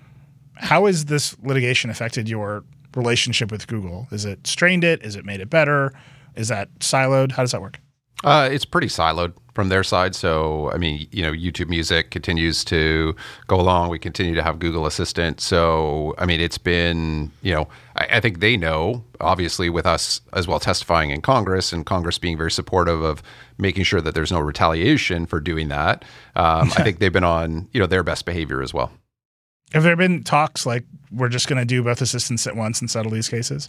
How 0.55 0.87
has 0.87 1.07
this 1.07 1.37
litigation 1.43 1.91
affected 1.91 2.29
your 2.29 2.65
relationship 2.95 3.51
with 3.51 3.67
Google? 3.67 4.07
Is 4.11 4.25
it 4.25 4.47
strained 4.47 4.85
it? 4.85 5.03
Is 5.03 5.17
it 5.17 5.25
made 5.25 5.41
it 5.41 5.49
better? 5.49 5.93
Is 6.37 6.49
that 6.49 6.73
siloed? 6.81 7.33
How 7.33 7.43
does 7.43 7.53
that 7.53 7.63
work? 7.63 7.81
Uh, 8.23 8.49
it's 8.53 8.67
pretty 8.67 8.89
siloed 8.89 9.33
from 9.61 9.69
their 9.69 9.85
side. 9.85 10.15
So, 10.15 10.71
I 10.73 10.79
mean, 10.79 11.07
you 11.13 11.21
know, 11.21 11.33
YouTube 11.33 11.69
Music 11.69 12.11
continues 12.11 12.65
to 12.65 13.15
go 13.47 13.61
along. 13.61 13.91
We 13.91 13.99
continue 13.99 14.35
to 14.35 14.43
have 14.43 14.59
Google 14.59 14.87
Assistant. 14.87 15.39
So, 15.39 16.15
I 16.17 16.25
mean, 16.25 16.41
it's 16.41 16.57
been, 16.57 17.31
you 17.43 17.53
know, 17.53 17.69
I, 17.97 18.07
I 18.13 18.21
think 18.21 18.41
they 18.41 18.57
know, 18.57 19.05
obviously, 19.21 19.69
with 19.69 19.85
us 19.85 20.23
as 20.33 20.49
well 20.49 20.61
testifying 20.61 21.11
in 21.11 21.21
Congress 21.21 21.75
and 21.75 21.85
Congress 21.85 22.17
being 22.17 22.39
very 22.39 22.51
supportive 22.51 23.03
of 23.03 23.23
making 23.59 23.85
sure 23.85 24.01
that 24.01 24.15
there's 24.15 24.33
no 24.33 24.41
retaliation 24.41 25.27
for 25.27 25.41
doing 25.41 25.69
that. 25.69 26.07
Um, 26.37 26.73
I 26.79 26.83
think 26.83 26.99
they've 26.99 27.13
been 27.13 27.23
on, 27.23 27.69
you 27.75 27.81
know, 27.81 27.87
their 27.87 28.03
best 28.03 28.25
behavior 28.25 28.63
as 28.63 28.73
well. 28.73 28.91
Have 29.75 29.83
there 29.83 29.95
been 29.95 30.25
talks 30.25 30.65
like 30.65 30.87
we're 31.13 31.29
just 31.29 31.49
going 31.49 31.59
to 31.59 31.67
do 31.67 31.83
both 31.83 32.01
assistants 32.01 32.47
at 32.47 32.57
once 32.57 32.81
and 32.81 32.91
settle 32.91 33.13
these 33.13 33.29
cases? 33.29 33.69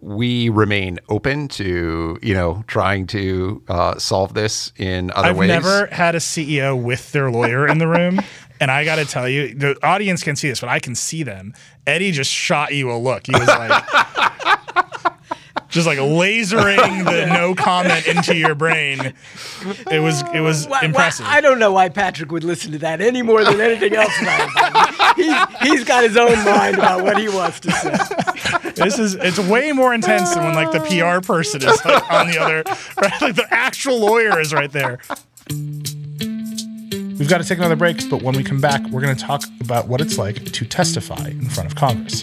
We 0.00 0.48
remain 0.48 0.98
open 1.08 1.48
to 1.48 2.18
you 2.22 2.34
know 2.34 2.64
trying 2.66 3.06
to 3.08 3.62
uh, 3.68 3.98
solve 3.98 4.34
this 4.34 4.72
in 4.76 5.10
other 5.12 5.34
ways. 5.34 5.50
I've 5.50 5.62
never 5.62 5.86
had 5.86 6.14
a 6.14 6.18
CEO 6.18 6.80
with 6.80 7.12
their 7.12 7.30
lawyer 7.30 7.66
in 7.66 7.78
the 7.78 7.88
room. 7.88 8.20
And 8.62 8.70
I 8.70 8.84
got 8.84 8.96
to 8.96 9.06
tell 9.06 9.26
you, 9.26 9.54
the 9.54 9.74
audience 9.82 10.22
can 10.22 10.36
see 10.36 10.50
this, 10.50 10.60
but 10.60 10.68
I 10.68 10.80
can 10.80 10.94
see 10.94 11.22
them. 11.22 11.54
Eddie 11.86 12.12
just 12.12 12.30
shot 12.30 12.74
you 12.74 12.92
a 12.92 12.98
look. 12.98 13.26
He 13.26 13.32
was 13.32 13.48
like, 13.48 13.84
just 15.70 15.86
like 15.86 15.98
lasering 15.98 17.04
the 17.04 17.26
no 17.32 17.54
comment 17.54 18.06
into 18.06 18.36
your 18.36 18.54
brain. 18.54 19.12
It 19.90 20.00
was 20.00 20.22
it 20.34 20.40
was 20.40 20.66
Why- 20.66 20.80
why- 20.80 20.84
impressive. 20.86 21.26
I 21.26 21.40
don't 21.40 21.58
know 21.58 21.72
why 21.72 21.88
Patrick 21.88 22.30
would 22.32 22.44
listen 22.44 22.72
to 22.72 22.78
that 22.78 23.00
any 23.00 23.22
more 23.22 23.44
than 23.44 23.60
anything 23.60 23.94
else. 23.94 24.12
he's, 25.16 25.34
he's 25.62 25.84
got 25.84 26.02
his 26.04 26.16
own 26.16 26.36
mind 26.44 26.76
about 26.76 27.02
what 27.04 27.18
he 27.18 27.28
wants 27.28 27.60
to 27.60 27.70
say. 27.72 28.72
this 28.74 28.98
is 28.98 29.14
it's 29.14 29.38
way 29.38 29.72
more 29.72 29.94
intense 29.94 30.34
than 30.34 30.44
when 30.44 30.54
like 30.54 30.72
the 30.72 30.80
PR 30.80 31.24
person 31.24 31.62
is 31.62 31.84
like 31.84 32.10
on 32.10 32.26
the 32.28 32.38
other, 32.38 32.62
right? 33.00 33.20
Like 33.22 33.34
the 33.36 33.46
actual 33.50 33.98
lawyer 34.00 34.38
is 34.40 34.52
right 34.52 34.70
there. 34.72 34.98
We've 37.18 37.28
got 37.28 37.38
to 37.38 37.44
take 37.44 37.58
another 37.58 37.76
break, 37.76 38.08
but 38.08 38.22
when 38.22 38.34
we 38.34 38.42
come 38.42 38.60
back, 38.62 38.82
we're 38.88 39.02
going 39.02 39.14
to 39.14 39.22
talk 39.22 39.42
about 39.60 39.88
what 39.88 40.00
it's 40.00 40.16
like 40.16 40.42
to 40.52 40.64
testify 40.64 41.28
in 41.28 41.50
front 41.50 41.70
of 41.70 41.76
Congress. 41.76 42.22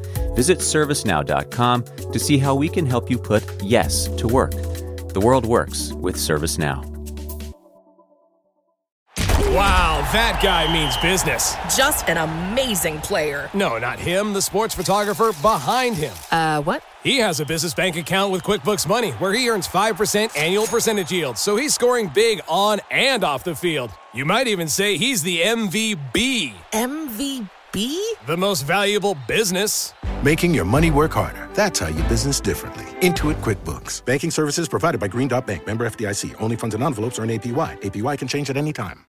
Visit 0.41 0.57
servicenow.com 0.57 1.83
to 2.11 2.17
see 2.17 2.39
how 2.39 2.55
we 2.55 2.67
can 2.67 2.83
help 2.83 3.11
you 3.11 3.19
put 3.19 3.43
yes 3.61 4.07
to 4.17 4.27
work. 4.27 4.49
The 5.13 5.19
world 5.23 5.45
works 5.45 5.93
with 5.93 6.15
ServiceNow. 6.15 6.83
Wow, 9.53 10.09
that 10.11 10.39
guy 10.41 10.73
means 10.73 10.97
business. 10.97 11.53
Just 11.77 12.09
an 12.09 12.17
amazing 12.17 13.01
player. 13.01 13.51
No, 13.53 13.77
not 13.77 13.99
him, 13.99 14.33
the 14.33 14.41
sports 14.41 14.73
photographer 14.73 15.31
behind 15.43 15.95
him. 15.95 16.13
Uh, 16.31 16.63
what? 16.63 16.81
He 17.03 17.19
has 17.19 17.39
a 17.39 17.45
business 17.45 17.75
bank 17.75 17.95
account 17.95 18.31
with 18.31 18.41
QuickBooks 18.41 18.87
Money 18.87 19.11
where 19.11 19.33
he 19.33 19.47
earns 19.47 19.67
5% 19.67 20.35
annual 20.35 20.65
percentage 20.65 21.11
yield, 21.11 21.37
so 21.37 21.55
he's 21.55 21.75
scoring 21.75 22.09
big 22.15 22.41
on 22.47 22.79
and 22.89 23.23
off 23.23 23.43
the 23.43 23.53
field. 23.53 23.91
You 24.11 24.25
might 24.25 24.47
even 24.47 24.67
say 24.69 24.97
he's 24.97 25.21
the 25.21 25.41
MVB. 25.41 26.55
MVP? 26.73 27.47
The 27.73 28.35
most 28.37 28.63
valuable 28.63 29.15
business. 29.29 29.93
Making 30.25 30.53
your 30.53 30.65
money 30.65 30.91
work 30.91 31.13
harder. 31.13 31.47
That's 31.53 31.79
how 31.79 31.87
you 31.87 32.03
business 32.03 32.41
differently. 32.41 32.83
Intuit 32.99 33.41
QuickBooks. 33.41 34.03
Banking 34.05 34.29
services 34.29 34.67
provided 34.67 34.99
by 34.99 35.07
Green 35.07 35.29
Dot 35.29 35.47
Bank. 35.47 35.65
Member 35.65 35.87
FDIC. 35.89 36.35
Only 36.41 36.57
funds 36.57 36.75
and 36.75 36.83
envelopes 36.83 37.17
earn 37.17 37.29
APY. 37.29 37.81
APY 37.81 38.17
can 38.17 38.27
change 38.27 38.49
at 38.49 38.57
any 38.57 38.73
time. 38.73 39.05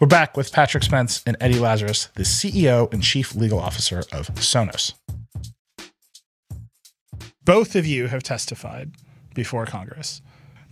We're 0.00 0.06
back 0.06 0.38
with 0.38 0.50
Patrick 0.52 0.82
Spence 0.82 1.22
and 1.26 1.36
Eddie 1.38 1.60
Lazarus, 1.60 2.08
the 2.16 2.24
CEO 2.24 2.92
and 2.92 3.02
Chief 3.02 3.34
Legal 3.34 3.60
Officer 3.60 4.00
of 4.10 4.34
Sonos. 4.36 4.94
Both 7.44 7.76
of 7.76 7.86
you 7.86 8.06
have 8.06 8.22
testified 8.22 8.92
before 9.34 9.66
Congress. 9.66 10.22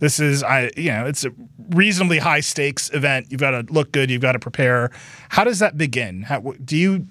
This 0.01 0.19
is, 0.19 0.41
I, 0.41 0.71
you 0.75 0.89
know, 0.89 1.05
it's 1.05 1.25
a 1.25 1.31
reasonably 1.69 2.17
high 2.17 2.39
stakes 2.39 2.91
event. 2.91 3.27
You've 3.29 3.39
got 3.39 3.51
to 3.51 3.71
look 3.71 3.91
good. 3.91 4.09
You've 4.09 4.23
got 4.23 4.31
to 4.31 4.39
prepare. 4.39 4.89
How 5.29 5.43
does 5.43 5.59
that 5.59 5.77
begin? 5.77 6.23
How, 6.23 6.39
do 6.65 6.75
you 6.75 7.05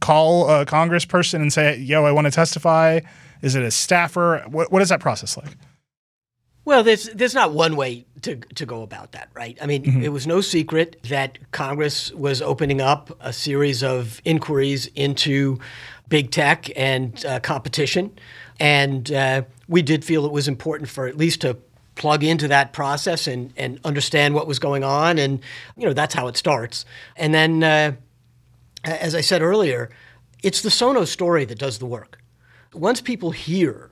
call 0.00 0.48
a 0.50 0.66
congressperson 0.66 1.40
and 1.40 1.50
say, 1.50 1.78
"Yo, 1.78 2.04
I 2.04 2.12
want 2.12 2.26
to 2.26 2.30
testify"? 2.30 3.00
Is 3.40 3.54
it 3.54 3.62
a 3.62 3.70
staffer? 3.70 4.44
What, 4.48 4.70
what 4.70 4.82
is 4.82 4.90
that 4.90 5.00
process 5.00 5.38
like? 5.38 5.56
Well, 6.66 6.82
there's 6.82 7.04
there's 7.14 7.34
not 7.34 7.54
one 7.54 7.74
way 7.74 8.04
to 8.20 8.36
to 8.36 8.66
go 8.66 8.82
about 8.82 9.12
that, 9.12 9.30
right? 9.32 9.56
I 9.62 9.66
mean, 9.66 9.84
mm-hmm. 9.84 10.02
it 10.02 10.12
was 10.12 10.26
no 10.26 10.42
secret 10.42 11.00
that 11.04 11.38
Congress 11.52 12.12
was 12.12 12.42
opening 12.42 12.82
up 12.82 13.16
a 13.20 13.32
series 13.32 13.82
of 13.82 14.20
inquiries 14.26 14.88
into 14.94 15.58
big 16.08 16.32
tech 16.32 16.68
and 16.76 17.24
uh, 17.24 17.40
competition, 17.40 18.12
and 18.60 19.10
uh, 19.10 19.42
we 19.68 19.80
did 19.80 20.04
feel 20.04 20.26
it 20.26 20.32
was 20.32 20.48
important 20.48 20.90
for 20.90 21.06
at 21.06 21.16
least 21.16 21.40
to 21.40 21.56
plug 21.96 22.22
into 22.22 22.46
that 22.48 22.72
process 22.72 23.26
and, 23.26 23.52
and 23.56 23.80
understand 23.84 24.34
what 24.34 24.46
was 24.46 24.58
going 24.58 24.84
on. 24.84 25.18
And, 25.18 25.40
you 25.76 25.86
know, 25.86 25.92
that's 25.92 26.14
how 26.14 26.28
it 26.28 26.36
starts. 26.36 26.84
And 27.16 27.34
then, 27.34 27.62
uh, 27.62 27.92
as 28.84 29.14
I 29.14 29.20
said 29.20 29.42
earlier, 29.42 29.90
it's 30.42 30.62
the 30.62 30.68
Sonos 30.68 31.08
story 31.08 31.44
that 31.46 31.58
does 31.58 31.78
the 31.78 31.86
work. 31.86 32.18
Once 32.72 33.00
people 33.00 33.32
hear 33.32 33.90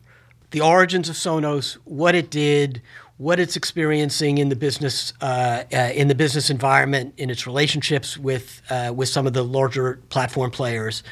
the 0.51 0.61
origins 0.61 1.09
of 1.09 1.17
Sonos, 1.17 1.75
what 1.85 2.15
it 2.15 2.31
did, 2.31 2.81
what 3.17 3.41
it's 3.41 3.57
experiencing 3.57 4.39
in 4.39 4.49
the 4.49 4.57
business 4.57 5.13
uh, 5.21 5.65
uh, 5.73 5.77
in 5.95 6.09
the 6.09 6.15
business 6.15 6.51
environment, 6.51 7.15
in 7.17 7.31
its 7.31 7.47
relationships 7.47 8.19
with 8.19 8.63
uh, 8.71 8.93
with 8.95 9.09
some 9.09 9.27
of 9.27 9.33
the 9.33 9.43
larger 9.43 10.01
platform 10.11 10.51
players, 10.51 11.03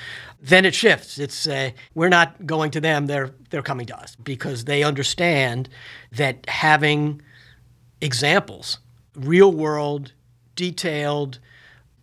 then 0.43 0.65
it 0.65 0.75
shifts. 0.75 1.19
It's 1.19 1.47
uh, 1.47 1.71
we're 1.95 2.09
not 2.09 2.45
going 2.45 2.73
to 2.73 2.81
them; 2.81 3.07
they're 3.07 3.31
they're 3.51 3.63
coming 3.63 3.87
to 3.87 3.97
us 3.97 4.17
because 4.17 4.65
they 4.65 4.83
understand 4.83 5.69
that 6.11 6.45
having 6.49 7.23
examples, 8.01 8.79
real 9.15 9.53
world, 9.53 10.13
detailed, 10.57 11.39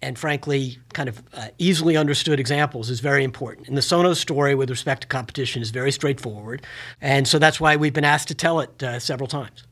and 0.01 0.17
frankly, 0.17 0.77
kind 0.93 1.09
of 1.09 1.21
uh, 1.33 1.49
easily 1.57 1.97
understood 1.97 2.39
examples 2.39 2.89
is 2.89 3.01
very 3.01 3.25
important. 3.25 3.67
And 3.67 3.75
the 3.75 3.81
Sonos 3.81 4.15
story 4.15 4.55
with 4.55 4.69
respect 4.69 5.01
to 5.01 5.07
competition 5.07 5.61
is 5.61 5.69
very 5.69 5.91
straightforward, 5.91 6.65
and 7.01 7.27
so 7.27 7.39
that's 7.39 7.59
why 7.59 7.75
we've 7.75 7.93
been 7.93 8.05
asked 8.05 8.29
to 8.29 8.35
tell 8.35 8.61
it 8.61 8.81
uh, 8.81 8.99
several 8.99 9.27
times. 9.27 9.65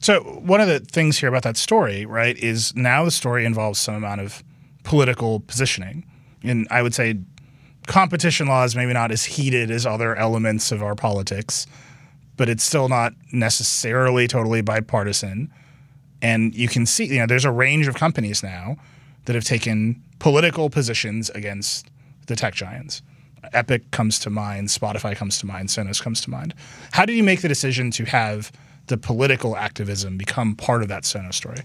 So 0.00 0.20
one 0.20 0.60
of 0.60 0.68
the 0.68 0.78
things 0.78 1.18
here 1.18 1.28
about 1.28 1.42
that 1.42 1.56
story, 1.56 2.04
right, 2.04 2.36
is 2.36 2.76
now 2.76 3.04
the 3.04 3.10
story 3.10 3.44
involves 3.46 3.80
some 3.80 3.94
amount 3.94 4.20
of 4.20 4.44
political 4.84 5.40
positioning, 5.40 6.04
and 6.42 6.68
I 6.70 6.82
would 6.82 6.94
say 6.94 7.16
competition 7.88 8.46
law 8.46 8.62
is 8.62 8.76
maybe 8.76 8.92
not 8.92 9.10
as 9.10 9.24
heated 9.24 9.70
as 9.70 9.84
other 9.84 10.14
elements 10.14 10.70
of 10.70 10.82
our 10.82 10.94
politics, 10.94 11.66
but 12.36 12.48
it's 12.48 12.62
still 12.62 12.88
not 12.88 13.14
necessarily 13.32 14.28
totally 14.28 14.60
bipartisan. 14.60 15.52
And 16.22 16.54
you 16.54 16.68
can 16.68 16.86
see, 16.86 17.06
you 17.06 17.18
know, 17.18 17.26
there's 17.26 17.44
a 17.44 17.50
range 17.50 17.88
of 17.88 17.94
companies 17.94 18.42
now 18.42 18.76
that 19.24 19.34
have 19.34 19.44
taken 19.44 20.00
political 20.20 20.70
positions 20.70 21.30
against 21.30 21.90
the 22.26 22.36
tech 22.36 22.54
giants. 22.54 23.02
Epic 23.52 23.90
comes 23.90 24.18
to 24.20 24.30
mind, 24.30 24.68
Spotify 24.68 25.16
comes 25.16 25.38
to 25.38 25.46
mind, 25.46 25.68
Sonos 25.68 26.02
comes 26.02 26.20
to 26.22 26.30
mind. 26.30 26.54
How 26.92 27.06
did 27.06 27.16
you 27.16 27.22
make 27.22 27.40
the 27.40 27.48
decision 27.48 27.90
to 27.92 28.04
have 28.04 28.52
the 28.88 28.98
political 28.98 29.56
activism 29.56 30.18
become 30.18 30.54
part 30.54 30.82
of 30.82 30.88
that 30.88 31.04
Sonos 31.04 31.34
story? 31.34 31.62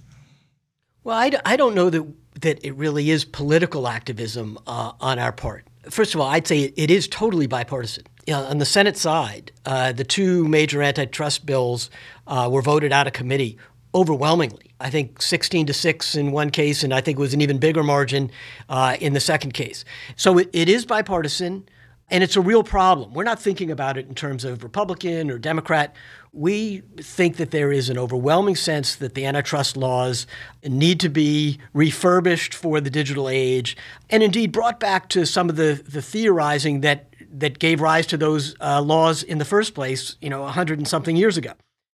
Well, 1.03 1.17
I 1.17 1.30
d- 1.30 1.38
I 1.45 1.57
don't 1.57 1.76
know 1.76 1.89
that 1.89 2.05
that 2.41 2.63
it 2.65 2.76
really 2.76 3.09
is 3.09 3.26
political 3.26 3.88
activism 3.88 4.57
uh, 4.65 4.93
on 4.99 5.19
our 5.19 5.32
part. 5.32 5.65
First 5.90 6.16
of 6.16 6.22
all, 6.22 6.28
I'd 6.28 6.48
say 6.48 6.74
it 6.76 6.90
is 6.90 7.08
totally 7.08 7.48
bipartisan. 7.48 8.06
You 8.26 8.34
know, 8.34 8.44
on 8.44 8.58
the 8.58 8.66
Senate 8.66 8.98
side, 8.98 9.52
uh, 9.66 9.92
the 9.92 10.06
two 10.06 10.48
major 10.48 10.82
antitrust 10.82 11.46
bills 11.46 11.90
uh, 12.26 12.48
were 12.52 12.62
voted 12.62 12.94
out 12.94 13.06
of 13.06 13.14
committee 13.14 13.58
overwhelmingly. 13.94 14.72
I 14.80 14.90
think 14.90 15.22
16 15.22 15.68
to 15.68 15.74
6 15.74 16.16
in 16.16 16.32
one 16.32 16.50
case, 16.50 16.84
and 16.84 16.94
I 16.94 17.02
think 17.02 17.18
it 17.18 17.22
was 17.22 17.34
an 17.34 17.42
even 17.42 17.58
bigger 17.58 17.84
margin 17.84 18.32
uh, 18.70 18.98
in 19.00 19.14
the 19.14 19.20
second 19.20 19.54
case. 19.54 19.86
So 20.16 20.38
it, 20.38 20.50
it 20.54 20.70
is 20.70 20.86
bipartisan, 20.86 21.68
and 22.10 22.24
it's 22.24 22.36
a 22.36 22.42
real 22.42 22.64
problem. 22.64 23.14
We're 23.14 23.24
not 23.24 23.42
thinking 23.42 23.72
about 23.72 23.98
it 23.98 24.08
in 24.08 24.16
terms 24.16 24.46
of 24.46 24.64
Republican 24.64 25.30
or 25.30 25.38
Democrat 25.38 25.96
we 26.34 26.82
think 26.98 27.38
that 27.38 27.52
there 27.52 27.72
is 27.72 27.90
an 27.90 27.98
overwhelming 27.98 28.56
sense 28.56 28.96
that 28.96 29.14
the 29.14 29.24
antitrust 29.24 29.78
laws 29.78 30.26
need 30.64 31.00
to 31.00 31.08
be 31.08 31.60
refurbished 31.74 32.56
for 32.56 32.82
the 32.82 32.90
digital 32.90 33.30
age 33.30 33.78
and 34.10 34.24
indeed 34.24 34.52
brought 34.52 34.80
back 34.80 35.10
to 35.10 35.28
some 35.28 35.48
of 35.48 35.56
the, 35.58 35.80
the 35.88 36.02
theorizing 36.02 36.82
that, 36.82 37.14
that 37.32 37.60
gave 37.60 37.80
rise 37.80 38.08
to 38.08 38.18
those 38.18 38.56
uh, 38.60 38.82
laws 38.82 39.22
in 39.22 39.38
the 39.38 39.46
first 39.46 39.76
place, 39.76 40.18
you 40.22 40.30
know, 40.30 40.42
100 40.42 40.80
and 40.80 40.88
something 40.88 41.16
years 41.16 41.38
ago. 41.38 41.54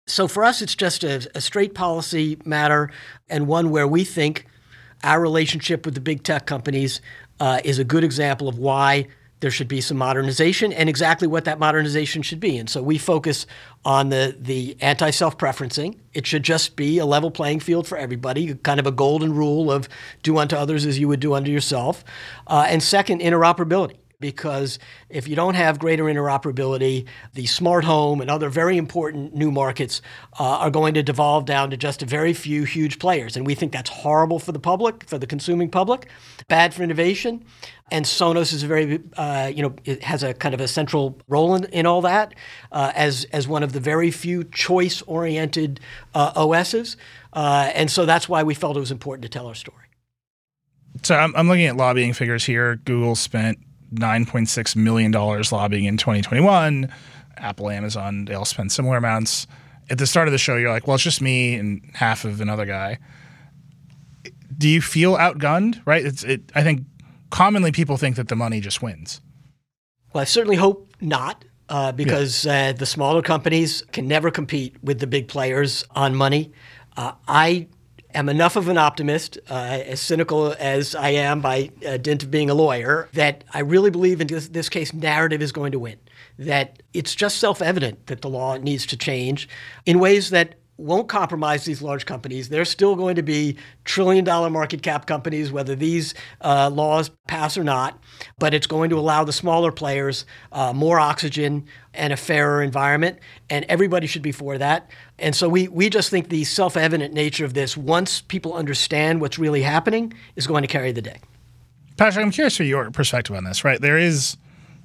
So 0.05 0.27
for 0.27 0.43
us, 0.43 0.61
it's 0.61 0.75
just 0.75 1.05
a, 1.05 1.25
a 1.33 1.39
straight 1.39 1.73
policy 1.73 2.37
matter 2.43 2.91
and 3.29 3.47
one 3.47 3.69
where 3.69 3.87
we 3.87 4.03
think 4.03 4.47
our 5.01 5.21
relationship 5.21 5.85
with 5.85 5.95
the 5.95 6.01
big 6.01 6.23
tech 6.23 6.45
companies 6.45 6.99
uh, 7.39 7.61
is 7.63 7.79
a 7.79 7.85
good 7.85 8.03
example 8.03 8.49
of 8.49 8.59
why 8.59 9.07
there 9.41 9.51
should 9.51 9.67
be 9.67 9.81
some 9.81 9.97
modernization 9.97 10.71
and 10.71 10.87
exactly 10.89 11.27
what 11.27 11.45
that 11.45 11.59
modernization 11.59 12.21
should 12.21 12.39
be. 12.39 12.57
And 12.57 12.69
so 12.69 12.81
we 12.81 12.97
focus 12.97 13.45
on 13.83 14.09
the, 14.09 14.35
the 14.39 14.77
anti 14.81 15.11
self 15.11 15.37
preferencing. 15.37 15.97
It 16.13 16.25
should 16.25 16.43
just 16.43 16.75
be 16.75 16.97
a 16.99 17.05
level 17.05 17.29
playing 17.29 17.59
field 17.59 17.87
for 17.87 17.97
everybody, 17.97 18.55
kind 18.55 18.79
of 18.79 18.87
a 18.87 18.91
golden 18.91 19.33
rule 19.33 19.71
of 19.71 19.89
do 20.23 20.37
unto 20.37 20.55
others 20.55 20.85
as 20.85 20.97
you 20.97 21.07
would 21.07 21.19
do 21.19 21.33
unto 21.33 21.51
yourself. 21.51 22.03
Uh, 22.47 22.65
and 22.69 22.81
second, 22.81 23.21
interoperability 23.21 23.97
because 24.19 24.79
if 25.09 25.27
you 25.27 25.35
don't 25.35 25.55
have 25.55 25.79
greater 25.79 26.05
interoperability, 26.05 27.05
the 27.33 27.45
smart 27.45 27.83
home 27.83 28.21
and 28.21 28.29
other 28.29 28.49
very 28.49 28.77
important 28.77 29.35
new 29.35 29.51
markets 29.51 30.01
uh, 30.39 30.43
are 30.43 30.71
going 30.71 30.93
to 30.93 31.03
devolve 31.03 31.45
down 31.45 31.69
to 31.69 31.77
just 31.77 32.01
a 32.01 32.05
very 32.05 32.33
few 32.33 32.63
huge 32.63 32.99
players. 32.99 33.35
And 33.35 33.45
we 33.45 33.55
think 33.55 33.71
that's 33.71 33.89
horrible 33.89 34.39
for 34.39 34.51
the 34.51 34.59
public, 34.59 35.07
for 35.07 35.17
the 35.17 35.27
consuming 35.27 35.69
public, 35.69 36.07
bad 36.47 36.73
for 36.73 36.83
innovation. 36.83 37.45
And 37.91 38.03
Sonos 38.05 38.51
is 38.51 38.63
a 38.63 38.67
very, 38.67 38.99
uh, 39.15 39.51
you 39.53 39.61
know, 39.61 39.75
it 39.85 40.03
has 40.03 40.23
a 40.23 40.33
kind 40.33 40.55
of 40.55 40.61
a 40.61 40.67
central 40.67 41.19
role 41.27 41.53
in, 41.53 41.65
in 41.65 41.85
all 41.85 42.01
that 42.01 42.33
uh, 42.71 42.91
as, 42.95 43.25
as 43.25 43.47
one 43.47 43.61
of 43.61 43.73
the 43.73 43.79
very 43.79 44.09
few 44.09 44.43
choice 44.43 45.03
oriented 45.03 45.79
uh, 46.15 46.31
OSs. 46.35 46.97
Uh, 47.33 47.71
and 47.75 47.91
so 47.91 48.05
that's 48.05 48.27
why 48.27 48.41
we 48.41 48.55
felt 48.55 48.75
it 48.75 48.79
was 48.79 48.91
important 48.91 49.21
to 49.21 49.29
tell 49.29 49.45
our 49.45 49.53
story. 49.53 49.85
So 51.03 51.15
I'm, 51.15 51.35
I'm 51.35 51.47
looking 51.47 51.67
at 51.67 51.77
lobbying 51.77 52.13
figures 52.13 52.43
here. 52.43 52.77
Google 52.77 53.15
spent 53.15 53.59
$9.6 53.93 54.75
million 54.75 55.11
lobbying 55.11 55.85
in 55.85 55.97
2021. 55.97 56.91
Apple, 57.37 57.69
Amazon, 57.69 58.25
they 58.25 58.33
all 58.33 58.45
spend 58.45 58.71
similar 58.71 58.97
amounts. 58.97 59.45
At 59.89 59.99
the 59.99 60.07
start 60.07 60.27
of 60.27 60.31
the 60.31 60.37
show, 60.39 60.55
you're 60.55 60.71
like, 60.71 60.87
well, 60.87 60.95
it's 60.95 61.03
just 61.03 61.21
me 61.21 61.55
and 61.55 61.81
half 61.93 62.25
of 62.25 62.41
another 62.41 62.65
guy. 62.65 62.97
Do 64.57 64.69
you 64.69 64.81
feel 64.81 65.15
outgunned? 65.17 65.81
Right? 65.85 66.05
It's. 66.05 66.23
It. 66.23 66.51
I 66.55 66.63
think 66.63 66.85
commonly 67.35 67.69
people 67.69 67.97
think 67.97 68.15
that 68.15 68.29
the 68.29 68.35
money 68.35 68.61
just 68.61 68.81
wins. 68.81 69.19
Well, 70.13 70.21
I 70.21 70.25
certainly 70.25 70.55
hope 70.55 70.87
not, 71.01 71.43
uh, 71.67 71.91
because 71.91 72.45
yeah. 72.45 72.69
uh, 72.69 72.73
the 72.73 72.85
smaller 72.85 73.21
companies 73.21 73.83
can 73.91 74.07
never 74.07 74.31
compete 74.31 74.81
with 74.81 74.99
the 74.99 75.07
big 75.07 75.27
players 75.27 75.83
on 75.91 76.15
money. 76.15 76.53
Uh, 76.95 77.11
I 77.27 77.67
am 78.13 78.29
enough 78.29 78.55
of 78.55 78.69
an 78.69 78.77
optimist, 78.77 79.37
uh, 79.49 79.53
as 79.53 79.99
cynical 79.99 80.55
as 80.57 80.95
I 80.95 81.09
am 81.09 81.41
by 81.41 81.71
uh, 81.85 81.97
dint 81.97 82.23
of 82.23 82.31
being 82.31 82.49
a 82.49 82.53
lawyer, 82.53 83.09
that 83.11 83.43
I 83.53 83.59
really 83.59 83.89
believe 83.91 84.21
in 84.21 84.27
this, 84.27 84.47
this 84.47 84.69
case 84.69 84.93
narrative 84.93 85.41
is 85.41 85.51
going 85.51 85.73
to 85.73 85.79
win. 85.79 85.97
That 86.39 86.83
it's 86.93 87.13
just 87.13 87.37
self 87.39 87.61
evident 87.61 88.07
that 88.07 88.21
the 88.21 88.29
law 88.29 88.55
needs 88.55 88.85
to 88.85 88.97
change 88.97 89.49
in 89.85 89.99
ways 89.99 90.29
that 90.29 90.55
won't 90.77 91.07
compromise 91.07 91.63
these 91.63 91.81
large 91.81 92.05
companies. 92.05 92.49
They're 92.49 92.65
still 92.65 92.95
going 92.95 93.15
to 93.15 93.23
be 93.23 93.57
trillion 93.85 94.25
dollar 94.25 94.49
market 94.49 94.81
cap 94.81 95.05
companies, 95.05 95.51
whether 95.51 95.75
these 95.75 96.13
uh, 96.41 96.69
laws 96.69 97.09
pass 97.27 97.57
or 97.57 97.63
not. 97.63 97.97
But 98.39 98.53
it's 98.53 98.67
going 98.67 98.89
to 98.89 98.99
allow 98.99 99.23
the 99.23 99.31
smaller 99.33 99.71
players 99.71 100.25
uh, 100.51 100.73
more 100.73 100.99
oxygen 100.99 101.65
and 101.93 102.11
a 102.11 102.17
fairer 102.17 102.61
environment. 102.61 103.19
And 103.49 103.65
everybody 103.69 104.05
should 104.07 104.21
be 104.21 104.33
for 104.33 104.57
that. 104.57 104.91
And 105.17 105.33
so 105.33 105.47
we, 105.47 105.69
we 105.69 105.89
just 105.89 106.09
think 106.09 106.29
the 106.29 106.43
self 106.43 106.75
evident 106.75 107.13
nature 107.13 107.45
of 107.45 107.53
this, 107.53 107.77
once 107.77 108.21
people 108.21 108.53
understand 108.53 109.21
what's 109.21 109.39
really 109.39 109.61
happening, 109.61 110.13
is 110.35 110.45
going 110.45 110.61
to 110.61 110.67
carry 110.67 110.91
the 110.91 111.01
day. 111.01 111.19
Patrick, 111.97 112.25
I'm 112.25 112.31
curious 112.31 112.57
for 112.57 112.63
your 112.63 112.91
perspective 112.91 113.35
on 113.35 113.45
this, 113.45 113.63
right? 113.63 113.79
There 113.79 113.97
is 113.97 114.35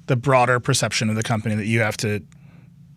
the 0.05 0.15
broader 0.15 0.61
perception 0.61 1.09
of 1.09 1.17
the 1.17 1.23
company 1.23 1.55
that 1.55 1.65
you 1.65 1.81
have 1.81 1.97
to 1.97 2.23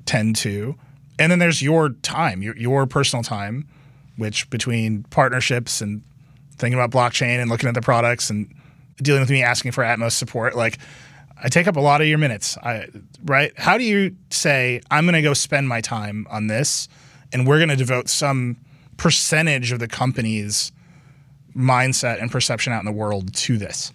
tend 0.06 0.36
to 0.36 0.76
and 1.18 1.30
then 1.30 1.38
there's 1.38 1.62
your 1.62 1.90
time, 1.90 2.42
your 2.42 2.56
your 2.56 2.86
personal 2.86 3.22
time, 3.22 3.68
which 4.16 4.48
between 4.50 5.04
partnerships 5.04 5.80
and 5.80 6.02
thinking 6.56 6.78
about 6.78 6.90
blockchain 6.90 7.40
and 7.40 7.50
looking 7.50 7.68
at 7.68 7.74
the 7.74 7.82
products 7.82 8.30
and 8.30 8.52
dealing 8.98 9.20
with 9.20 9.30
me 9.30 9.42
asking 9.42 9.72
for 9.72 9.82
Atmos 9.82 10.12
support, 10.12 10.54
like 10.54 10.78
I 11.42 11.48
take 11.48 11.66
up 11.66 11.76
a 11.76 11.80
lot 11.80 12.00
of 12.00 12.06
your 12.06 12.18
minutes. 12.18 12.56
I 12.58 12.88
right? 13.24 13.52
How 13.56 13.76
do 13.76 13.84
you 13.84 14.16
say 14.30 14.80
I'm 14.90 15.04
going 15.04 15.14
to 15.14 15.22
go 15.22 15.34
spend 15.34 15.68
my 15.68 15.80
time 15.80 16.26
on 16.30 16.46
this, 16.46 16.88
and 17.32 17.46
we're 17.46 17.58
going 17.58 17.70
to 17.70 17.76
devote 17.76 18.08
some 18.08 18.56
percentage 18.96 19.72
of 19.72 19.80
the 19.80 19.88
company's 19.88 20.72
mindset 21.56 22.20
and 22.20 22.30
perception 22.30 22.72
out 22.72 22.80
in 22.80 22.86
the 22.86 22.92
world 22.92 23.34
to 23.34 23.58
this? 23.58 23.92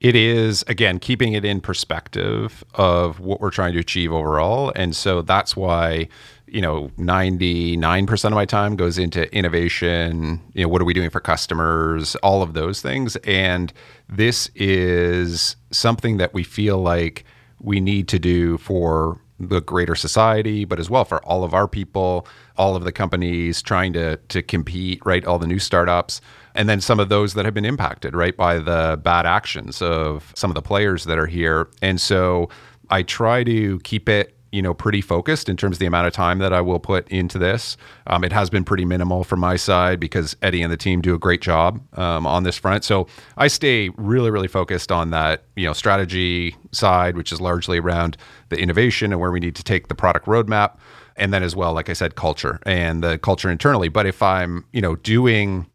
It 0.00 0.14
is, 0.14 0.62
again, 0.68 0.98
keeping 0.98 1.32
it 1.32 1.44
in 1.44 1.60
perspective 1.60 2.62
of 2.74 3.18
what 3.18 3.40
we're 3.40 3.50
trying 3.50 3.72
to 3.72 3.78
achieve 3.78 4.12
overall. 4.12 4.70
And 4.76 4.94
so 4.94 5.22
that's 5.22 5.56
why 5.56 6.08
you 6.46 6.60
know 6.60 6.90
99% 6.98 8.24
of 8.24 8.32
my 8.32 8.44
time 8.44 8.76
goes 8.76 8.98
into 8.98 9.32
innovation 9.34 10.40
you 10.54 10.62
know 10.62 10.68
what 10.68 10.80
are 10.80 10.84
we 10.84 10.94
doing 10.94 11.10
for 11.10 11.20
customers 11.20 12.14
all 12.16 12.42
of 12.42 12.54
those 12.54 12.80
things. 12.80 13.16
And 13.16 13.72
this 14.08 14.50
is 14.54 15.56
something 15.70 16.18
that 16.18 16.34
we 16.34 16.42
feel 16.42 16.78
like 16.78 17.24
we 17.60 17.80
need 17.80 18.08
to 18.08 18.18
do 18.18 18.58
for 18.58 19.20
the 19.38 19.60
greater 19.60 19.94
society 19.94 20.64
but 20.64 20.78
as 20.78 20.88
well 20.88 21.04
for 21.04 21.22
all 21.24 21.44
of 21.44 21.52
our 21.52 21.68
people 21.68 22.26
all 22.56 22.74
of 22.74 22.84
the 22.84 22.92
companies 22.92 23.60
trying 23.60 23.92
to 23.92 24.16
to 24.28 24.42
compete 24.42 25.04
right? 25.04 25.24
All 25.24 25.38
the 25.38 25.46
new 25.46 25.58
startups 25.58 26.20
and 26.54 26.68
then 26.68 26.80
some 26.80 26.98
of 26.98 27.08
those 27.08 27.34
that 27.34 27.44
have 27.44 27.54
been 27.54 27.66
impacted 27.66 28.14
right 28.14 28.36
by 28.36 28.58
the 28.58 28.98
bad 29.02 29.26
actions 29.26 29.82
of 29.82 30.32
some 30.34 30.50
of 30.50 30.54
the 30.54 30.62
players 30.62 31.04
that 31.04 31.18
are 31.18 31.26
here. 31.26 31.68
And 31.82 32.00
so 32.00 32.48
I 32.88 33.02
try 33.02 33.44
to 33.44 33.78
keep 33.80 34.08
it 34.08 34.35
you 34.56 34.62
know 34.62 34.72
pretty 34.72 35.02
focused 35.02 35.50
in 35.50 35.56
terms 35.56 35.76
of 35.76 35.80
the 35.80 35.86
amount 35.86 36.06
of 36.06 36.14
time 36.14 36.38
that 36.38 36.50
I 36.50 36.62
will 36.62 36.80
put 36.80 37.06
into 37.08 37.38
this. 37.38 37.76
Um, 38.06 38.24
it 38.24 38.32
has 38.32 38.48
been 38.48 38.64
pretty 38.64 38.86
minimal 38.86 39.22
from 39.22 39.38
my 39.38 39.56
side 39.56 40.00
because 40.00 40.34
Eddie 40.40 40.62
and 40.62 40.72
the 40.72 40.78
team 40.78 41.02
do 41.02 41.14
a 41.14 41.18
great 41.18 41.42
job 41.42 41.80
um, 41.98 42.26
on 42.26 42.42
this 42.44 42.56
front. 42.56 42.82
So 42.82 43.06
I 43.36 43.48
stay 43.48 43.90
really 43.98 44.30
really 44.30 44.48
focused 44.48 44.90
on 44.90 45.10
that 45.10 45.44
you 45.56 45.66
know 45.66 45.74
strategy 45.74 46.56
side, 46.72 47.16
which 47.18 47.32
is 47.32 47.40
largely 47.40 47.78
around 47.78 48.16
the 48.48 48.58
innovation 48.58 49.12
and 49.12 49.20
where 49.20 49.30
we 49.30 49.40
need 49.40 49.54
to 49.56 49.62
take 49.62 49.88
the 49.88 49.94
product 49.94 50.24
roadmap, 50.24 50.78
and 51.16 51.34
then 51.34 51.42
as 51.42 51.54
well, 51.54 51.74
like 51.74 51.90
I 51.90 51.92
said, 51.92 52.14
culture 52.14 52.58
and 52.64 53.04
the 53.04 53.18
culture 53.18 53.50
internally. 53.50 53.90
But 53.90 54.06
if 54.06 54.22
I'm 54.22 54.64
you 54.72 54.80
know 54.80 54.96
doing 54.96 55.66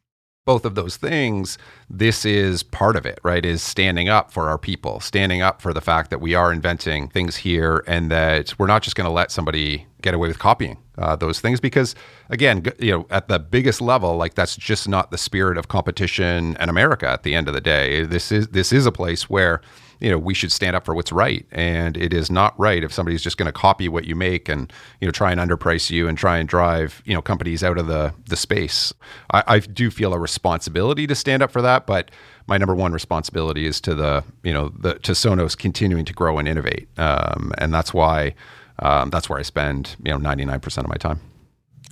both 0.46 0.66
of 0.66 0.76
those 0.76 0.98
things, 0.98 1.58
this 1.90 2.26
is 2.26 2.64
part 2.64 2.96
of 2.96 3.06
it, 3.06 3.20
right? 3.24 3.46
Is 3.46 3.62
standing 3.62 4.10
up 4.10 4.32
for 4.32 4.50
our 4.50 4.58
people, 4.58 5.00
standing 5.00 5.42
up 5.42 5.62
for 5.62 5.74
the 5.74 5.82
fact 5.82 6.10
that 6.10 6.20
we 6.20 6.34
are 6.34 6.52
inventing 6.52 7.10
things 7.10 7.38
here 7.38 7.84
and 7.88 8.10
that 8.10 8.58
we're 8.58 8.68
not 8.68 8.82
just 8.82 8.96
going 8.96 9.06
to 9.06 9.12
let 9.14 9.32
somebody 9.32 9.86
get 10.02 10.16
away 10.16 10.28
with 10.28 10.40
copying 10.40 10.78
uh, 10.98 11.16
those 11.16 11.40
things 11.40 11.60
because 11.60 11.96
again 12.30 12.64
you 12.80 12.92
know 12.92 13.06
at 13.12 13.28
the 13.28 13.38
biggest 13.40 13.82
level 13.82 14.18
like 14.18 14.34
that's 14.34 14.56
just 14.56 14.88
not 14.90 15.12
the 15.12 15.18
spirit 15.18 15.58
of 15.58 15.68
competition 15.68 16.58
in 16.60 16.70
america 16.70 17.08
at 17.08 17.24
the 17.24 17.34
end 17.36 17.48
of 17.48 17.54
the 17.54 17.62
day 17.62 18.04
this 18.04 18.32
is 18.32 18.48
this 18.50 18.74
is 18.74 18.86
a 18.86 18.92
place 18.92 19.30
where 19.30 19.62
you 20.02 20.10
know 20.10 20.18
we 20.18 20.34
should 20.34 20.52
stand 20.52 20.76
up 20.76 20.84
for 20.84 20.94
what's 20.96 21.12
right. 21.12 21.46
And 21.52 21.96
it 21.96 22.14
is 22.14 22.30
not 22.30 22.60
right 22.60 22.84
if 22.84 22.92
somebody's 22.92 23.22
just 23.22 23.38
going 23.38 23.46
to 23.46 23.54
copy 23.54 23.88
what 23.88 24.06
you 24.06 24.16
make 24.16 24.50
and 24.50 24.72
you 25.00 25.08
know 25.08 25.12
try 25.12 25.32
and 25.32 25.40
underprice 25.40 25.90
you 25.90 26.08
and 26.08 26.18
try 26.18 26.38
and 26.38 26.50
drive 26.50 27.02
you 27.06 27.14
know 27.14 27.22
companies 27.22 27.64
out 27.64 27.78
of 27.78 27.88
the 27.88 28.14
the 28.28 28.36
space. 28.36 28.94
I, 29.32 29.44
I 29.48 29.60
do 29.60 29.92
feel 29.92 30.14
a 30.14 30.20
responsibility 30.20 31.08
to 31.08 31.16
stand 31.16 31.44
up 31.44 31.52
for 31.52 31.62
that 31.62 31.86
but 31.86 32.12
my 32.48 32.58
number 32.58 32.76
one 32.76 32.92
responsibility 32.92 33.66
is 33.66 33.80
to 33.82 33.96
the 33.96 34.24
you 34.44 34.52
know 34.52 34.70
the 34.70 34.96
to 35.00 35.12
sonos 35.14 35.58
continuing 35.58 36.06
to 36.06 36.14
grow 36.14 36.40
and 36.40 36.48
innovate. 36.48 36.88
Um, 36.98 37.54
and 37.58 37.74
that's 37.74 37.94
why 37.94 38.36
um, 38.80 39.10
that's 39.12 39.30
where 39.30 39.40
i 39.40 39.44
spend 39.44 39.96
you 40.04 40.12
know 40.12 40.18
99% 40.18 40.78
of 40.80 40.88
my 40.88 40.96
time. 40.96 41.20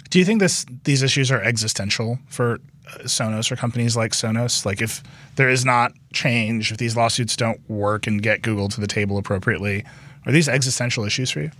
Do 0.09 0.17
you 0.17 0.25
think 0.25 0.39
this 0.39 0.65
these 0.83 1.03
issues 1.03 1.31
are 1.31 1.41
existential 1.41 2.17
for 2.27 2.59
Sonos 3.03 3.51
or 3.51 3.55
companies 3.55 3.95
like 3.95 4.11
Sonos? 4.11 4.65
Like, 4.65 4.81
if 4.81 5.03
there 5.35 5.49
is 5.49 5.65
not 5.65 5.93
change, 6.13 6.71
if 6.71 6.77
these 6.77 6.95
lawsuits 6.95 7.35
don't 7.35 7.59
work 7.69 8.07
and 8.07 8.21
get 8.21 8.41
Google 8.41 8.69
to 8.69 8.81
the 8.81 8.87
table 8.87 9.17
appropriately, 9.17 9.85
are 10.25 10.31
these 10.31 10.49
existential 10.49 11.03
issues 11.05 11.31
for 11.31 11.41
you? 11.41 11.51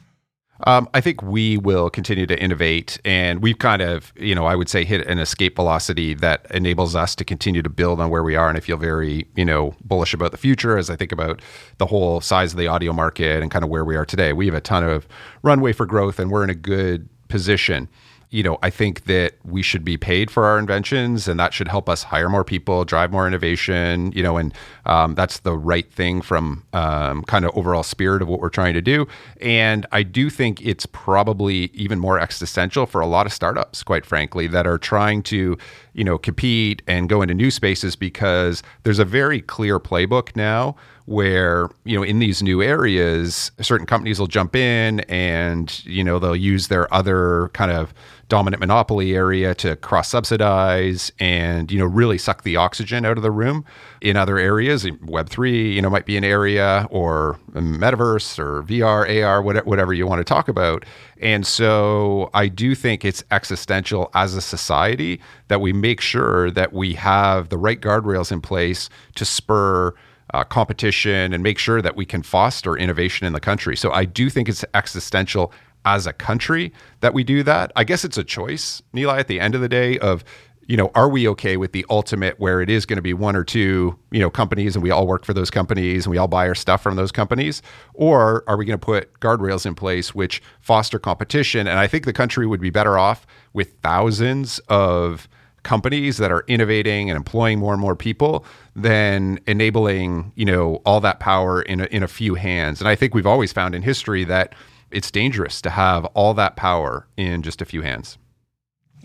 Um, 0.65 0.89
I 0.93 0.99
think 0.99 1.23
we 1.23 1.57
will 1.57 1.89
continue 1.89 2.25
to 2.25 2.37
innovate, 2.37 2.99
and 3.05 3.41
we've 3.41 3.57
kind 3.57 3.81
of, 3.81 4.11
you 4.17 4.35
know, 4.35 4.45
I 4.45 4.55
would 4.55 4.67
say 4.67 4.83
hit 4.83 5.07
an 5.07 5.17
escape 5.17 5.55
velocity 5.55 6.13
that 6.15 6.45
enables 6.51 6.95
us 6.95 7.15
to 7.15 7.23
continue 7.23 7.61
to 7.61 7.69
build 7.69 8.01
on 8.01 8.09
where 8.09 8.23
we 8.23 8.35
are. 8.35 8.49
And 8.49 8.57
I 8.57 8.61
feel 8.61 8.75
very, 8.75 9.25
you 9.35 9.45
know, 9.45 9.73
bullish 9.85 10.13
about 10.13 10.31
the 10.31 10.37
future 10.37 10.77
as 10.77 10.89
I 10.89 10.97
think 10.97 11.13
about 11.13 11.41
the 11.77 11.85
whole 11.85 12.19
size 12.19 12.51
of 12.51 12.59
the 12.59 12.67
audio 12.67 12.91
market 12.91 13.41
and 13.41 13.49
kind 13.49 13.63
of 13.63 13.69
where 13.69 13.85
we 13.85 13.95
are 13.95 14.05
today. 14.05 14.33
We 14.33 14.47
have 14.47 14.55
a 14.55 14.61
ton 14.61 14.83
of 14.83 15.07
runway 15.43 15.71
for 15.71 15.85
growth, 15.85 16.19
and 16.19 16.29
we're 16.29 16.43
in 16.43 16.49
a 16.49 16.55
good 16.55 17.07
position 17.29 17.87
you 18.31 18.43
know, 18.43 18.59
I 18.61 18.69
think 18.69 19.05
that 19.05 19.33
we 19.43 19.63
should 19.63 19.83
be 19.83 19.97
paid 19.97 20.29
for 20.29 20.45
our 20.45 20.59
inventions, 20.59 21.27
and 21.27 21.39
that 21.39 21.51
should 21.51 21.67
help 21.67 21.89
us 21.89 22.03
hire 22.03 22.29
more 22.29 22.43
people, 22.43 22.85
drive 22.85 23.11
more 23.11 23.25
innovation. 23.25 24.11
You 24.11 24.21
know, 24.21 24.37
and 24.37 24.53
um, 24.85 25.15
that's 25.15 25.39
the 25.39 25.57
right 25.57 25.91
thing 25.91 26.21
from 26.21 26.63
um, 26.73 27.23
kind 27.23 27.43
of 27.43 27.57
overall 27.57 27.81
spirit 27.81 28.21
of 28.21 28.27
what 28.27 28.39
we're 28.39 28.49
trying 28.49 28.75
to 28.75 28.81
do. 28.81 29.07
And 29.41 29.87
I 29.91 30.03
do 30.03 30.29
think 30.29 30.61
it's 30.61 30.85
probably 30.85 31.71
even 31.73 31.97
more 31.97 32.19
existential 32.19 32.85
for 32.85 33.01
a 33.01 33.07
lot 33.07 33.25
of 33.25 33.33
startups, 33.33 33.81
quite 33.81 34.05
frankly, 34.05 34.45
that 34.47 34.67
are 34.67 34.77
trying 34.77 35.23
to, 35.23 35.57
you 35.93 36.03
know, 36.03 36.19
compete 36.19 36.83
and 36.85 37.09
go 37.09 37.23
into 37.23 37.33
new 37.33 37.49
spaces 37.49 37.95
because 37.95 38.61
there's 38.83 38.99
a 38.99 39.05
very 39.05 39.41
clear 39.41 39.79
playbook 39.79 40.35
now 40.35 40.75
where 41.09 41.67
you 41.85 41.97
know 41.97 42.03
in 42.03 42.19
these 42.19 42.43
new 42.43 42.61
areas 42.61 43.51
certain 43.61 43.87
companies 43.87 44.19
will 44.19 44.27
jump 44.27 44.55
in 44.55 44.99
and 45.09 45.83
you 45.83 46.03
know 46.03 46.19
they'll 46.19 46.35
use 46.35 46.67
their 46.67 46.91
other 46.93 47.49
kind 47.53 47.71
of 47.71 47.95
dominant 48.29 48.59
monopoly 48.59 49.15
area 49.15 49.55
to 49.55 49.75
cross 49.77 50.09
subsidize 50.09 51.11
and 51.19 51.71
you 51.71 51.79
know 51.79 51.85
really 51.85 52.17
suck 52.17 52.43
the 52.43 52.55
oxygen 52.55 53.03
out 53.03 53.17
of 53.17 53.23
the 53.23 53.31
room 53.31 53.65
in 54.01 54.15
other 54.15 54.37
areas 54.37 54.85
web3 54.85 55.73
you 55.73 55.81
know 55.81 55.89
might 55.89 56.05
be 56.05 56.15
an 56.15 56.23
area 56.23 56.87
or 56.91 57.39
metaverse 57.53 58.37
or 58.37 58.61
vr 58.63 59.25
ar 59.25 59.41
whatever 59.41 59.93
you 59.93 60.05
want 60.05 60.19
to 60.19 60.23
talk 60.23 60.47
about 60.47 60.85
and 61.19 61.45
so 61.45 62.29
i 62.35 62.47
do 62.47 62.75
think 62.75 63.03
it's 63.03 63.23
existential 63.31 64.11
as 64.13 64.35
a 64.35 64.41
society 64.41 65.19
that 65.47 65.59
we 65.59 65.73
make 65.73 65.99
sure 65.99 66.51
that 66.51 66.71
we 66.71 66.93
have 66.93 67.49
the 67.49 67.57
right 67.57 67.81
guardrails 67.81 68.31
in 68.31 68.39
place 68.39 68.89
to 69.15 69.25
spur 69.25 69.93
uh, 70.33 70.43
competition 70.43 71.33
and 71.33 71.41
make 71.41 71.57
sure 71.57 71.81
that 71.81 71.95
we 71.95 72.05
can 72.05 72.21
foster 72.21 72.77
innovation 72.77 73.25
in 73.25 73.33
the 73.33 73.39
country. 73.39 73.75
So 73.75 73.91
I 73.91 74.05
do 74.05 74.29
think 74.29 74.47
it's 74.47 74.63
existential 74.73 75.51
as 75.95 76.05
a 76.05 76.13
country 76.13 76.71
that 77.01 77.13
we 77.13 77.23
do 77.23 77.43
that. 77.43 77.71
I 77.75 77.83
guess 77.83 78.05
it's 78.05 78.17
a 78.17 78.23
choice, 78.23 78.81
Nilay, 78.93 79.19
at 79.19 79.27
the 79.27 79.39
end 79.39 79.55
of 79.55 79.61
the 79.61 79.69
day 79.69 79.97
of 79.99 80.23
you 80.67 80.77
know, 80.77 80.91
are 80.93 81.09
we 81.09 81.27
okay 81.27 81.57
with 81.57 81.71
the 81.71 81.83
ultimate 81.89 82.39
where 82.39 82.61
it 82.61 82.69
is 82.69 82.85
going 82.85 82.97
to 82.97 83.01
be 83.01 83.11
one 83.11 83.35
or 83.35 83.43
two, 83.43 83.97
you 84.11 84.19
know, 84.19 84.29
companies 84.29 84.75
and 84.75 84.83
we 84.83 84.91
all 84.91 85.07
work 85.07 85.25
for 85.25 85.33
those 85.33 85.49
companies 85.49 86.05
and 86.05 86.11
we 86.11 86.17
all 86.19 86.27
buy 86.27 86.47
our 86.47 86.53
stuff 86.53 86.83
from 86.83 86.95
those 86.95 87.11
companies? 87.11 87.63
Or 87.95 88.43
are 88.45 88.55
we 88.55 88.65
going 88.65 88.79
to 88.79 88.85
put 88.85 89.19
guardrails 89.19 89.65
in 89.65 89.73
place 89.73 90.13
which 90.13 90.43
foster 90.59 90.99
competition? 90.99 91.67
And 91.67 91.79
I 91.79 91.87
think 91.87 92.05
the 92.05 92.13
country 92.13 92.45
would 92.45 92.61
be 92.61 92.69
better 92.69 92.99
off 92.99 93.25
with 93.51 93.73
thousands 93.81 94.59
of 94.69 95.27
companies 95.63 96.17
that 96.17 96.31
are 96.31 96.45
innovating 96.47 97.09
and 97.09 97.17
employing 97.17 97.57
more 97.57 97.73
and 97.73 97.81
more 97.81 97.95
people 97.95 98.45
than 98.75 99.39
enabling 99.47 100.31
you 100.35 100.45
know 100.45 100.75
all 100.85 101.01
that 101.01 101.19
power 101.19 101.61
in 101.63 101.81
a, 101.81 101.85
in 101.85 102.01
a 102.01 102.07
few 102.07 102.35
hands 102.35 102.79
and 102.79 102.87
i 102.87 102.95
think 102.95 103.13
we've 103.13 103.27
always 103.27 103.51
found 103.51 103.75
in 103.75 103.81
history 103.81 104.23
that 104.23 104.55
it's 104.91 105.11
dangerous 105.11 105.61
to 105.61 105.69
have 105.69 106.05
all 106.07 106.33
that 106.33 106.55
power 106.55 107.07
in 107.17 107.41
just 107.41 107.61
a 107.61 107.65
few 107.65 107.81
hands 107.81 108.17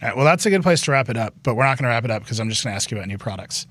all 0.03 0.09
right, 0.09 0.17
well 0.17 0.25
that's 0.25 0.45
a 0.47 0.51
good 0.51 0.63
place 0.63 0.83
to 0.83 0.91
wrap 0.91 1.09
it 1.09 1.17
up 1.17 1.35
but 1.43 1.55
we're 1.55 1.65
not 1.65 1.79
going 1.79 1.85
to 1.85 1.89
wrap 1.89 2.05
it 2.05 2.11
up 2.11 2.23
because 2.23 2.41
i'm 2.41 2.49
just 2.49 2.65
going 2.65 2.73
to 2.73 2.77
ask 2.77 2.91
you 2.91 2.97
about 2.97 3.09
new 3.09 3.19
products 3.19 3.67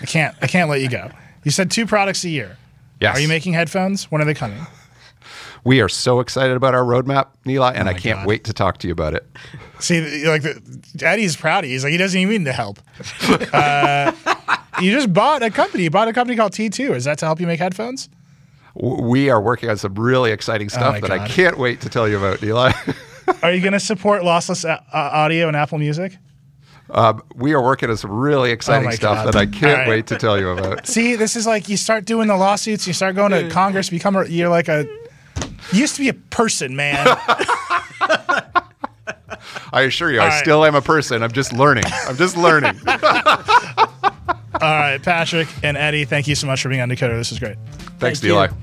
i 0.00 0.06
can't 0.06 0.34
i 0.42 0.46
can't 0.46 0.68
let 0.70 0.80
you 0.80 0.88
go 0.88 1.10
you 1.44 1.50
said 1.50 1.70
two 1.70 1.86
products 1.86 2.24
a 2.24 2.28
year 2.28 2.56
yes 3.00 3.16
are 3.16 3.20
you 3.20 3.28
making 3.28 3.52
headphones 3.52 4.10
when 4.10 4.20
are 4.20 4.24
they 4.24 4.34
coming 4.34 4.66
we 5.64 5.80
are 5.80 5.88
so 5.88 6.20
excited 6.20 6.56
about 6.56 6.74
our 6.74 6.82
roadmap, 6.84 7.28
Nilay, 7.44 7.74
and 7.74 7.88
oh 7.88 7.90
I 7.90 7.94
can't 7.94 8.20
God. 8.20 8.26
wait 8.26 8.44
to 8.44 8.52
talk 8.52 8.78
to 8.78 8.86
you 8.88 8.92
about 8.92 9.14
it. 9.14 9.26
See, 9.80 10.26
like 10.26 10.42
the, 10.42 10.62
Eddie's 11.02 11.36
proud. 11.36 11.64
He's 11.64 11.84
like 11.84 11.90
he 11.90 11.98
doesn't 11.98 12.18
even 12.18 12.38
need 12.38 12.44
to 12.44 12.52
help. 12.52 12.78
uh, 13.52 14.12
you 14.80 14.92
just 14.92 15.12
bought 15.12 15.42
a 15.42 15.50
company. 15.50 15.84
You 15.84 15.90
bought 15.90 16.08
a 16.08 16.12
company 16.12 16.36
called 16.36 16.52
T2. 16.52 16.94
Is 16.94 17.04
that 17.04 17.18
to 17.18 17.26
help 17.26 17.40
you 17.40 17.46
make 17.46 17.60
headphones? 17.60 18.08
We 18.80 19.28
are 19.30 19.40
working 19.40 19.70
on 19.70 19.76
some 19.76 19.94
really 19.98 20.30
exciting 20.30 20.68
stuff 20.68 20.96
oh 20.98 21.00
that 21.00 21.08
God. 21.08 21.20
I 21.20 21.26
can't 21.28 21.58
wait 21.58 21.80
to 21.82 21.88
tell 21.88 22.08
you 22.08 22.16
about, 22.18 22.38
Nilay. 22.38 22.72
Are 23.42 23.52
you 23.52 23.60
going 23.60 23.72
to 23.72 23.80
support 23.80 24.22
lossless 24.22 24.64
uh, 24.68 24.78
uh, 24.92 24.96
audio 24.96 25.48
and 25.48 25.56
Apple 25.56 25.78
Music? 25.78 26.16
Um, 26.90 27.22
we 27.34 27.52
are 27.52 27.62
working 27.62 27.90
on 27.90 27.96
some 27.98 28.10
really 28.12 28.50
exciting 28.50 28.88
Oh 28.88 28.92
stuff 28.92 29.24
God. 29.24 29.34
that 29.34 29.36
I 29.36 29.44
can't 29.44 29.64
All 29.64 29.72
right. 29.80 29.88
wait 29.88 30.06
to 30.06 30.16
tell 30.16 30.38
you 30.38 30.48
about. 30.50 30.86
See, 30.94 31.16
this 31.16 31.36
is 31.36 31.46
like 31.46 31.68
you 31.68 31.76
start 31.76 32.06
doing 32.06 32.28
the 32.28 32.36
lawsuits, 32.36 32.86
you 32.86 32.94
start 32.94 33.14
going 33.14 33.32
to 33.32 33.50
Congress, 33.50 33.90
become 33.90 34.16
a, 34.16 34.24
you're 34.24 34.48
like 34.48 34.68
a 34.68 34.84
you 35.72 35.80
used 35.80 35.96
to 35.96 36.00
be 36.00 36.08
a 36.08 36.14
person, 36.14 36.74
man. 36.76 37.06
I 39.70 39.82
assure 39.82 40.10
you, 40.10 40.20
All 40.20 40.26
I 40.26 40.28
right. 40.30 40.40
still 40.40 40.64
am 40.64 40.74
a 40.74 40.80
person. 40.80 41.22
I'm 41.22 41.32
just 41.32 41.52
learning. 41.52 41.84
I'm 42.06 42.16
just 42.16 42.38
learning. 42.38 42.80
All 42.86 42.94
right, 44.62 44.98
Patrick 45.02 45.48
and 45.62 45.76
Eddie, 45.76 46.04
thank 46.06 46.26
you 46.26 46.34
so 46.34 46.46
much 46.46 46.62
for 46.62 46.68
being 46.70 46.80
on 46.80 46.88
Decoder. 46.88 47.16
This 47.18 47.32
is 47.32 47.38
great. 47.38 47.56
Thanks, 47.98 48.20
Thank 48.20 48.22
you. 48.24 48.32
Nilay. 48.34 48.54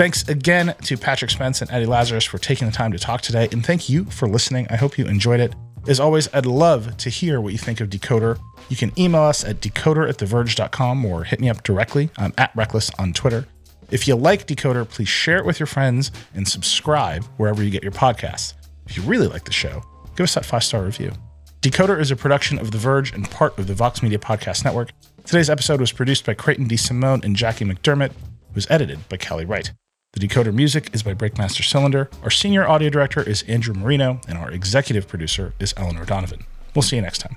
Thanks 0.00 0.26
again 0.30 0.74
to 0.84 0.96
Patrick 0.96 1.30
Spence 1.30 1.60
and 1.60 1.70
Eddie 1.70 1.84
Lazarus 1.84 2.24
for 2.24 2.38
taking 2.38 2.66
the 2.66 2.72
time 2.72 2.90
to 2.90 2.98
talk 2.98 3.20
today, 3.20 3.50
and 3.52 3.62
thank 3.62 3.90
you 3.90 4.06
for 4.06 4.26
listening. 4.26 4.66
I 4.70 4.76
hope 4.76 4.96
you 4.96 5.04
enjoyed 5.04 5.40
it. 5.40 5.54
As 5.86 6.00
always, 6.00 6.26
I'd 6.32 6.46
love 6.46 6.96
to 6.96 7.10
hear 7.10 7.38
what 7.38 7.52
you 7.52 7.58
think 7.58 7.82
of 7.82 7.90
Decoder. 7.90 8.40
You 8.70 8.76
can 8.76 8.98
email 8.98 9.20
us 9.20 9.44
at 9.44 9.60
decoder 9.60 10.08
at 10.08 10.16
theverge.com 10.16 11.04
or 11.04 11.24
hit 11.24 11.38
me 11.38 11.50
up 11.50 11.64
directly. 11.64 12.08
I'm 12.16 12.32
at 12.38 12.50
Reckless 12.56 12.90
on 12.98 13.12
Twitter. 13.12 13.46
If 13.90 14.08
you 14.08 14.14
like 14.14 14.46
Decoder, 14.46 14.88
please 14.88 15.10
share 15.10 15.36
it 15.36 15.44
with 15.44 15.60
your 15.60 15.66
friends 15.66 16.12
and 16.34 16.48
subscribe 16.48 17.22
wherever 17.36 17.62
you 17.62 17.68
get 17.68 17.82
your 17.82 17.92
podcasts. 17.92 18.54
If 18.86 18.96
you 18.96 19.02
really 19.02 19.26
like 19.26 19.44
the 19.44 19.52
show, 19.52 19.82
give 20.16 20.24
us 20.24 20.32
that 20.32 20.46
five 20.46 20.64
star 20.64 20.82
review. 20.82 21.12
Decoder 21.60 22.00
is 22.00 22.10
a 22.10 22.16
production 22.16 22.58
of 22.58 22.70
The 22.70 22.78
Verge 22.78 23.12
and 23.12 23.30
part 23.30 23.58
of 23.58 23.66
the 23.66 23.74
Vox 23.74 24.02
Media 24.02 24.18
Podcast 24.18 24.64
Network. 24.64 24.92
Today's 25.26 25.50
episode 25.50 25.78
was 25.78 25.92
produced 25.92 26.24
by 26.24 26.32
Creighton 26.32 26.68
DeSimone 26.68 27.22
and 27.22 27.36
Jackie 27.36 27.66
McDermott, 27.66 28.12
was 28.54 28.66
edited 28.70 29.06
by 29.10 29.18
Kelly 29.18 29.44
Wright. 29.44 29.72
The 30.12 30.26
Decoder 30.26 30.52
music 30.52 30.90
is 30.92 31.04
by 31.04 31.14
Breakmaster 31.14 31.62
Cylinder. 31.62 32.10
Our 32.24 32.30
senior 32.30 32.66
audio 32.66 32.90
director 32.90 33.22
is 33.22 33.44
Andrew 33.44 33.74
Marino, 33.74 34.20
and 34.26 34.36
our 34.36 34.50
executive 34.50 35.06
producer 35.06 35.54
is 35.60 35.72
Eleanor 35.76 36.04
Donovan. 36.04 36.46
We'll 36.74 36.82
see 36.82 36.96
you 36.96 37.02
next 37.02 37.18
time. 37.18 37.36